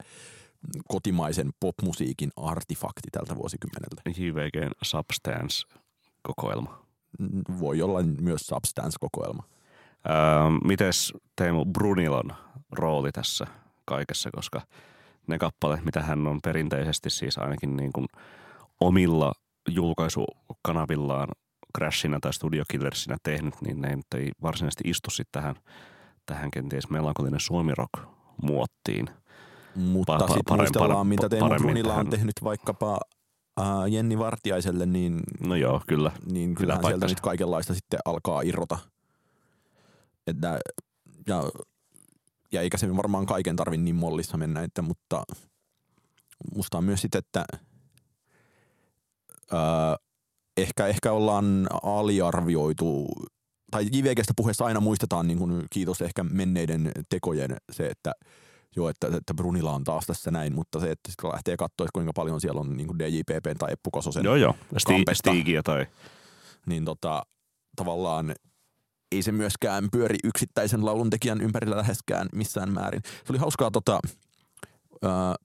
kotimaisen 0.88 1.50
popmusiikin 1.60 2.30
artifakti 2.36 3.08
tältä 3.12 3.36
vuosikymmeneltä. 3.36 4.02
JVGn 4.22 4.72
Substance-kokoelma. 4.84 6.86
Voi 7.60 7.82
olla 7.82 8.00
myös 8.22 8.42
Substance-kokoelma. 8.42 9.44
Öö, 10.10 10.16
mites 10.66 11.14
Teemu 11.36 11.66
Brunilon 11.66 12.32
rooli 12.72 13.12
tässä 13.12 13.46
kaikessa, 13.86 14.30
koska 14.36 14.62
ne 15.28 15.38
kappaleet, 15.38 15.86
mitä 15.86 16.02
hän 16.02 16.28
on 16.28 16.40
perinteisesti 16.44 17.10
siis 17.10 17.38
ainakin 17.38 17.78
niin 17.78 17.94
kuin 17.94 18.06
omilla 18.82 19.32
julkaisukanavillaan 19.70 21.28
Crashina 21.78 22.20
tai 22.20 22.34
Studio 22.34 22.64
Killersinä 22.72 23.18
tehnyt, 23.24 23.54
niin 23.62 23.82
ne 23.82 23.96
nyt 23.96 24.06
ei 24.16 24.32
varsinaisesti 24.42 24.84
istu 24.90 25.10
sitten 25.10 25.42
tähän, 25.42 25.56
tähän 26.26 26.52
kenties 26.52 26.90
melankolinen 26.90 27.40
suomirock-muottiin. 27.40 29.10
Mutta 29.76 30.18
Pa- 30.18 30.22
pa- 30.30 30.34
sitten 30.34 30.58
muistellaan, 30.58 31.08
mitä 31.08 31.30
Teemu 31.30 31.50
Brunila 31.50 31.94
on 31.96 32.10
tehnyt 32.10 32.34
vaikkapa 32.44 33.00
äh, 33.62 33.66
Jenni 33.90 34.20
Vartiaiselle, 34.20 34.86
niin, 34.86 35.20
No 35.48 35.56
joo, 35.56 35.82
kyllä. 35.88 36.12
niin 36.32 36.56
kyllähän 36.56 36.82
sieltä 36.84 36.92
paikkansa. 36.94 37.14
nyt 37.16 37.22
kaikenlaista 37.22 37.74
sitten 37.74 38.00
alkaa 38.06 38.42
irrota. 38.42 38.78
Että, 40.30 40.60
ja, 41.28 41.44
ja 42.52 42.62
eikä 42.62 42.78
se 42.78 42.98
varmaan 42.98 43.26
kaiken 43.26 43.56
tarvi 43.56 43.78
niin 43.78 43.96
mollissa 43.96 44.38
mennä, 44.38 44.64
että, 44.64 44.82
mutta 44.82 45.24
musta 46.56 46.78
on 46.78 46.84
myös 46.84 47.02
sitten, 47.02 47.20
että 47.20 47.46
ää, 49.52 49.96
ehkä, 50.58 50.88
ehkä 50.88 51.12
ollaan 51.12 51.68
aliarvioitu, 51.84 53.08
tai 53.72 53.88
JVGstä 53.92 54.34
puheessa 54.36 54.66
aina 54.66 54.80
muistetaan, 54.80 55.28
niin 55.28 55.40
kuin, 55.40 55.66
kiitos 55.70 56.02
ehkä 56.02 56.24
menneiden 56.24 56.92
tekojen, 57.10 57.58
se, 57.72 57.88
että 57.88 58.12
joo, 58.76 58.90
että, 58.90 59.08
että 59.08 59.34
Brunila 59.34 59.74
on 59.74 59.84
taas 59.84 60.06
tässä 60.06 60.32
näin, 60.32 60.56
mutta 60.56 60.80
se, 60.80 60.92
että 60.92 61.12
sitten 61.12 61.32
lähtee 61.32 61.58
katsoa, 61.58 61.86
että 61.86 61.94
kuinka 61.94 62.14
paljon 62.16 62.42
siellä 62.42 62.62
on 62.62 62.78
niin 62.78 62.88
kuin 62.88 63.00
DJPP 63.00 63.58
tai 63.58 63.72
Eppu 63.72 63.92
Kososen 63.92 64.26
Joo, 64.26 64.36
joo. 64.36 64.56
Sti-. 64.78 65.04
Stigiä 65.14 65.64
tai 65.64 65.86
niin 66.66 66.86
tota, 66.86 67.24
tavallaan 67.76 68.36
ei 69.12 69.22
se 69.22 69.32
myöskään 69.32 69.88
pyöri 69.92 70.16
yksittäisen 70.24 70.86
lauluntekijän 70.86 71.42
ympärillä 71.42 71.78
läheskään 71.78 72.28
missään 72.34 72.74
määrin. 72.74 73.02
Se 73.04 73.34
oli 73.34 73.38
hauskaa, 73.38 73.72
tota, 73.72 74.00
ää, 75.04 75.36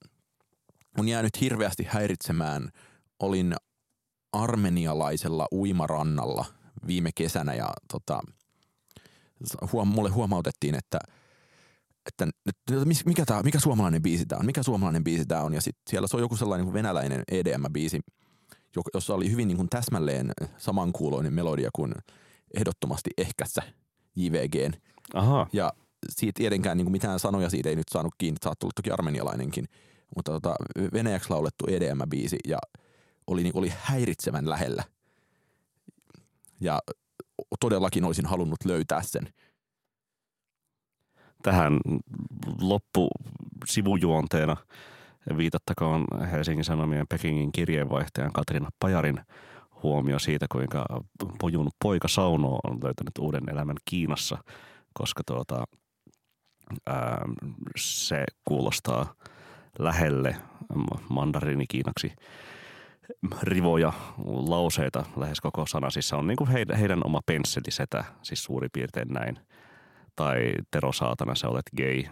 on 0.98 1.08
jäänyt 1.08 1.40
hirveästi 1.40 1.86
häiritsemään. 1.88 2.68
Olin 3.18 3.54
armenialaisella 4.32 5.46
uimarannalla 5.52 6.44
viime 6.86 7.10
kesänä 7.14 7.54
ja 7.54 7.68
tota, 7.92 8.20
huom, 9.72 9.88
mulle 9.88 10.10
huomautettiin, 10.10 10.74
että 10.74 10.98
että, 12.06 12.26
mikä, 13.04 13.24
tää, 13.24 13.42
mikä 13.42 13.60
suomalainen 13.60 14.02
biisi 14.02 14.26
tämä 14.26 14.38
on, 14.38 14.46
mikä 14.46 14.62
suomalainen 14.62 15.04
biisi 15.04 15.26
tämä 15.26 15.40
on. 15.40 15.54
Ja 15.54 15.60
sitten 15.60 15.82
siellä 15.90 16.08
se 16.08 16.16
on 16.16 16.22
joku 16.22 16.36
sellainen 16.36 16.72
venäläinen 16.72 17.22
EDM-biisi, 17.32 18.00
jossa 18.94 19.14
oli 19.14 19.30
hyvin 19.30 19.48
niin 19.48 19.56
kuin 19.56 19.68
täsmälleen 19.68 20.30
samankuuloinen 20.58 21.34
melodia 21.34 21.70
kuin 21.72 21.94
ehdottomasti 22.56 23.10
ehkässä 23.18 23.62
JVGn. 24.16 24.72
Aha, 25.14 25.46
Ja 25.52 25.72
siitä 26.08 26.38
tietenkään 26.38 26.76
niin 26.76 26.84
kuin 26.84 26.92
mitään 26.92 27.18
sanoja 27.18 27.50
siitä 27.50 27.68
ei 27.68 27.76
nyt 27.76 27.88
saanut 27.90 28.14
kiinni, 28.18 28.38
saattaa 28.44 28.66
olla 28.66 28.72
toki 28.76 28.90
armenialainenkin, 28.90 29.64
mutta 30.16 30.32
tota, 30.32 30.54
venäjäksi 30.92 31.30
laulettu 31.30 31.66
EDM-biisi 31.68 32.38
ja 32.48 32.58
oli, 33.26 33.42
niin, 33.42 33.56
oli 33.56 33.72
häiritsevän 33.80 34.50
lähellä. 34.50 34.84
Ja 36.60 36.78
todellakin 37.60 38.04
olisin 38.04 38.26
halunnut 38.26 38.64
löytää 38.64 39.02
sen. 39.02 39.28
tähän 41.42 41.80
loppu 42.60 43.08
sivujuonteena 43.66 44.56
viitattakoon 45.36 46.04
Helsingin 46.32 46.64
Sanomien 46.64 47.06
Pekingin 47.08 47.52
kirjeenvaihtajan 47.52 48.32
Katriina 48.32 48.68
Pajarin 48.80 49.20
huomio 49.84 50.18
siitä, 50.18 50.46
kuinka 50.52 50.86
pojun 51.40 51.70
poika 51.82 52.08
Sauno 52.08 52.58
on 52.64 52.78
löytänyt 52.84 53.18
uuden 53.18 53.48
elämän 53.50 53.76
Kiinassa, 53.84 54.38
koska 54.94 55.22
tuota, 55.26 55.64
ää, 56.86 57.24
se 57.76 58.24
kuulostaa 58.44 59.14
lähelle 59.78 60.36
mandariinikiinaksi 61.08 62.12
rivoja, 63.42 63.92
lauseita 64.26 65.04
lähes 65.16 65.40
koko 65.40 65.66
sana. 65.66 65.90
Siis 65.90 66.08
se 66.08 66.16
on 66.16 66.26
niin 66.26 66.36
kuin 66.36 66.50
heidän, 66.50 66.78
heidän 66.78 67.06
oma 67.06 67.20
pensselisetä, 67.26 68.04
siis 68.22 68.44
suurin 68.44 68.70
piirtein 68.72 69.08
näin 69.08 69.38
tai 70.16 70.54
Tero 70.70 70.92
Saatana, 70.92 71.34
sä 71.34 71.48
olet 71.48 71.70
gay. 71.76 72.02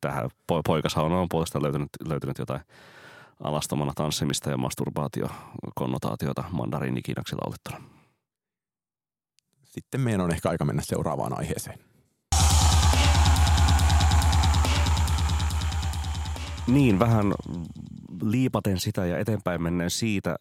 Tähän 0.00 0.30
po- 0.52 1.00
on 1.00 1.28
puolestaan 1.30 1.62
löytynyt, 1.62 1.88
löytynyt 2.08 2.38
jotain 2.38 2.60
alastomana 3.42 3.92
tanssimista 3.94 4.50
ja 4.50 4.56
masturbaatiokonnotaatiota 4.56 6.44
mandariinikiinaksi 6.50 7.36
laulettuna. 7.36 7.80
Sitten 9.64 10.00
meidän 10.00 10.20
on 10.20 10.30
ehkä 10.32 10.48
aika 10.48 10.64
mennä 10.64 10.82
seuraavaan 10.84 11.38
aiheeseen. 11.38 11.78
Niin, 16.66 16.98
vähän 16.98 17.34
liipaten 18.22 18.80
sitä 18.80 19.06
ja 19.06 19.18
eteenpäin 19.18 19.62
menneen 19.62 19.90
siitä 19.90 20.36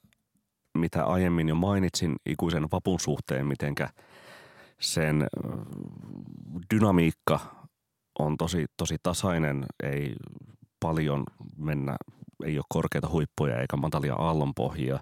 mitä 0.77 1.05
aiemmin 1.05 1.49
jo 1.49 1.55
mainitsin 1.55 2.15
ikuisen 2.25 2.67
vapun 2.71 2.99
suhteen, 2.99 3.45
mitenkä 3.47 3.89
sen 4.79 5.27
dynamiikka 6.73 7.39
on 8.19 8.37
tosi, 8.37 8.65
tosi 8.77 8.97
tasainen, 9.03 9.65
ei 9.83 10.15
paljon 10.79 11.23
mennä, 11.57 11.95
ei 12.45 12.57
ole 12.57 12.65
korkeita 12.69 13.09
huippuja 13.09 13.61
eikä 13.61 13.77
matalia 13.77 14.15
aallonpohjia. 14.15 14.99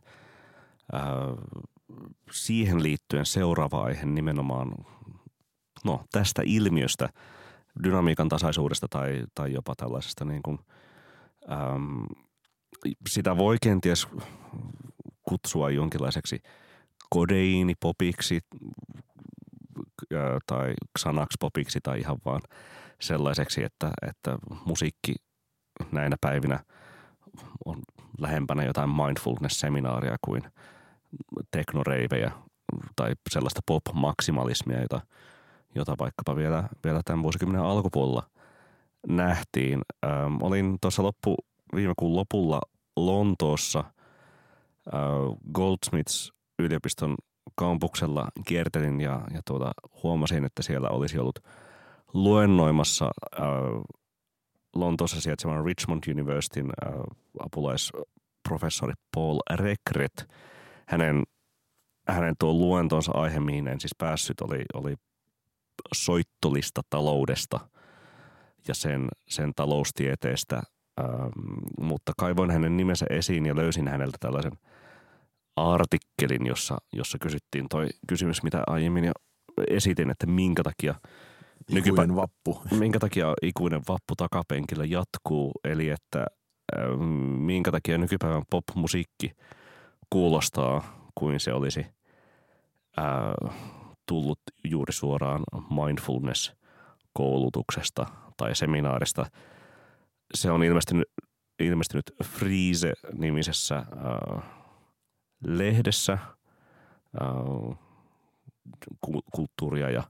siihen 2.32 2.84
liittyen 2.84 3.26
seuraava 3.26 3.84
aihe 3.84 4.06
nimenomaan 4.06 4.72
no, 5.86 6.04
tästä 6.12 6.42
ilmiöstä, 6.46 7.10
dynamiikan 7.84 8.30
tasaisuudesta 8.30 8.88
tai, 8.90 9.24
tai 9.36 9.54
jopa 9.54 9.76
tällaisesta 9.76 10.26
niin 10.26 10.44
kuin, 10.44 10.60
äm, 11.52 12.06
sitä 13.10 13.38
voi 13.38 13.58
kenties 13.62 14.08
kutsua 15.24 15.70
jonkinlaiseksi 15.70 16.40
kodeiinipopiksi 17.10 18.40
tai 20.46 20.74
Xanax-popiksi 21.00 21.80
tai 21.84 22.00
ihan 22.00 22.18
vaan 22.26 22.42
sellaiseksi, 23.02 23.64
että, 23.64 23.92
että 24.08 24.38
musiikki 24.66 25.16
näinä 25.92 26.16
päivinä 26.22 26.60
on 27.66 27.82
lähempänä 28.20 28.64
jotain 28.64 28.90
mindfulness-seminaaria 28.90 30.16
kuin 30.22 30.44
teknoreivejä 31.52 32.32
tai 32.96 33.12
sellaista 33.30 33.62
pop-maksimalismia, 33.66 34.82
jota, 34.82 35.02
jota 35.76 35.96
vaikkapa 36.00 36.36
vielä, 36.36 36.64
vielä 36.84 37.02
tämän 37.06 37.24
vuosikymmenen 37.24 37.66
alkupuolella 37.66 38.24
nähtiin. 39.08 39.82
Ähm, 40.06 40.38
olin 40.42 40.78
tuossa 40.82 41.04
loppu, 41.04 41.36
viime 41.76 41.94
kuun 41.98 42.16
lopulla 42.16 42.62
Lontoossa 42.96 43.80
äh, 43.80 45.04
Goldsmiths 45.54 46.34
yliopiston 46.60 47.16
kampuksella 47.56 48.28
kiertelin 48.48 49.02
ja, 49.02 49.22
ja 49.34 49.42
tuota, 49.48 49.72
huomasin, 50.04 50.46
että 50.46 50.62
siellä 50.62 50.90
olisi 50.90 51.20
ollut 51.20 51.40
luennoimassa 52.14 53.06
äh, 53.40 53.44
Lontoossa 54.76 55.22
sijaitsevan 55.22 55.66
Richmond 55.66 56.04
Universityn 56.12 56.70
äh, 56.86 56.94
apulaisprofessori 57.40 58.94
Paul 59.16 59.40
Rekret. 59.54 60.28
Hänen, 60.88 61.24
hänen 62.08 62.36
tuo 62.40 62.54
luentonsa 62.54 63.12
aihe, 63.12 63.40
mihin 63.40 63.68
en 63.68 63.80
siis 63.80 63.96
päässyt, 63.98 64.42
oli, 64.42 64.64
oli 64.74 64.96
soittolista 65.94 66.82
taloudesta 66.90 67.60
ja 68.68 68.76
sen, 68.76 69.08
sen 69.28 69.52
taloustieteestä, 69.56 70.62
ähm, 71.00 71.30
mutta 71.80 72.14
kaivoin 72.18 72.52
hänen 72.52 72.78
nimensä 72.78 73.06
esiin 73.10 73.46
ja 73.46 73.56
löysin 73.56 73.88
häneltä 73.88 74.18
tällaisen 74.20 74.58
artikkelin, 75.56 76.46
jossa, 76.46 76.78
jossa 76.94 77.18
kysyttiin 77.22 77.66
toi 77.70 77.88
kysymys, 78.08 78.44
mitä 78.44 78.64
aiemmin 78.68 79.04
jo 79.04 79.12
esitin, 79.70 80.10
että 80.10 80.28
minkä 80.28 80.64
takia 80.64 80.96
Ikuinen 81.68 82.16
vappu. 82.16 82.62
Minkä 82.80 83.00
takia 83.00 83.34
ikuinen 83.42 83.82
vappu 83.88 84.16
takapenkillä 84.18 84.86
jatkuu, 84.86 85.52
eli 85.64 85.90
että 85.90 86.20
äh, 86.20 86.28
minkä 87.38 87.72
takia 87.72 87.98
nykypäivän 87.98 88.44
popmusiikki 88.50 89.32
kuulostaa 90.10 91.10
kuin 91.16 91.40
se 91.40 91.54
olisi 91.54 91.86
äh, 93.00 93.34
tullut 94.06 94.40
juuri 94.64 94.94
suoraan 94.94 95.44
mindfulness-koulutuksesta 95.70 98.06
tai 98.38 98.56
seminaarista. 98.56 99.26
Se 100.34 100.52
on 100.52 100.64
ilmestynyt, 100.64 101.08
ilmestynyt 101.60 102.12
Freeze-nimisessä 102.24 103.78
äh, 103.78 103.86
lehdessä 105.46 106.14
äh, 106.14 106.20
kulttuuria 109.32 109.90
ja 109.90 110.04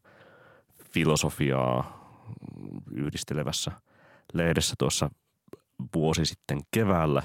filosofiaa 0.94 2.00
yhdistelevässä 2.92 3.72
lehdessä 4.34 4.76
tuossa 4.80 5.10
vuosi 5.96 6.26
sitten 6.26 6.60
keväällä. 6.72 7.24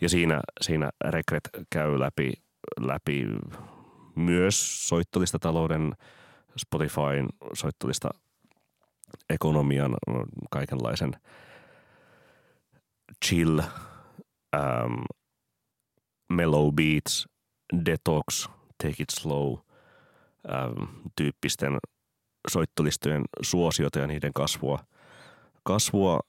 Ja 0.00 0.08
siinä, 0.08 0.40
siinä 0.60 0.90
Rekret 1.04 1.48
käy 1.70 2.00
läpi, 2.00 2.32
läpi 2.80 3.26
myös 4.14 4.88
soittolista 4.88 5.38
talouden, 5.38 5.92
Spotifyn 6.56 7.28
soittolista 7.54 8.10
ekonomian, 9.30 9.96
kaikenlaisen 10.50 11.12
chill, 13.24 13.58
um, 13.58 15.04
mellow 16.28 16.74
beats, 16.74 17.28
detox, 17.86 18.48
take 18.82 19.02
it 19.02 19.10
slow 19.10 19.52
um, 19.52 20.88
tyyppisten 21.16 21.78
soittolistojen 22.48 23.22
suosiota 23.42 23.98
ja 23.98 24.06
niiden 24.06 24.32
kasvua, 24.32 24.78
kasvua 25.62 26.20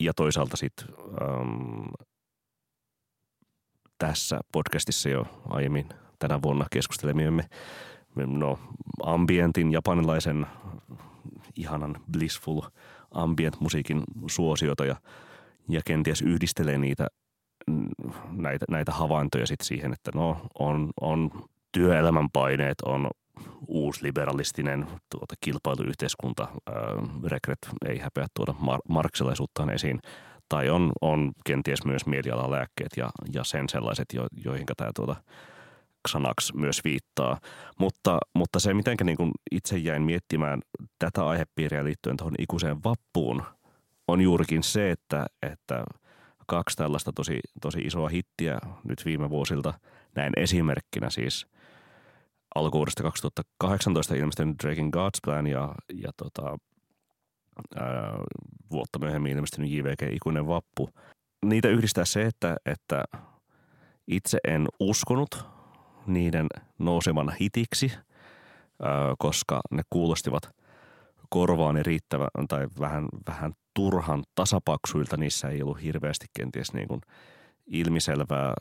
ja 0.00 0.12
toisaalta 0.16 0.56
sitten 0.56 0.86
um, 0.98 1.92
tässä 3.98 4.40
podcastissa 4.52 5.08
jo 5.08 5.26
aiemmin 5.48 5.88
tänä 6.18 6.42
vuonna 6.42 6.66
keskustelemiemme 6.70 7.44
no, 8.16 8.58
ambientin, 9.02 9.72
japanilaisen 9.72 10.46
ihanan 11.56 11.96
blissful 12.12 12.60
ambient-musiikin 13.10 14.02
suosiota 14.26 14.84
ja, 14.84 14.96
ja 15.68 15.80
kenties 15.84 16.22
yhdistelee 16.22 16.78
niitä 16.78 17.06
näitä, 18.30 18.66
näitä 18.70 18.92
havaintoja 18.92 19.46
sitten 19.46 19.66
siihen, 19.66 19.92
että 19.92 20.10
no 20.14 20.46
on, 20.58 20.90
on 21.00 21.30
työelämän 21.72 22.30
paineet, 22.32 22.80
on 22.80 23.10
uusliberalistinen 23.68 24.86
tuota, 25.10 25.34
kilpailuyhteiskunta, 25.40 26.42
ää, 26.42 26.74
Rekret 27.24 27.58
ei 27.88 27.98
häpeä 27.98 28.26
tuoda 28.34 28.52
mar- 28.52 28.82
marksilaisuuttaan 28.88 29.70
esiin, 29.70 30.00
tai 30.48 30.70
on, 30.70 30.92
on 31.00 31.32
kenties 31.44 31.84
myös 31.84 32.06
mielialalääkkeet 32.06 32.90
ja, 32.96 33.10
ja 33.32 33.44
sen 33.44 33.68
sellaiset, 33.68 34.06
jo, 34.14 34.26
joihin 34.44 34.66
tämä 34.76 34.90
tuota, 34.94 35.16
Xanax 36.08 36.52
myös 36.54 36.84
viittaa. 36.84 37.40
Mutta, 37.78 38.18
mutta 38.34 38.60
se, 38.60 38.74
miten 38.74 38.96
niin 39.04 39.32
itse 39.50 39.78
jäin 39.78 40.02
miettimään 40.02 40.60
tätä 40.98 41.26
aihepiiriä 41.26 41.84
liittyen 41.84 42.16
tuohon 42.16 42.34
ikuiseen 42.38 42.84
vappuun, 42.84 43.42
on 44.08 44.20
juurikin 44.20 44.62
se, 44.62 44.90
että, 44.90 45.26
että 45.42 45.84
kaksi 46.46 46.76
tällaista 46.76 47.12
tosi, 47.12 47.40
tosi 47.60 47.80
isoa 47.80 48.08
hittiä 48.08 48.58
nyt 48.84 49.04
viime 49.04 49.30
vuosilta 49.30 49.74
näin 50.14 50.32
esimerkkinä 50.36 51.10
siis 51.10 51.46
alkuvuodesta 52.54 53.02
2018 53.02 54.14
ilmestynyt 54.14 54.56
Drakein 54.62 54.90
God's 54.96 55.20
Plan 55.24 55.46
ja, 55.46 55.74
ja 55.94 56.10
tota, 56.16 56.58
ää, 57.76 58.18
vuotta 58.70 58.98
myöhemmin 58.98 59.32
ilmestynyt 59.32 59.70
JVG 59.70 60.12
Ikuinen 60.12 60.46
Vappu. 60.46 60.90
Niitä 61.44 61.68
yhdistää 61.68 62.04
se, 62.04 62.26
että, 62.26 62.56
että 62.66 63.04
itse 64.06 64.38
en 64.48 64.66
uskonut 64.80 65.44
niiden 66.06 66.46
nousevan 66.78 67.32
hitiksi, 67.40 67.92
koska 69.18 69.60
ne 69.70 69.82
kuulostivat 69.90 70.50
korvaani 71.28 71.82
riittävän 71.82 72.48
tai 72.48 72.66
vähän, 72.80 73.08
vähän 73.28 73.52
turhan 73.74 74.22
tasapaksuilta. 74.34 75.16
Niissä 75.16 75.48
ei 75.48 75.62
ollut 75.62 75.82
hirveästi 75.82 76.26
kenties 76.38 76.72
niin 76.72 76.88
kuin 76.88 77.00
ilmiselvää 77.66 78.54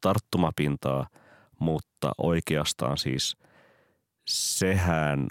tarttumapintaa, 0.00 1.06
mutta 1.62 2.12
oikeastaan 2.18 2.98
siis 2.98 3.36
sehän 4.28 5.26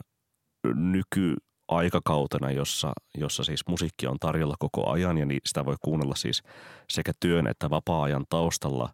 nykyaikakautena, 0.75 2.51
jossa, 2.51 2.93
jossa 3.17 3.43
siis 3.43 3.67
musiikki 3.67 4.07
on 4.07 4.19
tarjolla 4.19 4.55
koko 4.59 4.89
ajan 4.89 5.17
ja 5.17 5.25
niin 5.25 5.41
sitä 5.45 5.65
voi 5.65 5.75
kuunnella 5.81 6.15
siis 6.15 6.43
sekä 6.89 7.11
työn 7.19 7.47
että 7.47 7.69
vapaa-ajan 7.69 8.25
taustalla, 8.29 8.89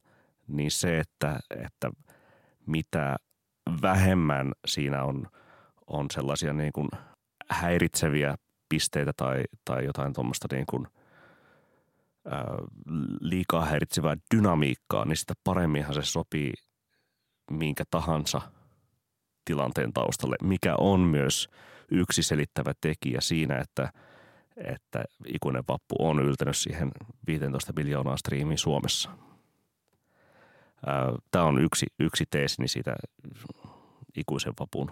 niin 0.47 0.71
se, 0.71 0.99
että, 0.99 1.39
että– 1.63 1.91
mitä 2.67 3.15
vähemmän 3.81 4.51
siinä 4.67 5.03
on, 5.03 5.27
on 5.87 6.05
sellaisia 6.11 6.53
niin 6.53 6.73
kuin 6.73 6.89
häiritseviä 7.49 8.35
pisteitä 8.69 9.11
tai, 9.17 9.43
tai 9.65 9.85
jotain 9.85 10.13
tuommoista 10.13 10.47
niin 10.51 10.65
kuin, 10.69 10.87
liikaa 13.21 13.65
häiritsevää 13.65 14.15
dynamiikkaa, 14.35 15.05
niin 15.05 15.17
sitä 15.17 15.33
paremminhan 15.43 15.93
se 15.93 16.01
sopii 16.03 16.53
minkä 17.51 17.83
tahansa 17.91 18.41
tilanteen 19.45 19.93
taustalle, 19.93 20.35
mikä 20.43 20.75
on 20.75 20.99
myös 20.99 21.49
yksi 21.91 22.23
selittävä 22.23 22.73
tekijä 22.81 23.21
siinä, 23.21 23.57
että, 23.57 23.91
että 24.57 25.03
ikuinen 25.25 25.63
vappu 25.67 25.95
on 25.99 26.19
yltänyt 26.19 26.57
siihen 26.57 26.91
15 27.27 27.73
miljoonaa 27.75 28.17
striimiä 28.17 28.57
Suomessa– 28.57 29.09
Tämä 31.31 31.45
on 31.45 31.63
yksi, 31.63 31.85
yksi 31.99 32.23
teesini 32.29 32.67
siitä 32.67 32.95
ikuisen 34.17 34.53
vapun 34.59 34.91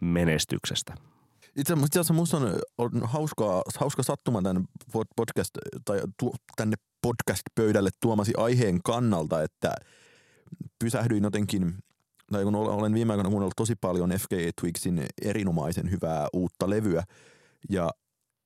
menestyksestä. 0.00 0.94
Itse 1.56 1.72
asiassa 1.72 2.14
minusta 2.14 2.36
on, 2.36 2.58
on 2.78 2.90
hauskaa, 3.04 3.62
hauska 3.78 4.02
sattuma 4.02 4.42
tämän 4.42 4.64
podcast, 5.16 5.50
tai 5.84 6.00
tu, 6.18 6.34
tänne 6.56 6.76
podcast-pöydälle 7.02 7.90
tuomasi 8.00 8.32
aiheen 8.36 8.82
kannalta, 8.82 9.42
että 9.42 9.74
pysähdyin 10.78 11.24
jotenkin, 11.24 11.74
tai 12.32 12.44
kun 12.44 12.54
olen 12.54 12.94
viime 12.94 13.12
aikoina 13.12 13.30
kuunnellut 13.30 13.56
tosi 13.56 13.74
paljon 13.80 14.10
FKA 14.10 14.50
Twigsin 14.60 15.06
erinomaisen 15.22 15.90
hyvää 15.90 16.26
uutta 16.32 16.70
levyä, 16.70 17.02
ja 17.70 17.90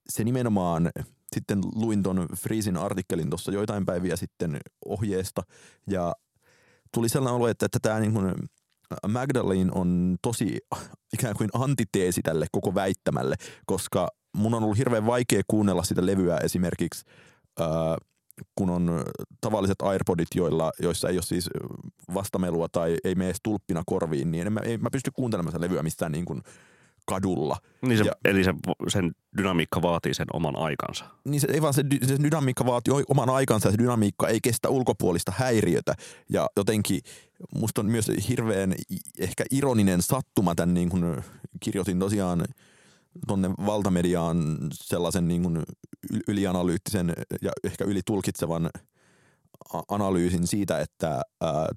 se 0.09 0.25
nimenomaan 0.25 0.91
sitten 1.33 1.61
luin 1.75 2.03
ton 2.03 2.27
Freezin 2.37 2.77
artikkelin 2.77 3.31
tuossa 3.31 3.53
joitain 3.53 3.87
päiviä 3.87 4.17
sitten 4.17 4.61
ohjeesta, 4.85 5.43
ja 5.87 6.15
tuli 6.95 7.09
sellainen 7.09 7.37
olo, 7.37 7.49
että, 7.49 7.67
että 7.67 7.79
tämä 7.83 8.01
niin 8.01 8.13
kuin 8.13 8.35
Magdalene 9.09 9.71
on 9.75 10.17
tosi 10.23 10.59
ikään 11.15 11.35
kuin 11.37 11.51
antiteesi 11.53 12.23
tälle 12.23 12.47
koko 12.53 12.75
väittämälle, 12.75 13.37
koska 13.67 14.09
mun 14.37 14.55
on 14.55 14.63
ollut 14.63 14.79
hirveän 14.79 15.07
vaikea 15.07 15.43
kuunnella 15.49 15.83
sitä 15.83 16.07
levyä 16.07 16.37
esimerkiksi, 16.37 17.05
äh, 17.61 17.67
kun 18.55 18.71
on 18.71 19.05
tavalliset 19.41 19.83
AirPodit, 19.83 20.29
joilla, 20.35 20.73
joissa 20.79 21.09
ei 21.09 21.17
ole 21.17 21.23
siis 21.23 21.51
vastamelua 22.15 22.69
tai 22.69 22.97
ei 23.05 23.15
mene 23.15 23.29
edes 23.29 23.41
tulppina 23.43 23.83
korviin, 23.87 24.31
niin 24.31 24.47
en 24.47 24.53
mä, 24.53 24.61
ei, 24.61 24.79
mä 24.79 24.91
pysty 24.93 25.11
kuuntelemaan 25.11 25.53
sitä 25.53 25.65
levyä 25.65 25.83
mistään 25.83 26.13
niin 26.13 26.25
kuin 26.25 26.43
kadulla. 27.07 27.57
Niin 27.83 27.99
se, 27.99 28.05
Ja- 28.05 28.13
eli 28.25 28.45
se, 28.45 28.55
sen 28.89 29.13
dynamiikka 29.37 29.83
vaatii 29.83 30.15
sen 30.15 30.27
oman 30.33 30.57
aikansa. 30.57 31.05
Niin 31.25 31.41
se, 31.41 31.49
ei 31.53 31.63
vaan 31.63 31.75
se, 31.75 31.85
se 32.07 32.17
dynamiikka 32.23 32.67
vaatii 32.67 32.95
oman 33.09 33.31
aikansa 33.31 33.69
ja 33.69 33.73
se 33.73 33.79
dynamiikka 33.79 34.29
ei 34.29 34.39
kestä 34.43 34.69
ulkopuolista 34.69 35.33
häiriötä. 35.37 35.95
Ja 36.29 36.47
jotenkin 36.57 37.01
musta 37.55 37.81
on 37.81 37.87
myös 37.87 38.11
hirveän 38.29 38.75
ehkä 39.19 39.45
ironinen 39.51 40.03
sattuma 40.03 40.55
tämän 40.55 40.75
niin 40.75 40.89
kuin 40.89 41.25
kirjoitin 41.61 41.99
tosiaan 41.99 42.45
tonne 43.27 43.51
valtamediaan 43.67 44.57
sellaisen 44.73 45.29
niin 45.29 45.43
kuin 45.43 45.63
ylianalyyttisen 46.29 47.13
ja 47.43 47.51
ehkä 47.65 47.85
ylitulkitsevan 47.85 48.71
analyysin 49.89 50.47
siitä, 50.47 50.81
että 50.81 51.23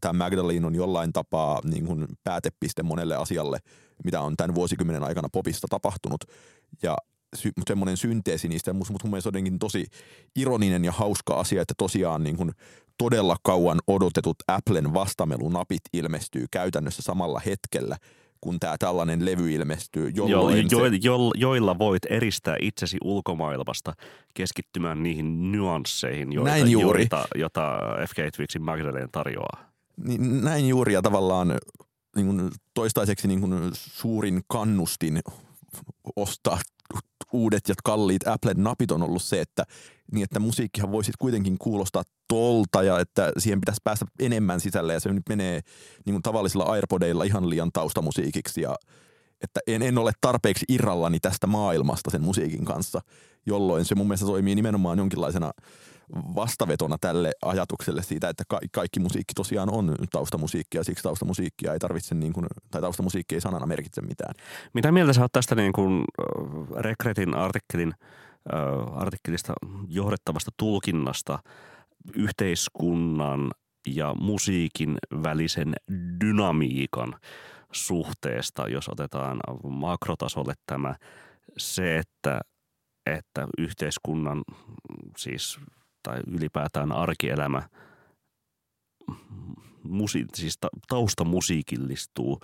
tämä 0.02 0.14
Magdalene 0.14 0.68
on 0.68 0.76
jollain 0.76 1.14
tapaa 1.14 1.62
niin 1.64 1.86
kuin 1.86 2.08
päätepiste 2.24 2.84
monelle 2.84 3.16
asialle, 3.16 3.60
mitä 4.04 4.22
on 4.22 4.38
tämän 4.38 4.56
vuosikymmenen 4.56 5.04
aikana 5.04 5.28
popista 5.32 5.68
tapahtunut. 5.70 6.24
Ja 6.84 6.98
sy- 7.36 7.52
semmoinen 7.68 7.98
synteesi 7.98 8.48
niistä, 8.48 8.74
mutta 8.74 8.94
mun 8.94 9.12
mielestä 9.12 9.28
jotenkin 9.28 9.60
tosi 9.60 9.86
ironinen 10.36 10.86
ja 10.86 10.92
hauska 10.92 11.34
asia, 11.34 11.62
että 11.62 11.74
tosiaan 11.78 12.24
niin 12.24 12.38
kuin 12.38 12.52
todella 12.98 13.36
kauan 13.44 13.80
odotetut 13.88 14.36
Applen 14.48 14.94
vastamelunapit 14.94 15.82
ilmestyy 15.94 16.46
käytännössä 16.52 17.02
samalla 17.02 17.42
hetkellä, 17.46 17.98
kun 18.44 18.60
tämä 18.60 18.78
tällainen 18.78 19.26
levy 19.26 19.52
ilmestyy, 19.52 20.12
Jo, 20.16 20.28
jolloin 20.28 20.68
jo, 20.72 20.80
se, 20.80 20.96
jo, 21.02 21.18
joilla 21.36 21.78
voit 21.80 22.06
eristää 22.10 22.56
itsesi 22.62 22.98
ulkomaailmasta 23.04 23.94
keskittymään 24.34 25.04
niihin 25.04 25.52
nyansseihin, 25.52 26.34
joita, 26.34 26.50
Näin 26.52 26.72
juuri. 26.72 27.02
joita, 27.02 27.26
jota 27.36 27.80
FK 28.10 28.18
Twixin 28.36 28.62
Magdalene 28.62 29.08
tarjoaa. 29.12 29.70
niin 30.08 30.44
näin 30.44 30.68
juuri 30.70 30.94
ja 30.94 31.02
tavallaan 31.02 31.48
niin 32.16 32.26
kuin 32.26 32.52
toistaiseksi 32.74 33.28
niin 33.28 33.40
kuin 33.42 33.54
suurin 33.74 34.42
kannustin 34.48 35.20
ostaa 36.16 36.60
uudet 37.34 37.70
ja 37.70 37.76
kalliit 37.84 38.28
Applen 38.28 38.64
napit 38.64 38.92
on 38.92 39.04
ollut 39.04 39.22
se, 39.22 39.42
että, 39.42 39.64
niin 40.12 40.24
että 40.24 40.40
musiikkihan 40.40 40.92
voisi 40.92 41.12
kuitenkin 41.20 41.58
kuulostaa 41.58 42.04
tolta 42.28 42.84
ja 42.84 43.00
että 43.00 43.32
siihen 43.38 43.62
pitäisi 43.62 43.82
päästä 43.84 44.06
enemmän 44.20 44.60
sisälle 44.60 44.94
ja 44.94 45.00
se 45.00 45.14
nyt 45.14 45.30
menee 45.30 45.62
niin 46.06 46.14
kuin 46.14 46.24
tavallisilla 46.24 46.64
AirPodeilla 46.64 47.24
ihan 47.24 47.50
liian 47.50 47.72
taustamusiikiksi 47.74 48.62
ja 48.62 48.76
että 49.44 49.60
en, 49.68 49.82
en 49.82 49.98
ole 49.98 50.12
tarpeeksi 50.22 50.66
irrallani 50.70 51.20
tästä 51.20 51.48
maailmasta 51.48 52.10
sen 52.10 52.22
musiikin 52.22 52.66
kanssa, 52.66 53.02
jolloin 53.46 53.86
se 53.86 53.96
mun 53.96 54.08
mielestä 54.08 54.26
toimii 54.26 54.56
nimenomaan 54.56 54.98
jonkinlaisena 54.98 55.52
vastavetona 56.16 56.98
tälle 57.02 57.32
ajatukselle 57.46 58.04
siitä, 58.04 58.30
että 58.30 58.44
ka- 58.48 58.60
kaikki 58.72 59.00
musiikki 59.00 59.34
tosiaan 59.34 59.70
on 59.74 59.96
taustamusiikkia 60.12 60.84
siksi 60.84 61.04
taustamusiikkia 61.04 61.74
ei 61.74 61.80
tarvitse, 61.80 62.16
niin 62.16 62.34
kuin, 62.34 62.46
tai 62.72 62.82
taustamusiikki 62.82 63.36
ei 63.36 63.42
sanana 63.42 63.66
merkitse 63.66 64.02
mitään. 64.02 64.36
Mitä 64.74 64.92
mieltä 64.92 65.14
sä 65.14 65.22
oot 65.22 65.32
tästä 65.32 65.56
niin 65.56 65.74
kuin 65.74 66.04
äh, 66.20 66.82
Rekretin 66.82 67.36
artikkelin, 67.36 67.94
äh, 68.54 69.02
artikkelista 69.02 69.54
johdettavasta 69.88 70.52
tulkinnasta 70.58 71.40
yhteiskunnan 72.16 73.52
ja 73.88 74.14
musiikin 74.20 74.98
välisen 75.24 75.76
dynamiikan 76.20 77.16
suhteesta, 77.74 78.68
jos 78.68 78.90
otetaan 78.90 79.40
makrotasolle 79.70 80.54
tämä 80.66 80.96
se, 81.58 81.98
että, 81.98 82.42
että 83.06 83.48
yhteiskunnan 83.58 84.44
siis 85.18 85.60
tai 86.04 86.20
ylipäätään 86.28 86.92
arkielämä 86.92 87.62
musi, 89.84 90.26
siis 90.34 90.58
ta, 90.60 90.68
taustamusiikillistuu, 90.88 92.40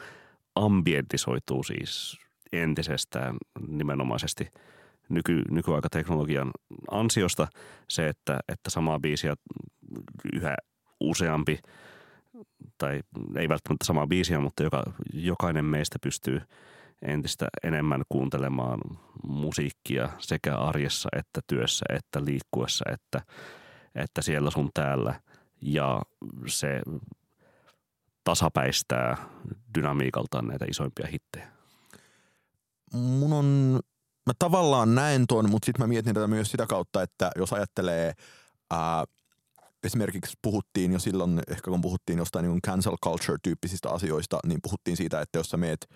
ambientisoituu 0.56 1.64
siis 1.64 2.18
entisestään 2.54 3.38
nimenomaisesti 3.68 4.48
nyky, 5.10 5.42
nykyaikateknologian 5.52 6.52
ansiosta. 6.92 7.48
Se, 7.88 8.08
että, 8.08 8.40
että 8.48 8.70
samaa 8.70 9.00
biisiä 9.00 9.36
yhä 10.34 10.56
useampi, 11.00 11.60
tai 12.78 13.02
ei 13.36 13.50
välttämättä 13.50 13.86
samaa 13.86 14.08
biisiä, 14.08 14.40
mutta 14.40 14.64
joka, 14.64 14.84
jokainen 15.14 15.66
meistä 15.66 16.00
pystyy 16.04 16.42
entistä 17.02 17.48
enemmän 17.64 18.02
kuuntelemaan 18.10 18.80
musiikkia 19.24 20.10
sekä 20.18 20.58
arjessa 20.58 21.10
että 21.16 21.42
työssä 21.48 21.86
että 21.90 22.26
liikkuessa 22.26 22.86
että, 22.92 23.22
että 23.96 24.22
siellä 24.22 24.52
sun 24.52 24.70
täällä. 24.74 25.22
Ja 25.62 26.02
se 26.48 26.82
tasapäistää 28.24 29.18
dynamiikaltaan 29.78 30.48
näitä 30.48 30.66
isoimpia 30.70 31.08
hittejä. 31.08 31.48
Mun 32.94 33.34
on, 33.34 33.80
mä 34.26 34.34
tavallaan 34.40 34.96
näen 34.96 35.28
ton, 35.28 35.50
mutta 35.50 35.66
sitten 35.66 35.84
mä 35.84 35.88
mietin 35.88 36.14
tätä 36.14 36.28
myös 36.28 36.52
sitä 36.52 36.66
kautta, 36.68 37.02
että 37.02 37.32
jos 37.36 37.54
ajattelee, 37.54 38.14
ää, 38.72 39.06
esimerkiksi 39.84 40.38
puhuttiin 40.42 40.94
jo 40.94 41.00
silloin, 41.00 41.42
ehkä 41.48 41.72
kun 41.72 41.82
puhuttiin 41.82 42.20
jostain 42.20 42.46
niin 42.46 42.62
cancel 42.62 42.98
culture-tyyppisistä 43.06 43.90
asioista, 43.90 44.40
niin 44.46 44.60
puhuttiin 44.64 44.98
siitä, 44.98 45.22
että 45.22 45.40
jos 45.40 45.50
sä 45.50 45.58
meet 45.58 45.88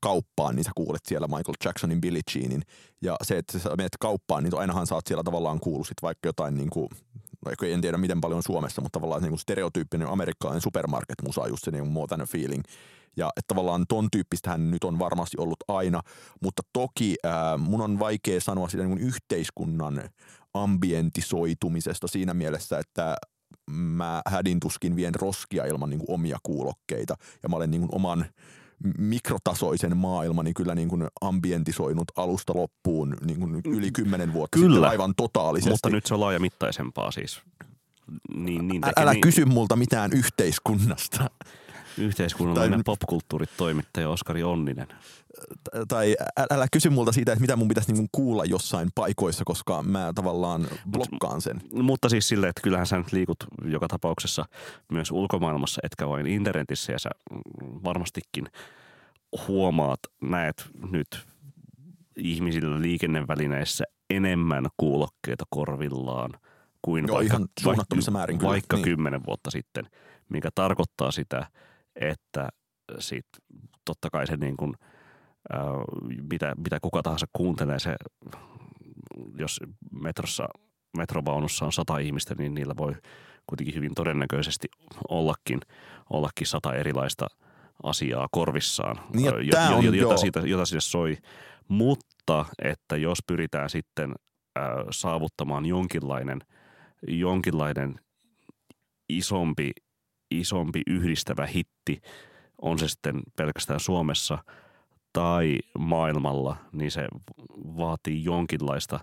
kauppaan, 0.00 0.56
niin 0.56 0.64
sä 0.64 0.70
kuulet 0.74 1.00
siellä 1.08 1.26
Michael 1.26 1.54
Jacksonin 1.64 2.00
Billie 2.00 2.22
Jeanin. 2.34 2.62
Ja 3.02 3.16
se, 3.22 3.38
että 3.38 3.58
sä 3.58 3.70
menet 3.76 3.96
kauppaan, 4.00 4.44
niin 4.44 4.58
ainahan 4.58 4.86
sä 4.86 4.94
oot 4.94 5.06
siellä 5.06 5.24
tavallaan 5.24 5.60
kuullut 5.60 5.86
sit 5.86 6.02
vaikka 6.02 6.28
jotain 6.28 6.54
niin 6.54 6.70
kuin, 6.70 6.88
vaikka 7.44 7.66
en 7.66 7.80
tiedä 7.80 7.98
miten 7.98 8.20
paljon 8.20 8.42
Suomessa, 8.42 8.82
mutta 8.82 8.96
tavallaan 8.96 9.22
niin 9.22 9.30
kuin 9.30 9.38
stereotyyppinen 9.38 10.08
amerikkalainen 10.08 10.62
supermarket-musa, 10.62 11.48
just 11.48 11.64
se 11.64 11.70
niin 11.70 11.82
kuin 11.82 11.92
more 11.92 12.06
than 12.06 12.20
a 12.20 12.26
feeling. 12.26 12.62
Ja 13.16 13.30
että 13.36 13.54
tavallaan 13.54 13.84
ton 13.88 14.08
tyyppistähän 14.12 14.70
nyt 14.70 14.84
on 14.84 14.98
varmasti 14.98 15.36
ollut 15.40 15.56
aina, 15.68 16.02
mutta 16.42 16.62
toki 16.72 17.16
ää, 17.24 17.56
mun 17.56 17.80
on 17.80 17.98
vaikea 17.98 18.40
sanoa 18.40 18.68
sitä 18.68 18.84
niin 18.84 18.98
yhteiskunnan 18.98 20.10
ambientisoitumisesta 20.54 22.08
siinä 22.08 22.34
mielessä, 22.34 22.78
että 22.78 23.16
mä 23.70 24.22
hädin 24.26 24.60
tuskin 24.60 24.96
vien 24.96 25.14
roskia 25.14 25.64
ilman 25.64 25.90
niin 25.90 25.98
kuin 25.98 26.10
omia 26.10 26.38
kuulokkeita 26.42 27.14
ja 27.42 27.48
mä 27.48 27.56
olen 27.56 27.70
niin 27.70 27.80
kuin 27.80 27.94
oman 27.94 28.26
mikrotasoisen 28.98 29.96
maailmani 29.96 30.52
kyllä 30.52 30.74
niin 30.74 30.88
kuin 30.88 31.06
ambientisoinut 31.20 32.08
alusta 32.16 32.52
loppuun 32.56 33.16
niin 33.24 33.40
kuin 33.40 33.62
yli 33.66 33.90
kymmenen 33.90 34.32
vuotta 34.32 34.58
Kyllä. 34.58 34.74
sitten 34.74 34.90
aivan 34.90 35.14
totaalisesti. 35.16 35.70
Mutta 35.70 35.90
nyt 35.90 36.06
se 36.06 36.14
on 36.14 36.20
laajamittaisempaa 36.20 37.10
siis. 37.10 37.40
Niin, 38.34 38.68
niin 38.68 38.84
Ä- 38.84 38.92
Älä 38.96 39.12
niin, 39.12 39.20
kysy 39.20 39.44
multa 39.44 39.76
mitään 39.76 40.12
yhteiskunnasta. 40.12 41.30
Yhteiskunnallinen 41.98 42.84
popkulttuuritoimittaja 42.84 44.08
Oskari 44.08 44.42
Onninen. 44.42 44.88
Tai 45.88 46.16
älä 46.50 46.66
kysy 46.72 46.90
multa 46.90 47.12
siitä, 47.12 47.32
että 47.32 47.40
mitä 47.40 47.56
mun 47.56 47.68
pitäisi 47.68 47.92
niin 47.92 47.98
kuin 47.98 48.08
kuulla 48.12 48.44
jossain 48.44 48.88
paikoissa, 48.94 49.44
koska 49.44 49.82
mä 49.82 50.12
tavallaan 50.14 50.66
blokkaan 50.90 51.40
sen. 51.40 51.60
Mutta 51.72 52.08
siis 52.08 52.28
silleen, 52.28 52.50
että 52.50 52.62
kyllähän 52.62 52.86
sä 52.86 52.98
nyt 52.98 53.12
liikut 53.12 53.36
joka 53.64 53.88
tapauksessa 53.88 54.44
myös 54.92 55.10
ulkomaailmassa, 55.10 55.80
etkä 55.84 56.08
vain 56.08 56.26
internetissä 56.26 56.92
ja 56.92 56.98
sä 56.98 57.10
varmastikin 57.84 58.48
huomaat, 59.48 60.00
näet 60.20 60.66
nyt 60.90 61.26
ihmisillä 62.16 62.80
liikennevälineissä 62.80 63.84
enemmän 64.10 64.66
kuulokkeita 64.76 65.44
korvillaan 65.50 66.30
kuin 66.82 67.04
Joo, 67.06 67.16
vaikka, 67.16 67.36
ihan 67.36 67.48
suunnattomissa 67.60 68.10
määrin 68.10 68.38
kyllä, 68.38 68.50
vaikka 68.50 68.76
niin. 68.76 68.84
kymmenen 68.84 69.26
vuotta 69.26 69.50
sitten, 69.50 69.88
mikä 70.28 70.48
tarkoittaa 70.54 71.10
sitä, 71.10 71.46
että 72.00 72.48
sit 72.98 73.26
totta 73.84 74.10
kai 74.10 74.26
se 74.26 74.36
niin 74.36 74.56
kuin, 74.56 74.74
ää, 75.52 75.60
mitä, 76.30 76.54
mitä 76.56 76.78
kuka 76.82 77.02
tahansa 77.02 77.26
kuuntelee, 77.32 77.78
se, 77.78 77.96
jos 79.38 79.60
metrossa, 79.92 80.48
metrovaunussa 80.96 81.64
on 81.64 81.72
sata 81.72 81.98
ihmistä, 81.98 82.34
niin 82.38 82.54
niillä 82.54 82.74
voi 82.76 82.94
kuitenkin 83.46 83.74
hyvin 83.74 83.94
todennäköisesti 83.94 84.68
ollakin, 85.08 85.60
ollakin 86.10 86.46
sata 86.46 86.74
erilaista 86.74 87.26
asiaa 87.82 88.28
korvissaan, 88.30 88.96
Niin 89.14 89.24
ja 89.24 89.30
jo- 89.30 89.38
jo- 89.70 89.76
on 89.76 89.84
jota, 89.84 89.96
joo. 89.96 90.16
siitä, 90.16 90.40
jota 90.40 90.64
sinne 90.66 90.80
soi. 90.80 91.16
Mutta 91.68 92.44
että 92.62 92.96
jos 92.96 93.18
pyritään 93.26 93.70
sitten 93.70 94.14
ää, 94.56 94.64
saavuttamaan 94.90 95.66
jonkinlainen 95.66 96.40
jonkinlainen 97.08 98.00
isompi, 99.08 99.70
isompi 100.30 100.82
yhdistävä 100.86 101.46
hitti, 101.46 102.00
on 102.62 102.78
se 102.78 102.88
sitten 102.88 103.20
pelkästään 103.36 103.80
Suomessa 103.80 104.38
tai 105.12 105.58
maailmalla, 105.78 106.56
niin 106.72 106.90
se 106.90 107.08
vaatii 107.76 108.24
jonkinlaista 108.24 109.00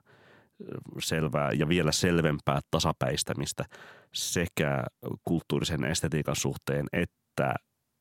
selvää 0.99 1.51
ja 1.51 1.67
vielä 1.67 1.91
selvempää 1.91 2.59
tasapäistämistä 2.71 3.65
sekä 4.13 4.84
kulttuurisen 5.23 5.84
estetiikan 5.84 6.36
suhteen 6.36 6.86
että, 6.93 7.53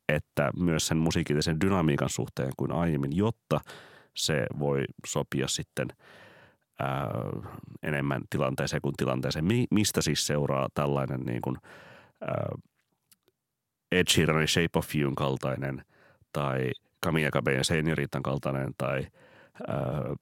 että 0.08 0.50
myös 0.56 0.86
sen 0.86 0.96
musiikillisen 0.96 1.60
dynamiikan 1.60 2.08
suhteen 2.08 2.50
kuin 2.56 2.72
aiemmin, 2.72 3.16
jotta 3.16 3.60
se 4.16 4.46
voi 4.58 4.84
sopia 5.06 5.48
sitten 5.48 5.88
ää, 6.80 7.08
enemmän 7.82 8.22
tilanteeseen 8.30 8.82
kuin 8.82 8.94
tilanteeseen. 8.96 9.44
Mi, 9.44 9.66
mistä 9.70 10.02
siis 10.02 10.26
seuraa 10.26 10.68
tällainen 10.74 11.20
niin 11.20 11.42
kuin, 11.42 11.56
ää, 12.20 12.48
Ed 13.92 14.06
Sheeranin 14.10 14.48
Shape 14.48 14.78
of 14.78 14.94
You 14.94 15.12
kaltainen 15.14 15.84
tai 16.32 16.70
Camilla 17.04 17.30
Cabello 17.30 17.64
Senioritan 17.64 18.22
kaltainen 18.22 18.72
tai 18.78 19.06
ää, 19.68 20.14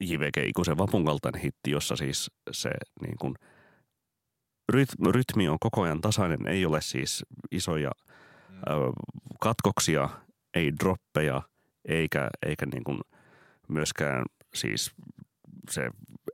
JVG 0.00 0.36
Ikuisen 0.46 0.78
vapun 0.78 1.04
kaltainen 1.04 1.40
hitti, 1.40 1.70
jossa 1.70 1.96
siis 1.96 2.30
se 2.50 2.70
niin 3.02 3.16
kuin, 3.20 3.34
rytmi, 4.68 5.12
rytmi 5.12 5.48
on 5.48 5.56
koko 5.60 5.82
ajan 5.82 6.00
tasainen, 6.00 6.46
ei 6.46 6.66
ole 6.66 6.80
siis 6.80 7.24
isoja 7.50 7.90
mm. 8.48 8.56
ää, 8.56 8.76
katkoksia, 9.40 10.08
ei 10.54 10.72
droppeja, 10.80 11.42
eikä, 11.88 12.28
eikä 12.46 12.66
niin 12.66 12.84
kuin 12.84 13.00
myöskään 13.68 14.24
siis 14.54 14.94
se 15.70 15.90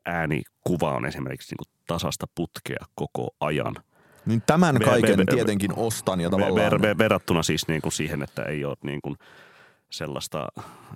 äänikuva 0.06 0.94
on 0.94 1.06
esimerkiksi 1.06 1.52
niin 1.52 1.66
kuin 1.66 1.84
tasasta 1.86 2.26
putkea 2.34 2.86
koko 2.94 3.30
ajan. 3.40 3.74
Niin 4.28 4.42
tämän 4.46 4.78
kaiken 4.80 5.26
tietenkin 5.26 5.70
ostan 5.76 6.20
ja 6.20 6.30
tavallaan... 6.30 6.70
Ver, 6.70 6.82
ver, 6.82 6.98
verrattuna 6.98 7.42
siis 7.42 7.68
niin 7.68 7.82
kuin 7.82 7.92
siihen, 7.92 8.22
että 8.22 8.42
ei 8.42 8.64
ole 8.64 8.76
niin 8.82 9.00
kuin 9.02 9.16
sellaista, 9.90 10.48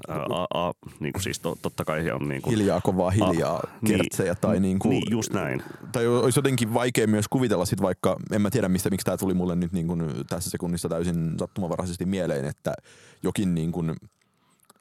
ää, 0.08 0.26
a, 0.54 0.72
niin 1.00 1.12
kuin 1.12 1.22
siis 1.22 1.40
to, 1.40 1.56
totta 1.62 1.84
kai 1.84 2.10
on 2.10 2.28
niin 2.28 2.42
kuin, 2.42 2.56
Hiljaa 2.56 2.80
kovaa 2.80 3.10
hiljaa 3.10 3.56
a, 3.56 3.62
niin, 3.80 3.96
kertsejä 3.98 4.34
tai 4.34 4.60
niin 4.60 4.78
kuin, 4.78 4.90
niin, 4.90 5.10
just 5.10 5.32
näin. 5.32 5.62
Tai 5.92 6.06
olisi 6.06 6.38
jotenkin 6.38 6.74
vaikea 6.74 7.06
myös 7.06 7.28
kuvitella 7.28 7.64
sit 7.64 7.82
vaikka, 7.82 8.16
en 8.32 8.42
mä 8.42 8.50
tiedä 8.50 8.68
mistä, 8.68 8.90
miksi 8.90 9.04
tämä 9.04 9.16
tuli 9.16 9.34
mulle 9.34 9.56
nyt 9.56 9.72
niin 9.72 9.86
kuin 9.86 10.02
tässä 10.28 10.50
sekunnissa 10.50 10.88
täysin 10.88 11.34
sattumavaraisesti 11.38 12.06
mieleen, 12.06 12.44
että 12.44 12.74
jokin 13.22 13.54
niin 13.54 13.72
kuin, 13.72 13.94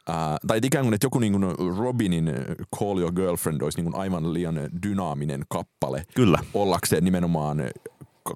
Ää, 0.07 0.37
tai 0.47 0.59
ikään 0.63 0.85
kuin, 0.85 0.93
että 0.93 1.05
joku 1.05 1.19
niin 1.19 1.33
kuin 1.33 1.77
Robinin 1.77 2.33
Call 2.79 2.99
Your 2.99 3.13
Girlfriend 3.13 3.61
olisi 3.61 3.77
niin 3.77 3.91
kuin 3.91 4.01
aivan 4.01 4.33
liian 4.33 4.55
dynaaminen 4.83 5.43
kappale. 5.49 6.03
Kyllä. 6.15 6.39
Ollakseen 6.53 7.03
nimenomaan 7.03 7.57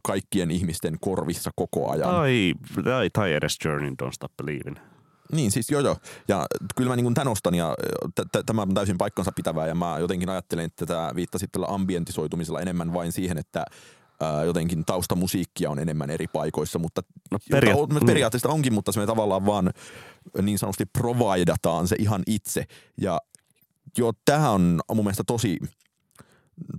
kaikkien 0.04 0.52
ihmisten 0.52 0.98
korvissa 1.02 1.52
koko 1.56 1.92
ajan. 1.92 2.10
Tai, 2.10 2.54
tai, 2.84 3.10
tai 3.14 3.34
edes 3.34 3.58
Journey 3.66 3.90
Don't 4.04 4.12
Stop 4.12 4.32
Believing. 4.38 4.78
Niin, 5.32 5.52
siis 5.52 5.70
joo 5.70 5.82
joo. 5.82 5.98
Ja 6.28 6.46
kyllä 6.76 6.90
mä 6.90 6.96
niin 6.96 7.14
tämän 7.14 7.32
ostan 7.32 7.56
ja 7.56 7.76
tämä 8.46 8.62
on 8.62 8.74
täysin 8.74 8.98
paikkansa 8.98 9.32
pitävää 9.36 9.68
ja 9.68 9.76
mä 9.76 10.00
jotenkin 10.00 10.30
ajattelen, 10.30 10.66
että 10.66 10.86
tämä 10.86 11.12
viittasit 11.16 11.52
tällä 11.52 11.68
ambientisoitumisella 11.70 12.62
enemmän 12.62 12.94
vain 12.94 13.12
siihen, 13.12 13.38
että 13.38 13.66
jotenkin 14.46 14.86
taustamusiikkia 14.86 15.70
on 15.70 15.80
enemmän 15.80 16.10
eri 16.10 16.28
paikoissa, 16.28 16.80
mutta 16.80 17.02
no, 17.32 17.38
peria- 17.52 17.76
mm. 17.76 18.06
periaatteessa 18.06 18.50
onkin, 18.50 18.74
mutta 18.74 18.92
se 18.92 19.00
me 19.00 19.06
tavallaan 19.06 19.46
vaan 19.46 19.72
niin 20.42 20.60
sanotusti 20.60 20.86
providataan 20.86 21.88
se 21.88 21.96
ihan 22.00 22.24
itse. 22.28 22.66
Ja 23.02 23.20
joo, 23.98 24.14
tähän 24.26 24.52
on 24.88 24.96
mun 24.96 25.06
mielestä 25.06 25.24
tosi 25.28 25.58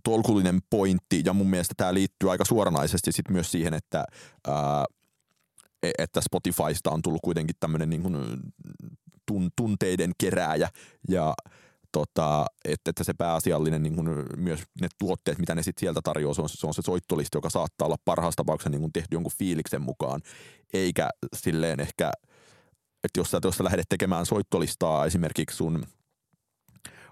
tolkullinen 0.05 0.61
pointti 0.71 1.23
ja 1.25 1.33
mun 1.33 1.51
mielestä 1.51 1.75
tämä 1.77 1.95
liittyy 1.95 2.31
aika 2.31 2.45
suoranaisesti 2.45 3.13
sit 3.13 3.31
myös 3.31 3.53
siihen, 3.53 3.75
että 3.75 4.05
ää, 4.47 4.85
e, 5.83 5.91
että 5.99 6.21
Spotifysta 6.21 6.91
on 6.91 7.03
tullut 7.03 7.21
kuitenkin 7.25 7.57
tämmöinen 7.61 7.91
niin 7.91 8.03
tun, 9.27 9.51
tunteiden 9.57 10.13
kerääjä 10.19 10.69
ja 11.09 11.35
tota, 11.93 12.47
että, 12.65 12.91
että 12.91 13.05
se 13.05 13.15
pääasiallinen 13.15 13.83
niin 13.83 13.95
kuin 13.95 14.09
myös 14.37 14.61
ne 14.81 14.89
tuotteet, 14.99 15.39
mitä 15.39 15.55
ne 15.55 15.63
sitten 15.63 15.81
sieltä 15.81 16.01
tarjoaa, 16.05 16.35
se 16.35 16.43
on, 16.43 16.49
se 16.49 16.67
on 16.67 16.75
se 16.75 16.83
soittolisti, 16.83 17.37
joka 17.37 17.51
saattaa 17.51 17.87
olla 17.87 17.97
parhaassa 18.05 18.37
tapauksessa 18.37 18.71
niin 18.71 18.93
tehty 18.93 19.09
jonkun 19.15 19.33
fiiliksen 19.39 19.83
mukaan, 19.83 20.21
eikä 20.73 21.09
silleen 21.37 21.81
ehkä, 21.81 22.11
että 23.05 23.21
jos 23.21 23.31
sä, 23.31 23.41
jos 23.45 23.57
sä 23.57 23.65
lähdet 23.65 23.87
tekemään 23.89 24.27
soittolistaa 24.27 25.07
esimerkiksi 25.07 25.57
sun 25.57 25.87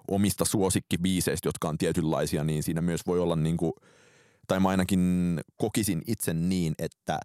omista 0.09 0.45
suosikkibiiseistä, 0.45 1.49
jotka 1.49 1.69
on 1.69 1.79
tietynlaisia, 1.79 2.45
niin 2.45 2.63
siinä 2.63 2.81
myös 2.81 3.01
voi 3.07 3.21
olla 3.21 3.37
niin 3.37 3.57
kuin, 3.57 3.73
tai 4.49 4.61
mä 4.61 4.69
ainakin 4.69 5.41
kokisin 5.57 6.03
itse 6.07 6.35
niin, 6.35 6.75
että 6.79 7.19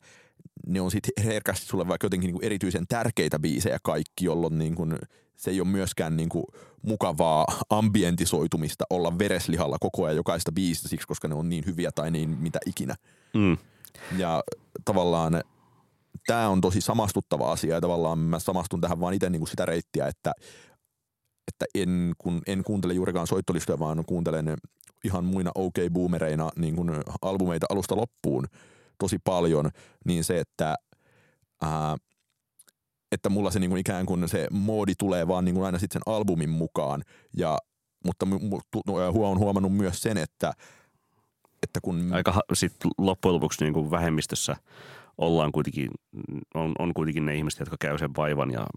ne 0.68 0.82
on 0.82 0.92
sitten 0.92 1.24
herkästi 1.24 1.66
sulle 1.66 1.88
vaikka 1.88 2.06
jotenkin 2.06 2.28
niin 2.28 2.36
kuin 2.36 2.46
erityisen 2.46 2.88
tärkeitä 2.88 3.40
biisejä 3.40 3.80
kaikki, 3.84 4.26
jolloin 4.26 4.58
niin 4.58 4.76
kuin 4.76 4.96
se 5.36 5.52
ei 5.52 5.62
ole 5.62 5.68
myöskään 5.68 6.18
niin 6.18 6.30
kuin 6.30 6.44
mukavaa 6.82 7.46
ambientisoitumista 7.70 8.86
olla 8.90 9.20
vereslihalla 9.20 9.78
koko 9.80 10.06
ajan 10.06 10.16
jokaista 10.16 10.52
biisistä 10.52 10.90
siksi, 10.90 11.08
koska 11.08 11.28
ne 11.28 11.36
on 11.36 11.50
niin 11.50 11.66
hyviä 11.66 11.92
tai 11.96 12.12
niin 12.12 12.30
mitä 12.30 12.60
ikinä. 12.66 12.96
Mm. 13.34 13.58
Ja 14.18 14.44
tavallaan 14.86 15.42
tämä 16.28 16.50
on 16.50 16.62
tosi 16.62 16.82
samastuttava 16.82 17.52
asia 17.52 17.76
ja 17.76 17.82
tavallaan 17.82 18.20
mä 18.20 18.40
samastun 18.40 18.82
tähän 18.82 19.00
vaan 19.00 19.14
itse 19.14 19.30
niin 19.30 19.40
kuin 19.40 19.50
sitä 19.50 19.66
reittiä, 19.66 20.08
että, 20.08 20.32
että 21.62 21.80
en, 21.82 22.14
kun, 22.18 22.42
en 22.48 22.64
kuuntele 22.64 22.94
juurikaan 22.94 23.28
soittolistoja, 23.28 23.80
vaan 23.80 24.04
kuuntelen 24.06 24.58
ihan 25.04 25.26
muina 25.26 25.52
OK-boomereina 25.56 26.46
OK 26.46 26.58
niin 26.58 26.76
kuin 26.76 26.92
albumeita 27.22 27.66
alusta 27.70 27.96
loppuun 27.96 28.46
tosi 28.98 29.18
paljon, 29.24 29.70
niin 30.06 30.24
se, 30.24 30.40
että 30.40 30.76
ää, 31.62 31.98
että 33.12 33.30
mulla 33.30 33.52
se 33.52 33.60
niin 33.60 33.70
kuin 33.70 33.80
ikään 33.80 34.06
kuin 34.06 34.30
se 34.30 34.48
moodi 34.52 34.94
tulee 34.98 35.28
vaan 35.28 35.46
niin 35.46 35.56
kuin 35.56 35.66
aina 35.66 35.80
sitten 35.80 36.02
sen 36.06 36.14
albumin 36.14 36.50
mukaan. 36.50 37.04
Ja, 37.38 37.58
mutta 38.06 38.26
on 39.18 39.40
huomannut 39.40 39.76
myös 39.76 40.02
sen, 40.02 40.18
että, 40.18 40.54
että 41.64 41.80
kun... 41.82 42.14
Aika 42.14 42.40
sitten 42.54 42.92
loppujen 42.98 43.36
lopuksi 43.36 43.64
niin 43.64 43.74
kuin 43.74 43.92
vähemmistössä 43.92 44.56
ollaan 45.20 45.52
kuitenkin, 45.52 45.90
on, 46.54 46.72
on 46.80 46.94
kuitenkin 46.94 47.26
ne 47.26 47.36
ihmiset, 47.36 47.60
jotka 47.60 47.76
käy 47.80 47.98
sen 47.98 48.16
vaivan 48.18 48.52
ja 48.52 48.68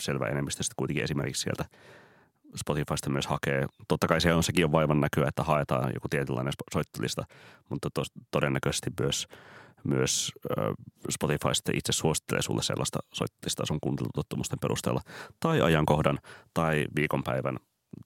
selvä 0.00 0.26
enemmistö 0.26 0.62
sitten 0.62 0.76
kuitenkin 0.76 1.04
esimerkiksi 1.04 1.42
sieltä 1.42 1.64
Spotifysta 2.56 3.10
myös 3.10 3.26
hakee. 3.26 3.66
Totta 3.88 4.08
kai 4.08 4.20
se 4.20 4.34
on 4.34 4.42
sekin 4.42 4.64
on 4.64 4.72
vaivan 4.72 5.00
näkyä, 5.00 5.28
että 5.28 5.42
haetaan 5.42 5.90
joku 5.94 6.08
tietynlainen 6.08 6.52
soittolista, 6.72 7.24
mutta 7.68 7.88
tos, 7.94 8.06
todennäköisesti 8.30 8.90
myös– 9.00 9.26
myös 9.84 10.32
Spotify 11.10 11.54
sitten 11.54 11.76
itse 11.76 11.92
suosittelee 11.92 12.42
sulle 12.42 12.62
sellaista 12.62 12.98
soittelista 13.14 13.66
sun 13.66 13.78
kuuntelutottumusten 13.80 14.58
perusteella 14.58 15.00
tai 15.40 15.60
ajankohdan 15.60 16.18
tai 16.54 16.86
viikonpäivän 16.96 17.56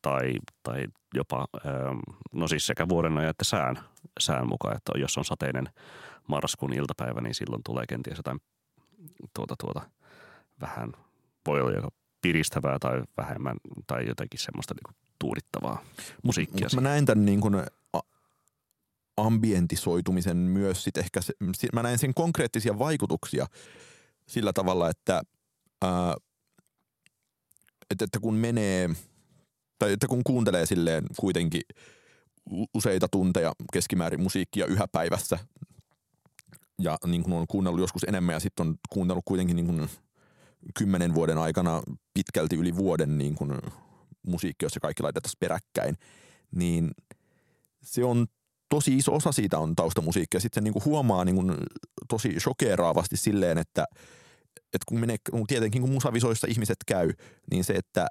tai, 0.03 0.33
tai 0.63 0.85
jopa, 1.15 1.47
no 2.33 2.49
siis 2.49 2.67
sekä 2.67 2.89
vuoden 2.89 3.19
ajan 3.19 3.31
että 3.31 3.45
sään, 3.45 3.79
sään 4.21 4.49
mukaan, 4.49 4.77
että 4.77 4.93
jos 4.99 5.19
on 5.19 5.25
sateinen 5.25 5.69
marraskuun 6.29 6.73
iltapäivä, 6.73 7.21
niin 7.21 7.35
silloin 7.35 7.63
tulee 7.63 7.85
kenties 7.89 8.17
jotain 8.17 8.41
tuota, 9.35 9.55
tuota, 9.59 9.91
vähän, 10.61 10.93
voi 11.47 11.61
olla 11.61 11.73
joko 11.73 11.89
piristävää 12.23 12.79
tai 12.79 13.03
vähemmän 13.17 13.57
tai 13.87 14.07
jotenkin 14.07 14.41
semmoista 14.41 14.75
niin 14.75 14.97
tuudittavaa 15.19 15.85
musiikkia. 16.23 16.69
Mä 16.75 16.81
näen 16.81 17.07
tämän 17.07 17.25
niin 17.25 17.41
kuin 17.41 17.55
ambientisoitumisen 19.17 20.37
myös 20.37 20.85
sit 20.85 20.97
ehkä, 20.97 21.21
se, 21.21 21.33
mä 21.73 21.83
näen 21.83 21.99
sen 21.99 22.15
konkreettisia 22.15 22.79
vaikutuksia 22.79 23.47
sillä 24.29 24.53
tavalla, 24.53 24.91
että, 24.91 25.23
ää, 25.83 26.15
että, 27.91 28.05
että 28.05 28.21
kun 28.21 28.35
menee, 28.35 28.91
tai 29.79 29.93
että 29.93 30.07
kun 30.07 30.25
kuuntelee 30.25 30.67
silleen 30.67 31.05
kuitenkin 31.21 31.63
useita 32.75 33.09
tunteja 33.09 33.53
keskimäärin 33.73 34.23
musiikkia 34.23 34.67
yhä 34.67 34.89
päivässä, 34.93 35.39
ja 36.79 36.99
niin 37.07 37.23
kuin 37.23 37.35
on 37.35 37.47
kuunnellut 37.49 37.81
joskus 37.81 38.05
enemmän 38.05 38.33
ja 38.33 38.41
sitten 38.41 38.67
on 38.67 38.75
kuunnellut 38.89 39.25
kuitenkin 39.25 39.57
niin 39.57 39.67
kuin 39.67 39.89
kymmenen 40.79 41.15
vuoden 41.15 41.39
aikana 41.39 41.83
pitkälti 42.15 42.57
yli 42.57 42.77
vuoden 42.77 43.19
niin 43.19 43.35
kuin 43.35 43.53
musiikki, 44.27 44.65
jos 44.65 44.73
se 44.73 44.81
kaikki 44.81 45.03
laitettaisiin 45.03 45.39
peräkkäin, 45.41 45.97
niin 46.55 46.91
se 47.83 48.05
on 48.05 48.27
tosi 48.69 48.97
iso 48.97 49.15
osa 49.15 49.33
siitä 49.33 49.59
on 49.59 49.77
taustamusiikkia. 49.77 50.41
Sitten 50.41 50.61
se 50.61 50.65
niin 50.65 50.73
kuin 50.73 50.85
huomaa 50.85 51.25
niin 51.25 51.37
kuin 51.37 51.55
tosi 52.09 52.41
shokeraavasti 52.41 53.17
silleen, 53.17 53.59
että, 53.59 53.85
että 54.57 54.85
kun 54.89 55.01
menee, 55.01 55.17
kun 55.31 55.47
tietenkin 55.47 55.83
kun 55.83 55.91
musavisoissa 55.91 56.47
ihmiset 56.51 56.77
käy, 56.87 57.13
niin 57.51 57.65
se, 57.65 57.73
että 57.73 58.07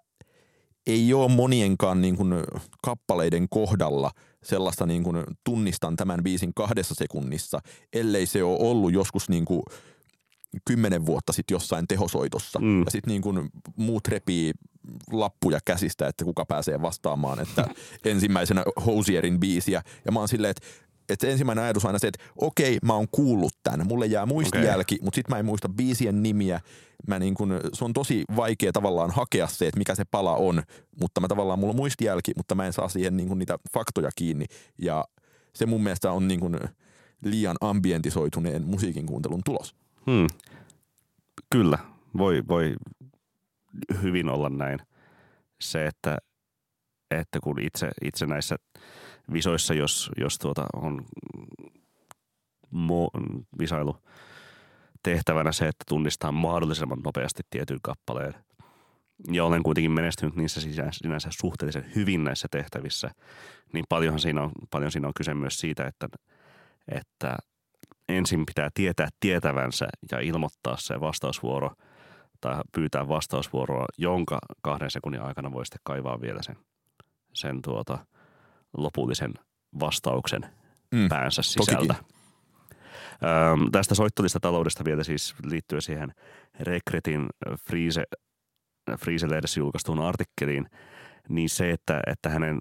ei 0.88 1.14
ole 1.14 1.32
monienkaan 1.32 2.02
niin 2.02 2.18
kuin 2.18 2.34
kappaleiden 2.82 3.48
kohdalla 3.50 4.12
sellaista 4.44 4.86
niin 4.86 5.04
kuin 5.04 5.24
tunnistan 5.44 5.96
tämän 5.96 6.24
biisin 6.24 6.54
kahdessa 6.54 6.96
sekunnissa, 6.96 7.60
ellei 7.94 8.26
se 8.26 8.44
ole 8.44 8.58
ollut 8.60 8.94
joskus 8.94 9.30
niin 9.30 9.46
kuin 9.46 9.62
kymmenen 10.66 11.06
vuotta 11.06 11.34
sitten 11.34 11.56
jossain 11.56 11.88
tehosoitossa. 11.88 12.60
Mm. 12.60 12.80
Ja 12.80 12.92
sitten 12.92 13.12
niin 13.12 13.22
kuin 13.22 13.50
muut 13.76 14.08
repii 14.08 14.54
lappuja 15.12 15.60
käsistä, 15.66 16.08
että 16.08 16.26
kuka 16.26 16.46
pääsee 16.46 16.82
vastaamaan, 16.82 17.40
että 17.40 17.68
ensimmäisenä 18.06 18.64
Hosierin 18.86 19.40
biisiä. 19.40 19.82
Ja 20.06 20.12
mä 20.12 20.20
oon 20.20 20.28
silleen, 20.28 20.52
että 20.52 20.68
että 21.10 21.28
ensimmäinen 21.28 21.64
ajatus 21.64 21.86
on 21.86 21.90
aina 21.90 22.00
se, 22.00 22.08
että 22.08 22.24
okei, 22.36 22.78
mä 22.84 22.94
oon 22.94 23.08
kuullut 23.12 23.54
tämän. 23.64 23.88
Mulle 23.88 24.06
jää 24.06 24.26
muistijälki, 24.26 24.98
mutta 25.02 25.16
sitten 25.16 25.36
mä 25.36 25.40
en 25.40 25.46
muista 25.46 25.70
biisien 25.70 26.24
nimiä. 26.24 26.60
Mä 27.08 27.20
niin 27.20 27.34
kun, 27.34 27.60
se 27.74 27.86
on 27.86 27.94
tosi 27.94 28.24
vaikea 28.36 28.72
tavallaan 28.72 29.12
hakea 29.12 29.48
se, 29.48 29.68
että 29.68 29.78
mikä 29.78 29.96
se 29.96 30.04
pala 30.12 30.36
on, 30.36 30.64
mutta 31.02 31.22
mä 31.22 31.28
tavallaan, 31.28 31.60
mulla 31.60 31.72
on 31.72 31.78
muistijälki, 31.78 32.32
mutta 32.38 32.56
mä 32.56 32.66
en 32.66 32.74
saa 32.74 32.90
siihen 32.90 33.18
niin 33.18 33.30
kun 33.30 33.40
niitä 33.40 33.58
faktoja 33.74 34.10
kiinni. 34.16 34.46
Ja 34.78 35.06
se 35.54 35.66
mun 35.66 35.84
mielestä 35.84 36.12
on 36.12 36.28
niin 36.28 36.40
kun 36.40 36.60
liian 37.26 37.58
ambientisoituneen 37.62 38.64
musiikin 38.64 39.06
kuuntelun 39.06 39.42
tulos. 39.46 39.76
Hmm. 40.06 40.28
Kyllä, 41.50 41.78
voi, 42.18 42.44
voi 42.48 42.76
hyvin 44.02 44.30
olla 44.30 44.50
näin. 44.50 44.80
Se, 45.62 45.86
että, 45.86 46.18
että 47.12 47.40
kun 47.40 47.60
itse, 47.60 47.90
itse 48.06 48.26
näissä 48.26 48.56
visoissa, 49.34 49.74
jos, 49.74 50.12
jos 50.18 50.38
tuota 50.38 50.66
on 50.74 51.06
mo, 52.72 53.10
visailu 53.60 53.98
tehtävänä 55.04 55.52
se, 55.52 55.68
että 55.68 55.84
tunnistaa 55.88 56.32
mahdollisimman 56.32 57.00
nopeasti 57.04 57.44
tietyn 57.50 57.80
kappaleen. 57.82 58.34
Ja 59.32 59.46
olen 59.46 59.64
kuitenkin 59.64 59.92
menestynyt 59.92 60.36
niissä 60.36 60.62
sinänsä 60.92 61.30
suhteellisen 61.32 61.92
hyvin 61.96 62.24
näissä 62.24 62.48
tehtävissä, 62.52 63.12
niin 63.74 63.86
paljonhan 63.90 64.20
siinä 64.20 64.42
on, 64.42 64.52
paljon 64.72 64.92
siinä 64.92 65.08
on 65.08 65.14
kyse 65.14 65.34
myös 65.34 65.60
siitä, 65.60 65.88
että, 65.88 66.08
että 66.88 67.38
ensin 68.10 68.46
pitää 68.46 68.70
tietää 68.74 69.10
tietävänsä 69.20 69.88
ja 70.12 70.20
ilmoittaa 70.20 70.78
se 70.78 71.00
vastausvuoro 71.00 71.72
tai 72.42 72.62
pyytää 72.72 73.08
vastausvuoroa, 73.08 73.86
jonka 73.98 74.40
kahden 74.62 74.92
sekunnin 74.92 75.22
aikana 75.22 75.52
voi 75.52 75.66
sitten 75.66 75.82
kaivaa 75.84 76.22
vielä 76.22 76.42
sen, 76.42 76.56
sen 77.34 77.62
tuota, 77.62 78.06
lopullisen 78.78 79.34
vastauksen 79.80 80.42
mm, 80.92 81.10
päänsä 81.10 81.42
sisältä. 81.42 81.96
Öm, 81.96 83.72
tästä 83.72 83.96
soittolista 83.96 84.40
taloudesta 84.40 84.86
vielä 84.86 85.04
siis 85.04 85.36
liittyen 85.46 85.82
siihen 85.82 86.14
Rekretin 86.60 87.28
Friise, 87.68 88.04
Friise-lehdessä 89.00 89.60
julkaistuun 89.60 90.00
artikkeliin, 90.00 90.70
niin 91.30 91.50
se, 91.50 91.72
että, 91.72 92.02
että 92.08 92.30
hänen 92.30 92.60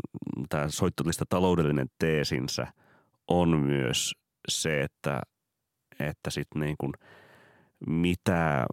tämä 0.48 0.68
soittolista 0.68 1.24
taloudellinen 1.28 1.88
teesinsä 1.98 2.66
on 3.28 3.60
myös 3.60 4.14
se, 4.48 4.82
että, 4.82 5.20
että 6.00 6.30
sitten 6.30 6.60
niin 6.60 6.76
kuin 6.78 6.92
mitä 7.86 8.66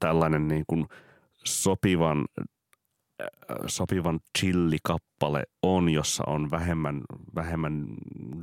tällainen 0.00 0.48
niin 0.48 0.64
kuin 0.66 0.86
sopivan 1.44 2.24
sopivan 3.66 4.20
chillikappale 4.38 5.42
on, 5.62 5.88
jossa 5.88 6.24
on 6.26 6.50
vähemmän, 6.50 7.02
vähemmän 7.34 7.86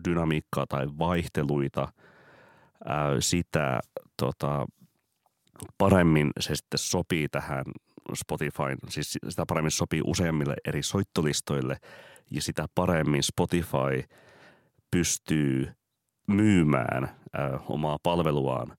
dynamiikkaa 0.06 0.66
tai 0.68 0.88
vaihteluita, 1.00 1.88
ää, 2.86 3.22
sitä 3.22 3.80
tota, 4.18 4.66
paremmin 5.78 6.32
se 6.40 6.56
sitten 6.56 6.78
sopii 6.78 7.28
tähän 7.30 7.66
Spotify, 8.14 8.76
siis 8.90 9.18
sitä 9.30 9.46
paremmin 9.48 9.72
sopii 9.72 10.02
useimmille 10.06 10.56
eri 10.66 10.84
soittolistoille 10.84 11.78
ja 12.32 12.42
sitä 12.42 12.66
paremmin 12.76 13.24
Spotify 13.24 14.04
pystyy 14.92 15.72
myymään 16.28 17.10
ää, 17.34 17.60
omaa 17.70 17.98
palveluaan 18.04 18.78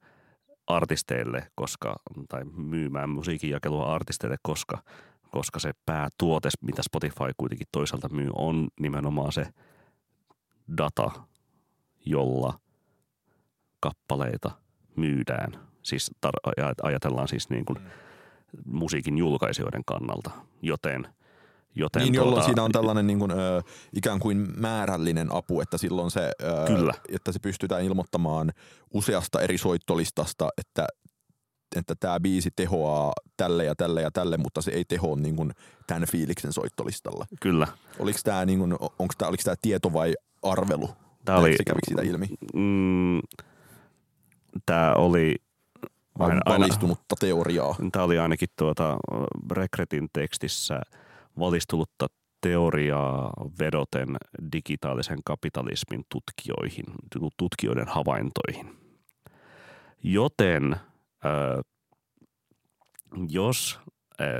artisteille, 0.66 1.46
koska, 1.54 1.96
tai 2.28 2.44
myymään 2.44 3.10
musiikinjakelua 3.10 3.94
artisteille, 3.94 4.36
koska 4.42 4.78
koska 5.32 5.60
se 5.60 5.72
päätuote, 5.86 6.48
mitä 6.60 6.82
Spotify 6.82 7.32
kuitenkin 7.36 7.66
toisaalta 7.72 8.08
myy, 8.08 8.30
on 8.34 8.68
nimenomaan 8.80 9.32
se 9.32 9.46
data, 10.76 11.10
jolla 12.06 12.58
kappaleita 13.80 14.50
myydään. 14.96 15.52
Siis 15.82 16.10
tar- 16.26 16.74
ajatellaan 16.82 17.28
siis 17.28 17.50
niin 17.50 17.64
kuin 17.64 17.78
musiikin 18.64 19.18
julkaisijoiden 19.18 19.82
kannalta, 19.84 20.30
joten– 20.62 21.06
Joten 21.74 22.02
niin, 22.02 22.14
jolloin 22.14 22.34
tuota, 22.34 22.46
siinä 22.46 22.62
on 22.62 22.72
tällainen 22.72 23.06
niin 23.06 23.18
kuin, 23.18 23.30
ö, 23.30 23.62
ikään 23.92 24.20
kuin 24.20 24.48
määrällinen 24.56 25.34
apu, 25.34 25.60
että 25.60 25.78
silloin 25.78 26.10
se, 26.10 26.20
ö, 26.42 26.64
kyllä. 26.66 26.94
että 27.08 27.32
se 27.32 27.38
pystytään 27.38 27.84
ilmoittamaan 27.84 28.52
useasta 28.94 29.40
eri 29.40 29.58
soittolistasta, 29.58 30.48
että 30.58 30.86
että 31.76 31.94
tämä 32.00 32.20
biisi 32.20 32.50
tehoaa 32.56 33.12
tälle 33.36 33.64
ja 33.64 33.74
tälle 33.74 34.02
ja 34.02 34.10
tälle, 34.10 34.36
mutta 34.36 34.62
se 34.62 34.70
ei 34.70 34.84
tehoa 34.84 35.16
niin 35.16 35.36
kuin 35.36 35.52
tämän 35.86 36.08
fiiliksen 36.08 36.52
soittolistalla. 36.52 37.26
Kyllä. 37.40 37.68
Oliko 37.98 38.18
tämä, 38.24 38.44
niin 38.44 38.58
kuin, 38.58 38.72
onko 38.72 39.14
tämä, 39.18 39.28
oliko 39.28 39.42
tämä 39.44 39.56
tieto 39.62 39.92
vai 39.92 40.14
arvelu? 40.42 40.90
Tämä 41.24 41.38
oli, 41.38 41.56
kävikö 41.66 41.86
sitä 41.88 42.02
ilmi? 42.02 42.26
Mm, 42.54 43.20
tämä 44.66 44.94
oli 44.94 45.36
vai 46.18 46.30
aina, 46.30 46.40
valistunutta 46.46 47.16
teoriaa? 47.20 47.76
Tämä 47.92 48.04
oli 48.04 48.18
ainakin 48.18 48.48
tuota 48.58 48.96
Rekretin 49.50 50.08
tekstissä 50.12 50.80
valistunutta 51.38 52.06
teoriaa 52.40 53.32
vedoten 53.58 54.16
digitaalisen 54.52 55.18
kapitalismin 55.24 56.04
tutkijoihin, 56.08 56.84
tutkijoiden 57.36 57.88
havaintoihin. 57.88 58.78
Joten 60.02 60.76
jos, 63.28 63.80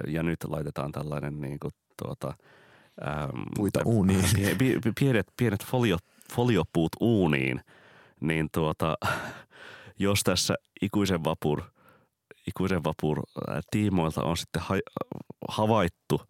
ja 0.07 0.23
nyt 0.23 0.45
laitetaan 0.45 0.93
tällainen 0.93 1.41
niin 1.41 1.59
kuin, 1.61 1.73
tuota, 2.03 2.35
äm, 3.07 3.43
Puita 3.57 3.81
uuniin. 3.85 4.25
Pienet, 5.01 5.27
pienet 5.37 5.65
folio, 5.65 5.97
foliopuut 6.33 6.93
uuniin, 7.01 7.61
niin 8.21 8.49
tuota, 8.53 8.97
jos 9.99 10.21
tässä 10.21 10.55
ikuisen 10.83 11.25
vapur, 11.25 11.63
ikuisen 12.47 12.85
vapur 12.85 13.23
tiimoilta 13.71 14.23
on 14.23 14.37
sitten 14.37 14.63
ha, 14.63 14.75
havaittu 15.49 16.23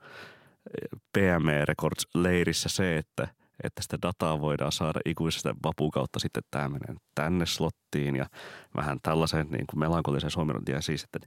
PME 1.13 1.65
Records 1.65 2.07
leirissä 2.15 2.69
se, 2.69 2.97
että– 2.97 3.29
että 3.65 3.83
sitä 3.83 3.99
dataa 4.03 4.41
voidaan 4.41 4.73
saada 4.73 5.01
ikuisesta 5.05 5.55
vapun 5.65 5.91
kautta 5.91 6.19
sitten 6.19 6.43
tämä 6.51 6.69
menee 6.69 6.97
tänne 7.15 7.47
slottiin 7.47 8.17
ja 8.17 8.27
vähän 8.77 8.99
tällaisen 9.03 9.47
niin 9.51 9.67
kuin 9.71 9.81
melankolisen 9.81 10.31
suomennointia 10.31 10.81
siis, 10.81 11.05
että, 11.05 11.19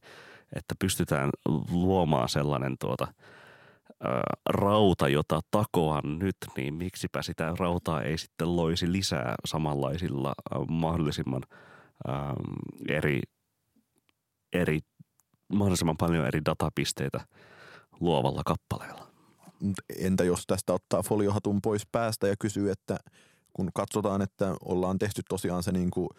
että 0.55 0.75
pystytään 0.79 1.29
luomaan 1.71 2.29
sellainen 2.29 2.75
tuota, 2.79 3.07
ää, 4.03 4.23
rauta, 4.49 5.07
jota 5.07 5.39
takoa 5.51 6.01
nyt, 6.03 6.37
niin 6.57 6.73
miksipä 6.73 7.21
sitä 7.21 7.53
rautaa 7.59 8.01
ei 8.01 8.17
sitten 8.17 8.55
loisi 8.55 8.91
lisää 8.91 9.35
samanlaisilla 9.45 10.33
ää, 10.51 10.59
mahdollisimman 10.69 11.41
ää, 12.07 12.33
eri, 12.89 13.21
eri, 14.53 14.79
mahdollisimman 15.53 15.97
paljon 15.97 16.25
eri 16.25 16.41
datapisteitä 16.45 17.19
luovalla 17.99 18.41
kappaleella 18.45 19.04
entä 19.99 20.23
jos 20.23 20.43
tästä 20.47 20.73
ottaa 20.73 21.03
foliohatun 21.03 21.61
pois 21.61 21.85
päästä 21.91 22.27
ja 22.27 22.35
kysyy, 22.39 22.71
että 22.71 22.97
kun 23.53 23.69
katsotaan, 23.73 24.21
että 24.21 24.55
ollaan 24.65 24.97
tehty 24.99 25.21
tosiaan 25.29 25.63
se 25.63 25.71
niin 25.71 25.91
kuin 25.91 26.09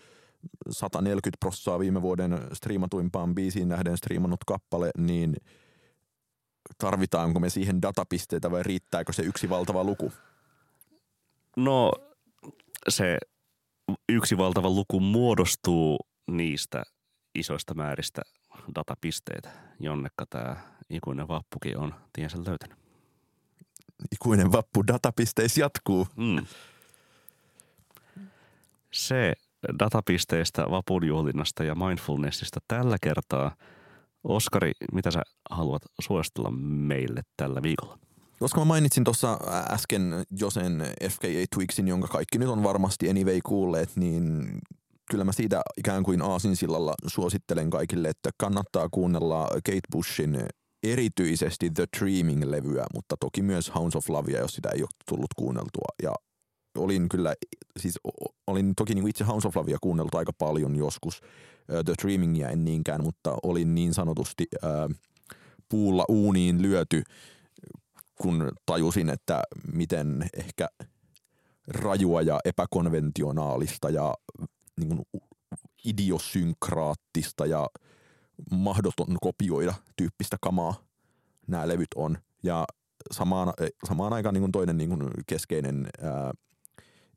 140 0.70 1.36
prossaa 1.40 1.78
viime 1.78 2.02
vuoden 2.02 2.38
striimatuimpaan 2.52 3.34
biisiin 3.34 3.68
nähden 3.68 3.96
striimannut 3.96 4.44
kappale, 4.46 4.90
niin 4.98 5.36
tarvitaanko 6.78 7.40
me 7.40 7.50
siihen 7.50 7.82
datapisteitä 7.82 8.50
vai 8.50 8.62
riittääkö 8.62 9.12
se 9.12 9.22
yksi 9.22 9.48
valtava 9.48 9.84
luku? 9.84 10.12
No 11.56 11.92
se 12.88 13.18
yksi 14.08 14.38
valtava 14.38 14.70
luku 14.70 15.00
muodostuu 15.00 15.98
niistä 16.26 16.82
isoista 17.34 17.74
määristä 17.74 18.22
datapisteitä, 18.74 19.50
jonnekka 19.80 20.26
tämä 20.30 20.56
ikuinen 20.90 21.28
vappukin 21.28 21.78
on 21.78 21.94
tiensä 22.12 22.38
löytänyt 22.46 22.85
ikuinen 24.12 24.52
vappu 24.52 24.86
datapisteis 24.86 25.58
jatkuu. 25.58 26.06
Mm. 26.16 26.46
Se 28.92 29.32
datapisteistä, 29.78 30.70
vapunjuhlinnasta 30.70 31.64
ja 31.64 31.74
mindfulnessista 31.74 32.60
tällä 32.68 32.96
kertaa. 33.02 33.56
Oskari, 34.24 34.72
mitä 34.92 35.10
sä 35.10 35.22
haluat 35.50 35.82
suositella 36.00 36.50
meille 36.60 37.22
tällä 37.36 37.62
viikolla? 37.62 37.98
Koska 38.38 38.60
mä 38.60 38.64
mainitsin 38.64 39.04
tuossa 39.04 39.38
äsken 39.70 40.24
jo 40.38 40.50
sen 40.50 40.82
FKA 41.10 41.44
Twixin, 41.54 41.88
jonka 41.88 42.08
kaikki 42.08 42.38
nyt 42.38 42.48
on 42.48 42.62
varmasti 42.62 43.10
anyway 43.10 43.40
kuulleet, 43.44 43.96
niin 43.96 44.58
kyllä 45.10 45.24
mä 45.24 45.32
siitä 45.32 45.62
ikään 45.76 46.02
kuin 46.02 46.22
aasinsillalla 46.22 46.94
suosittelen 47.06 47.70
kaikille, 47.70 48.08
että 48.08 48.30
kannattaa 48.38 48.88
kuunnella 48.88 49.48
Kate 49.48 49.80
Bushin 49.92 50.48
erityisesti 50.82 51.70
The 51.70 51.84
Dreaming-levyä, 51.98 52.86
mutta 52.94 53.16
toki 53.20 53.42
myös 53.42 53.74
Hounds 53.74 53.96
of 53.96 54.08
Lovea, 54.08 54.40
jos 54.40 54.54
sitä 54.54 54.68
ei 54.74 54.82
ole 54.82 54.88
tullut 55.08 55.34
kuunneltua. 55.36 55.88
Ja 56.02 56.14
olin 56.78 57.08
kyllä, 57.08 57.34
siis 57.78 57.98
olin 58.46 58.72
toki 58.76 58.94
niin 58.94 59.08
itse 59.08 59.24
Hounds 59.24 59.46
of 59.46 59.56
Lovea 59.56 59.78
kuunnellut 59.80 60.14
aika 60.14 60.32
paljon 60.38 60.76
joskus. 60.76 61.20
The 61.66 61.94
Dreamingia 62.02 62.50
en 62.50 62.64
niinkään, 62.64 63.02
mutta 63.02 63.36
olin 63.42 63.74
niin 63.74 63.94
sanotusti 63.94 64.46
äh, 64.64 64.70
puulla 65.68 66.04
uuniin 66.08 66.62
lyöty, 66.62 67.02
kun 68.22 68.52
tajusin, 68.66 69.08
että 69.08 69.42
miten 69.72 70.30
ehkä 70.36 70.68
rajua 71.68 72.22
ja 72.22 72.40
epäkonventionaalista 72.44 73.90
ja 73.90 74.14
niin 74.80 74.88
kuin 74.88 75.22
idiosynkraattista 75.84 77.46
ja 77.46 77.66
mahdoton 78.50 79.16
kopioida 79.20 79.74
tyyppistä 79.96 80.36
kamaa 80.40 80.74
nämä 81.46 81.68
levyt 81.68 81.88
on. 81.94 82.18
Ja 82.42 82.64
samaan, 83.10 83.52
samaan 83.88 84.12
aikaan 84.12 84.34
niin 84.34 84.42
kuin 84.42 84.52
toinen 84.52 84.78
niin 84.78 84.88
kuin 84.88 85.10
keskeinen 85.26 85.88
ää, 86.02 86.32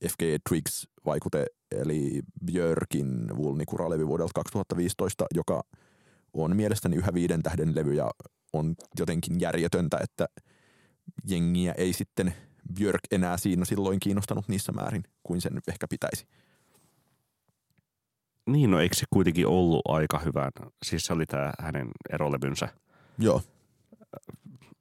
FG 0.08 0.22
Twigs-vaikute, 0.50 1.46
eli 1.72 2.22
Björkin 2.46 3.38
Vulnikura-levy 3.38 4.08
vuodelta 4.08 4.32
2015, 4.36 5.26
joka 5.36 5.64
on 6.34 6.56
mielestäni 6.56 6.96
yhä 6.96 7.14
viiden 7.14 7.44
tähden 7.44 7.76
levy 7.76 7.94
ja 7.94 8.12
on 8.54 8.76
jotenkin 9.00 9.40
järjetöntä, 9.40 9.98
että 10.04 10.28
jengiä 11.30 11.74
ei 11.78 11.94
sitten 11.94 12.34
Björk 12.74 13.02
enää 13.12 13.38
siinä 13.38 13.66
silloin 13.66 14.00
kiinnostanut 14.00 14.48
niissä 14.48 14.72
määrin 14.72 15.04
kuin 15.24 15.42
sen 15.42 15.62
ehkä 15.68 15.88
pitäisi. 15.90 16.26
Niin, 18.52 18.72
no 18.72 18.80
eikö 18.80 18.96
se 18.96 19.06
kuitenkin 19.10 19.48
ollut 19.48 19.82
aika 19.88 20.20
hyvä? 20.20 20.52
Siis 20.84 21.06
se 21.06 21.14
oli 21.14 21.26
tämä 21.26 21.54
hänen 21.60 21.88
erolevynsä. 22.10 22.68
Joo. 23.18 23.42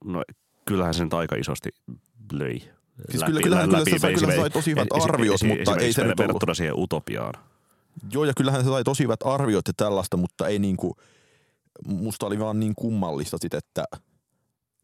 No 0.05 0.23
kyllähän 0.65 0.95
se 0.95 1.05
nyt 1.05 1.15
aika 1.15 1.37
isosti 1.37 1.69
löi. 2.33 2.61
Siis 3.11 3.25
kyllä, 3.25 3.41
kyllähän, 3.41 3.69
kyllä, 3.69 3.85
se, 3.85 4.15
kyllä 4.15 4.33
se 4.33 4.37
sai 4.37 4.51
tosi 4.51 4.71
hyvät 4.71 4.89
arviot, 4.91 5.41
mutta 5.43 5.77
ei 5.77 5.93
se 5.93 6.05
nyt 6.05 6.21
ollut. 6.21 6.43
siihen 6.53 6.79
utopiaan. 6.79 7.35
Joo, 8.13 8.25
ja 8.25 8.33
kyllähän 8.37 8.65
se 8.65 8.69
sai 8.69 8.85
tosi 8.85 9.03
hyvät 9.03 9.21
arviot 9.25 9.69
ja 9.69 9.73
tällaista, 9.77 10.17
mutta 10.17 10.47
ei 10.47 10.59
niinku, 10.59 10.97
musta 11.87 12.27
oli 12.27 12.39
vaan 12.39 12.61
niin 12.61 12.75
kummallista 12.75 13.37
sit, 13.41 13.55
että 13.55 13.85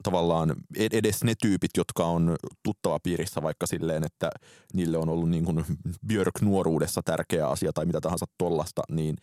tavallaan 0.05 0.55
edes 0.77 1.25
ne 1.25 1.35
tyypit, 1.43 1.71
jotka 1.77 2.05
on 2.07 2.37
tuttava 2.63 2.99
piirissä 3.01 3.43
vaikka 3.43 3.67
silleen, 3.67 4.05
että 4.05 4.31
niille 4.75 4.99
on 4.99 5.09
ollut 5.09 5.31
niin 5.31 5.45
kuin 5.45 5.65
Björk 6.07 6.41
nuoruudessa 6.41 7.03
tärkeä 7.05 7.49
asia 7.49 7.73
tai 7.73 7.87
mitä 7.87 8.01
tahansa 8.01 8.27
tollasta, 8.39 8.83
niin 8.91 9.17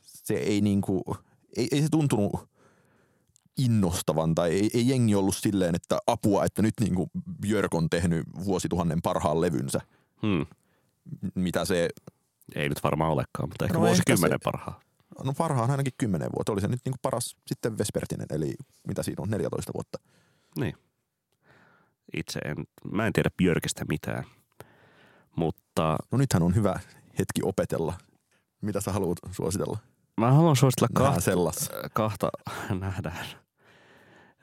se 0.00 0.34
ei 0.34 0.60
niin 0.60 0.80
kuin, 0.80 1.02
ei, 1.56 1.68
ei 1.72 1.82
se 1.82 1.88
tuntunut 1.90 2.50
innostavan 3.58 4.34
tai 4.34 4.50
ei, 4.50 4.70
ei 4.74 4.88
jengi 4.88 5.14
ollut 5.14 5.36
silleen, 5.36 5.74
että 5.74 5.98
apua, 6.06 6.44
että 6.44 6.62
nyt 6.62 6.74
niin 6.80 6.94
kuin 6.94 7.10
Björk 7.40 7.74
on 7.74 7.90
tehnyt 7.90 8.26
vuosituhannen 8.44 9.02
parhaan 9.02 9.40
levynsä. 9.40 9.80
Hmm. 10.22 10.46
Mitä 11.34 11.64
se... 11.64 11.88
Ei 12.54 12.68
nyt 12.68 12.82
varmaan 12.82 13.12
olekaan, 13.12 13.48
mutta 13.48 13.64
ehkä 13.64 13.78
no 13.78 13.84
vuosikymmenen 13.84 14.38
se, 14.38 14.44
parhaan. 14.44 14.80
No 15.24 15.32
parhaan 15.38 15.70
ainakin 15.70 15.92
kymmenen 15.98 16.30
vuotta. 16.36 16.52
Oli 16.52 16.60
se 16.60 16.68
nyt 16.68 16.80
niin 16.84 16.92
kuin 16.92 17.00
paras 17.02 17.36
sitten 17.46 17.78
Vespertinen, 17.78 18.26
eli 18.30 18.54
mitä 18.86 19.02
siinä 19.02 19.22
on, 19.22 19.30
14 19.30 19.72
vuotta. 19.74 19.98
Niin. 20.58 20.74
Itse 22.16 22.38
en, 22.38 22.56
mä 22.92 23.06
en 23.06 23.12
tiedä 23.12 23.30
Björkistä 23.36 23.84
mitään, 23.88 24.24
mutta... 25.36 25.96
No 26.12 26.18
nythän 26.18 26.42
on 26.42 26.54
hyvä 26.54 26.80
hetki 27.18 27.40
opetella. 27.42 27.94
Mitä 28.60 28.80
sä 28.80 28.92
haluat 28.92 29.18
suositella? 29.30 29.78
Mä 30.20 30.32
haluan 30.32 30.56
suositella 30.56 30.88
kahta, 30.94 31.30
kahta, 31.92 32.30
nähdään, 32.80 33.26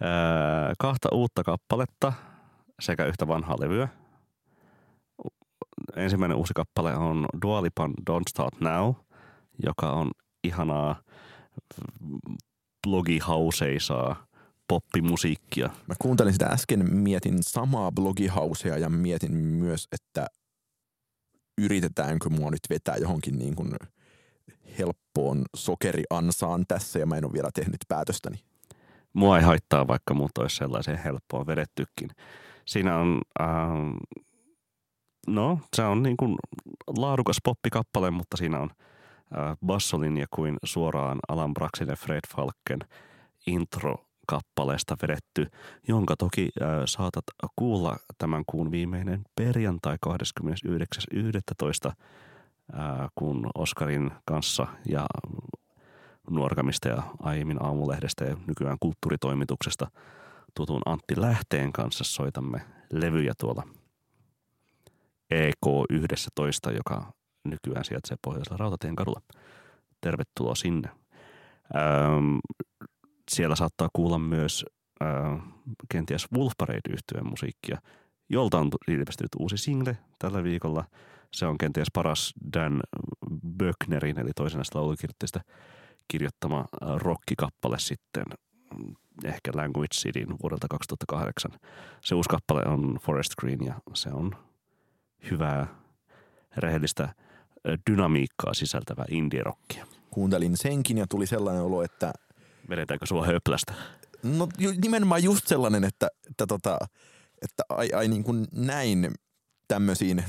öö, 0.01 0.73
kahta 0.79 1.09
uutta 1.11 1.43
kappaletta 1.43 2.13
sekä 2.79 3.05
yhtä 3.05 3.27
vanhaa 3.27 3.55
levyä. 3.59 3.87
Ensimmäinen 5.95 6.37
uusi 6.37 6.53
kappale 6.53 6.95
on 6.95 7.25
Dualipan 7.41 7.93
Don't 8.09 8.29
Start 8.29 8.61
Now, 8.61 8.93
joka 9.65 9.91
on 9.91 10.11
ihanaa 10.47 11.01
blogihauseisaa 12.87 14.27
poppimusiikkia. 14.67 15.69
Mä 15.87 15.95
kuuntelin 15.99 16.33
sitä 16.33 16.45
äsken, 16.45 16.95
mietin 16.95 17.43
samaa 17.43 17.91
blogihausea 17.91 18.77
ja 18.77 18.89
mietin 18.89 19.33
myös, 19.33 19.87
että 19.91 20.27
yritetäänkö 21.57 22.29
mua 22.29 22.51
nyt 22.51 22.59
vetää 22.69 22.95
johonkin 22.97 23.37
niin 23.37 23.55
kuin 23.55 23.75
helppoon 24.79 25.45
sokeriansaan 25.55 26.65
tässä 26.67 26.99
ja 26.99 27.05
mä 27.05 27.17
en 27.17 27.25
ole 27.25 27.33
vielä 27.33 27.49
tehnyt 27.53 27.77
päätöstäni. 27.87 28.37
Mua 29.13 29.37
ei 29.37 29.43
haittaa, 29.43 29.87
vaikka 29.87 30.13
muut 30.13 30.37
olisi 30.37 30.55
sellaiseen 30.55 30.97
helppoon 30.97 31.47
vedettykin. 31.47 32.09
Siinä 32.65 32.97
on, 32.97 33.21
ähm, 33.41 33.97
no 35.27 35.59
se 35.75 35.81
on 35.81 36.03
niin 36.03 36.17
kuin 36.17 36.35
laadukas 36.97 37.37
poppikappale, 37.43 38.11
mutta 38.11 38.37
siinä 38.37 38.59
on 38.59 38.69
äh, 38.71 38.86
bassolinja 39.65 40.25
kuin 40.29 40.57
suoraan 40.63 41.19
Alan 41.27 41.53
Braxin 41.53 41.87
ja 41.87 41.95
Fred 41.95 42.21
Falken 42.35 42.79
intro 43.47 43.95
kappaleesta 44.27 44.97
vedetty, 45.01 45.47
jonka 45.87 46.15
toki 46.15 46.49
äh, 46.61 46.67
saatat 46.85 47.23
kuulla 47.55 47.97
tämän 48.17 48.43
kuun 48.47 48.71
viimeinen 48.71 49.21
perjantai 49.35 49.97
29.11 50.07 51.91
kun 53.15 53.49
Oskarin 53.55 54.11
kanssa 54.25 54.67
ja 54.89 55.05
Nuorkamista 56.29 56.87
ja 56.87 57.03
aiemmin 57.19 57.63
Aamulehdestä 57.63 58.25
ja 58.25 58.37
nykyään 58.47 58.77
kulttuuritoimituksesta 58.79 59.87
tutun 60.55 60.81
Antti 60.85 61.21
Lähteen 61.21 61.73
kanssa 61.73 62.03
soitamme 62.03 62.61
levyjä 62.91 63.33
tuolla 63.39 63.63
EK11, 65.33 66.75
joka 66.75 67.13
nykyään 67.49 67.85
sijaitsee 67.85 68.17
Pohjoisella 68.21 68.57
Rautatien 68.57 68.95
kadulla. 68.95 69.21
Tervetuloa 70.01 70.55
sinne. 70.55 70.89
Ähm, 71.75 72.37
siellä 73.31 73.55
saattaa 73.55 73.89
kuulla 73.93 74.19
myös 74.19 74.65
äh, 75.01 75.41
kenties 75.91 76.27
Wolf 76.33 76.53
Parade 76.57 77.23
musiikkia, 77.23 77.77
jolta 78.29 78.57
on 78.57 78.69
ilmestynyt 78.87 79.35
uusi 79.39 79.57
single 79.57 79.97
tällä 80.19 80.43
viikolla– 80.43 80.83
se 81.33 81.45
on 81.45 81.57
kenties 81.57 81.87
paras 81.93 82.33
Dan 82.53 82.81
Böcknerin, 83.57 84.19
eli 84.19 84.29
toisen 84.35 84.57
näistä 84.57 84.79
laulukirjoittajista, 84.79 85.39
kirjoittama 86.07 86.65
rockikappale 86.95 87.79
sitten 87.79 88.23
ehkä 89.23 89.51
Language 89.55 89.93
Cityn 89.93 90.35
vuodelta 90.43 90.67
2008. 90.69 91.51
Se 92.01 92.15
uusi 92.15 92.29
kappale 92.29 92.63
on 92.65 92.97
Forest 93.01 93.33
Green 93.39 93.65
ja 93.65 93.73
se 93.93 94.09
on 94.09 94.35
hyvää, 95.31 95.67
rehellistä 96.57 97.13
dynamiikkaa 97.91 98.53
sisältävää 98.53 99.05
indie-rockia. 99.09 99.87
Kuuntelin 100.11 100.57
senkin 100.57 100.97
ja 100.97 101.05
tuli 101.09 101.27
sellainen 101.27 101.63
olo, 101.63 101.83
että... 101.83 102.13
Vedetäänkö 102.69 103.05
sua 103.05 103.25
höplästä? 103.25 103.73
No 104.23 104.47
nimenomaan 104.81 105.23
just 105.23 105.47
sellainen, 105.47 105.83
että, 105.83 106.07
että, 106.29 106.47
tota, 106.47 106.77
että 107.41 107.63
ai, 107.69 107.89
ai 107.95 108.07
niin 108.07 108.23
kuin 108.23 108.47
näin 108.55 109.11
tämmöisiin 109.67 110.23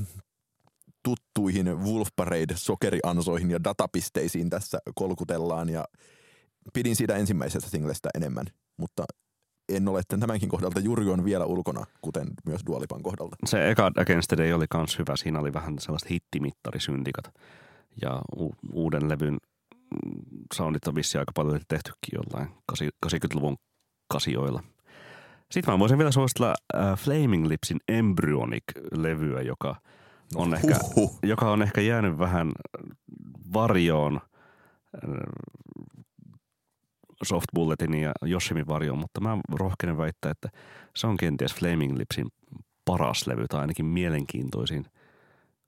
tuttuihin 1.03 1.79
Wolf 1.79 2.09
Parade 2.17 2.55
sokeriansoihin 2.57 3.51
ja 3.51 3.65
datapisteisiin 3.65 4.51
tässä 4.51 4.79
kolkutellaan 4.95 5.69
ja 5.69 5.85
pidin 6.73 6.97
siitä 6.97 7.17
ensimmäisestä 7.17 7.71
singlestä 7.71 8.09
enemmän, 8.15 8.47
mutta 8.77 9.05
en 9.69 9.89
ole 9.89 10.03
tämänkin 10.09 10.49
kohdalta. 10.49 10.81
Juri 10.81 11.09
on 11.09 11.25
vielä 11.25 11.45
ulkona, 11.45 11.85
kuten 12.03 12.29
myös 12.47 12.61
Dualipan 12.67 13.03
kohdalta. 13.03 13.37
Se 13.45 13.71
eka 13.71 13.91
Against 13.97 14.29
the 14.29 14.37
Day 14.37 14.53
oli 14.53 14.67
kans 14.71 14.99
hyvä. 14.99 15.17
Siinä 15.17 15.41
oli 15.41 15.53
vähän 15.53 15.79
sellaista 15.79 16.09
hittimittarisyndikat 16.11 17.35
ja 18.03 18.23
u- 18.37 18.55
uuden 18.73 19.09
levyn 19.09 19.39
soundit 20.55 20.87
on 20.87 20.95
vissiin 20.95 21.21
aika 21.21 21.33
paljon 21.35 21.61
tehtykin 21.69 22.13
jollain 22.13 22.49
80-luvun 23.07 23.57
kasioilla. 24.13 24.63
Sitten 25.51 25.75
mä 25.75 25.79
voisin 25.79 25.99
vielä 25.99 26.11
suositella 26.11 26.55
äh, 26.75 26.99
Flaming 26.99 27.47
Lipsin 27.47 27.79
Embryonic-levyä, 27.89 29.41
joka– 29.41 29.77
on 30.35 30.55
ehkä, 30.55 30.77
joka 31.23 31.51
on 31.51 31.63
ehkä 31.63 31.81
jäänyt 31.81 32.19
vähän 32.19 32.53
varjoon 33.53 34.17
äh, 34.17 35.11
Soft 37.25 37.47
Bulletin 37.55 37.95
ja 37.95 38.13
Yoshimin 38.31 38.67
varjoon, 38.67 38.99
mutta 38.99 39.21
mä 39.21 39.39
rohkenen 39.53 39.97
väittää, 39.97 40.31
että 40.31 40.49
se 40.97 41.07
on 41.07 41.17
kenties 41.17 41.55
Flaming 41.55 41.97
Lipsin 41.97 42.27
paras 42.85 43.27
levy 43.27 43.45
tai 43.49 43.61
ainakin 43.61 43.87
mielenkiintoisin 43.87 44.87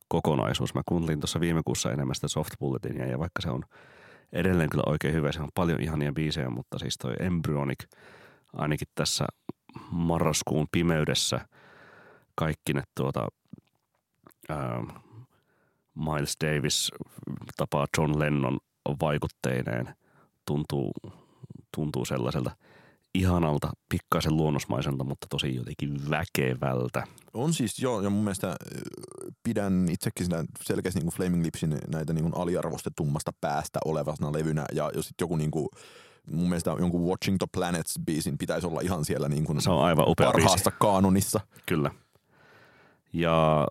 kokonaisuus. 0.08 0.74
Mä 0.74 0.82
kuuntelin 0.86 1.20
tuossa 1.20 1.40
viime 1.40 1.62
kuussa 1.64 1.92
enemmän 1.92 2.14
sitä 2.14 2.28
Soft 2.28 2.52
Bulletinia 2.60 3.06
ja 3.06 3.18
vaikka 3.18 3.42
se 3.42 3.50
on 3.50 3.62
edelleen 4.32 4.70
kyllä 4.70 4.84
oikein 4.86 5.14
hyvä, 5.14 5.32
se 5.32 5.40
on 5.40 5.48
paljon 5.54 5.80
ihania 5.80 6.12
biisejä, 6.12 6.50
mutta 6.50 6.78
siis 6.78 6.98
toi 6.98 7.14
Embryonic 7.20 7.84
ainakin 8.52 8.88
tässä 8.94 9.24
marraskuun 9.90 10.66
pimeydessä 10.72 11.40
kaikki 12.34 12.72
ne 12.72 12.82
tuota 12.94 13.26
äh, 14.50 15.02
Miles 15.94 16.36
Davis 16.44 16.90
tapaa 17.56 17.86
John 17.98 18.18
Lennon 18.18 18.58
vaikutteineen 19.00 19.94
tuntuu, 20.46 20.92
tuntuu 21.76 22.04
sellaiselta 22.04 22.50
ihanalta, 23.14 23.70
pikkaisen 23.88 24.36
luonnosmaiselta, 24.36 25.04
mutta 25.04 25.26
tosi 25.30 25.54
jotenkin 25.54 26.10
väkevältä. 26.10 27.06
On 27.34 27.54
siis 27.54 27.78
joo, 27.78 28.00
ja 28.00 28.10
mun 28.10 28.24
mielestä 28.24 28.56
pidän 29.42 29.86
itsekin 29.90 30.26
sitä 30.26 30.44
selkeästi 30.62 31.00
niin 31.00 31.06
kuin 31.06 31.14
Flaming 31.14 31.44
Lipsin 31.44 31.78
näitä 31.92 32.12
niin 32.12 32.22
kuin 32.22 32.36
aliarvostetummasta 32.36 33.30
päästä 33.40 33.78
olevana 33.84 34.32
levynä, 34.32 34.64
ja 34.72 34.90
jos 34.94 35.06
sitten 35.06 35.24
joku 35.24 35.36
niin 35.36 35.50
kuin 35.50 35.68
mun 36.32 36.48
mielestä 36.48 36.70
jonkun 36.78 37.06
Watching 37.06 37.36
the 37.38 37.46
Planets-biisin 37.56 38.36
pitäisi 38.38 38.66
olla 38.66 38.80
ihan 38.80 39.04
siellä 39.04 39.28
niin 39.28 39.44
kuin 39.44 39.60
Se 39.60 39.70
on 39.70 39.84
aivan 39.84 40.08
upea 40.08 40.26
parhaassa 40.32 40.70
biisi. 40.70 40.78
kaanonissa. 40.80 41.40
Kyllä. 41.66 41.90
Ja 43.12 43.66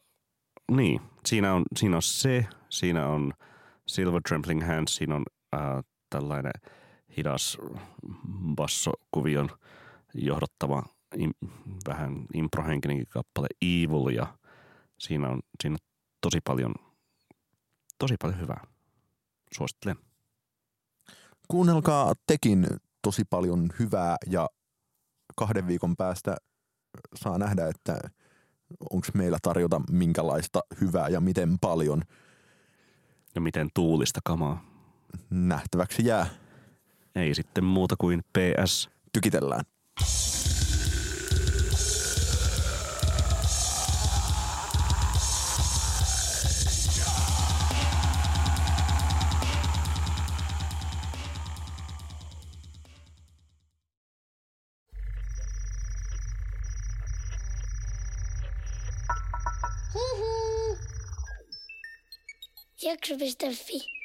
niin, 0.71 1.01
siinä 1.25 1.53
on, 1.53 1.63
siinä 1.77 1.95
on 1.95 2.01
se, 2.01 2.45
siinä 2.69 3.07
on 3.07 3.33
Silver 3.87 4.21
Trampling 4.27 4.67
Hands, 4.67 4.95
siinä 4.95 5.15
on 5.15 5.23
äh, 5.55 5.61
tällainen 6.09 6.51
hidas 7.17 7.57
bassokuvion 8.55 9.49
johdottava 10.13 10.83
im, 11.15 11.31
vähän 11.87 12.25
improhenkinenkin 12.33 13.07
kappale 13.09 13.47
Evil 13.61 14.15
ja 14.15 14.37
siinä 14.99 15.29
on, 15.29 15.39
siinä 15.63 15.73
on 15.73 15.87
tosi 16.21 16.39
paljon, 16.43 16.73
tosi 17.99 18.15
paljon 18.21 18.39
hyvää. 18.39 18.63
Suosittelen. 19.57 19.95
Kuunnelkaa 21.47 22.13
tekin 22.27 22.67
tosi 23.01 23.23
paljon 23.29 23.69
hyvää 23.79 24.15
ja 24.27 24.49
kahden 25.35 25.67
viikon 25.67 25.95
päästä 25.95 26.37
saa 27.15 27.37
nähdä, 27.37 27.67
että 27.67 27.99
onko 28.89 29.07
meillä 29.13 29.37
tarjota 29.41 29.81
minkälaista 29.91 30.61
hyvää 30.81 31.09
ja 31.09 31.19
miten 31.21 31.59
paljon. 31.61 32.01
Ja 33.35 33.41
miten 33.41 33.69
tuulista 33.73 34.19
kamaa. 34.23 34.63
Nähtäväksi 35.29 36.05
jää. 36.05 36.25
Ei 37.15 37.35
sitten 37.35 37.63
muuta 37.63 37.95
kuin 37.97 38.21
PS. 38.23 38.89
Tykitellään. 39.13 39.65
Jakso.fi 62.81 63.99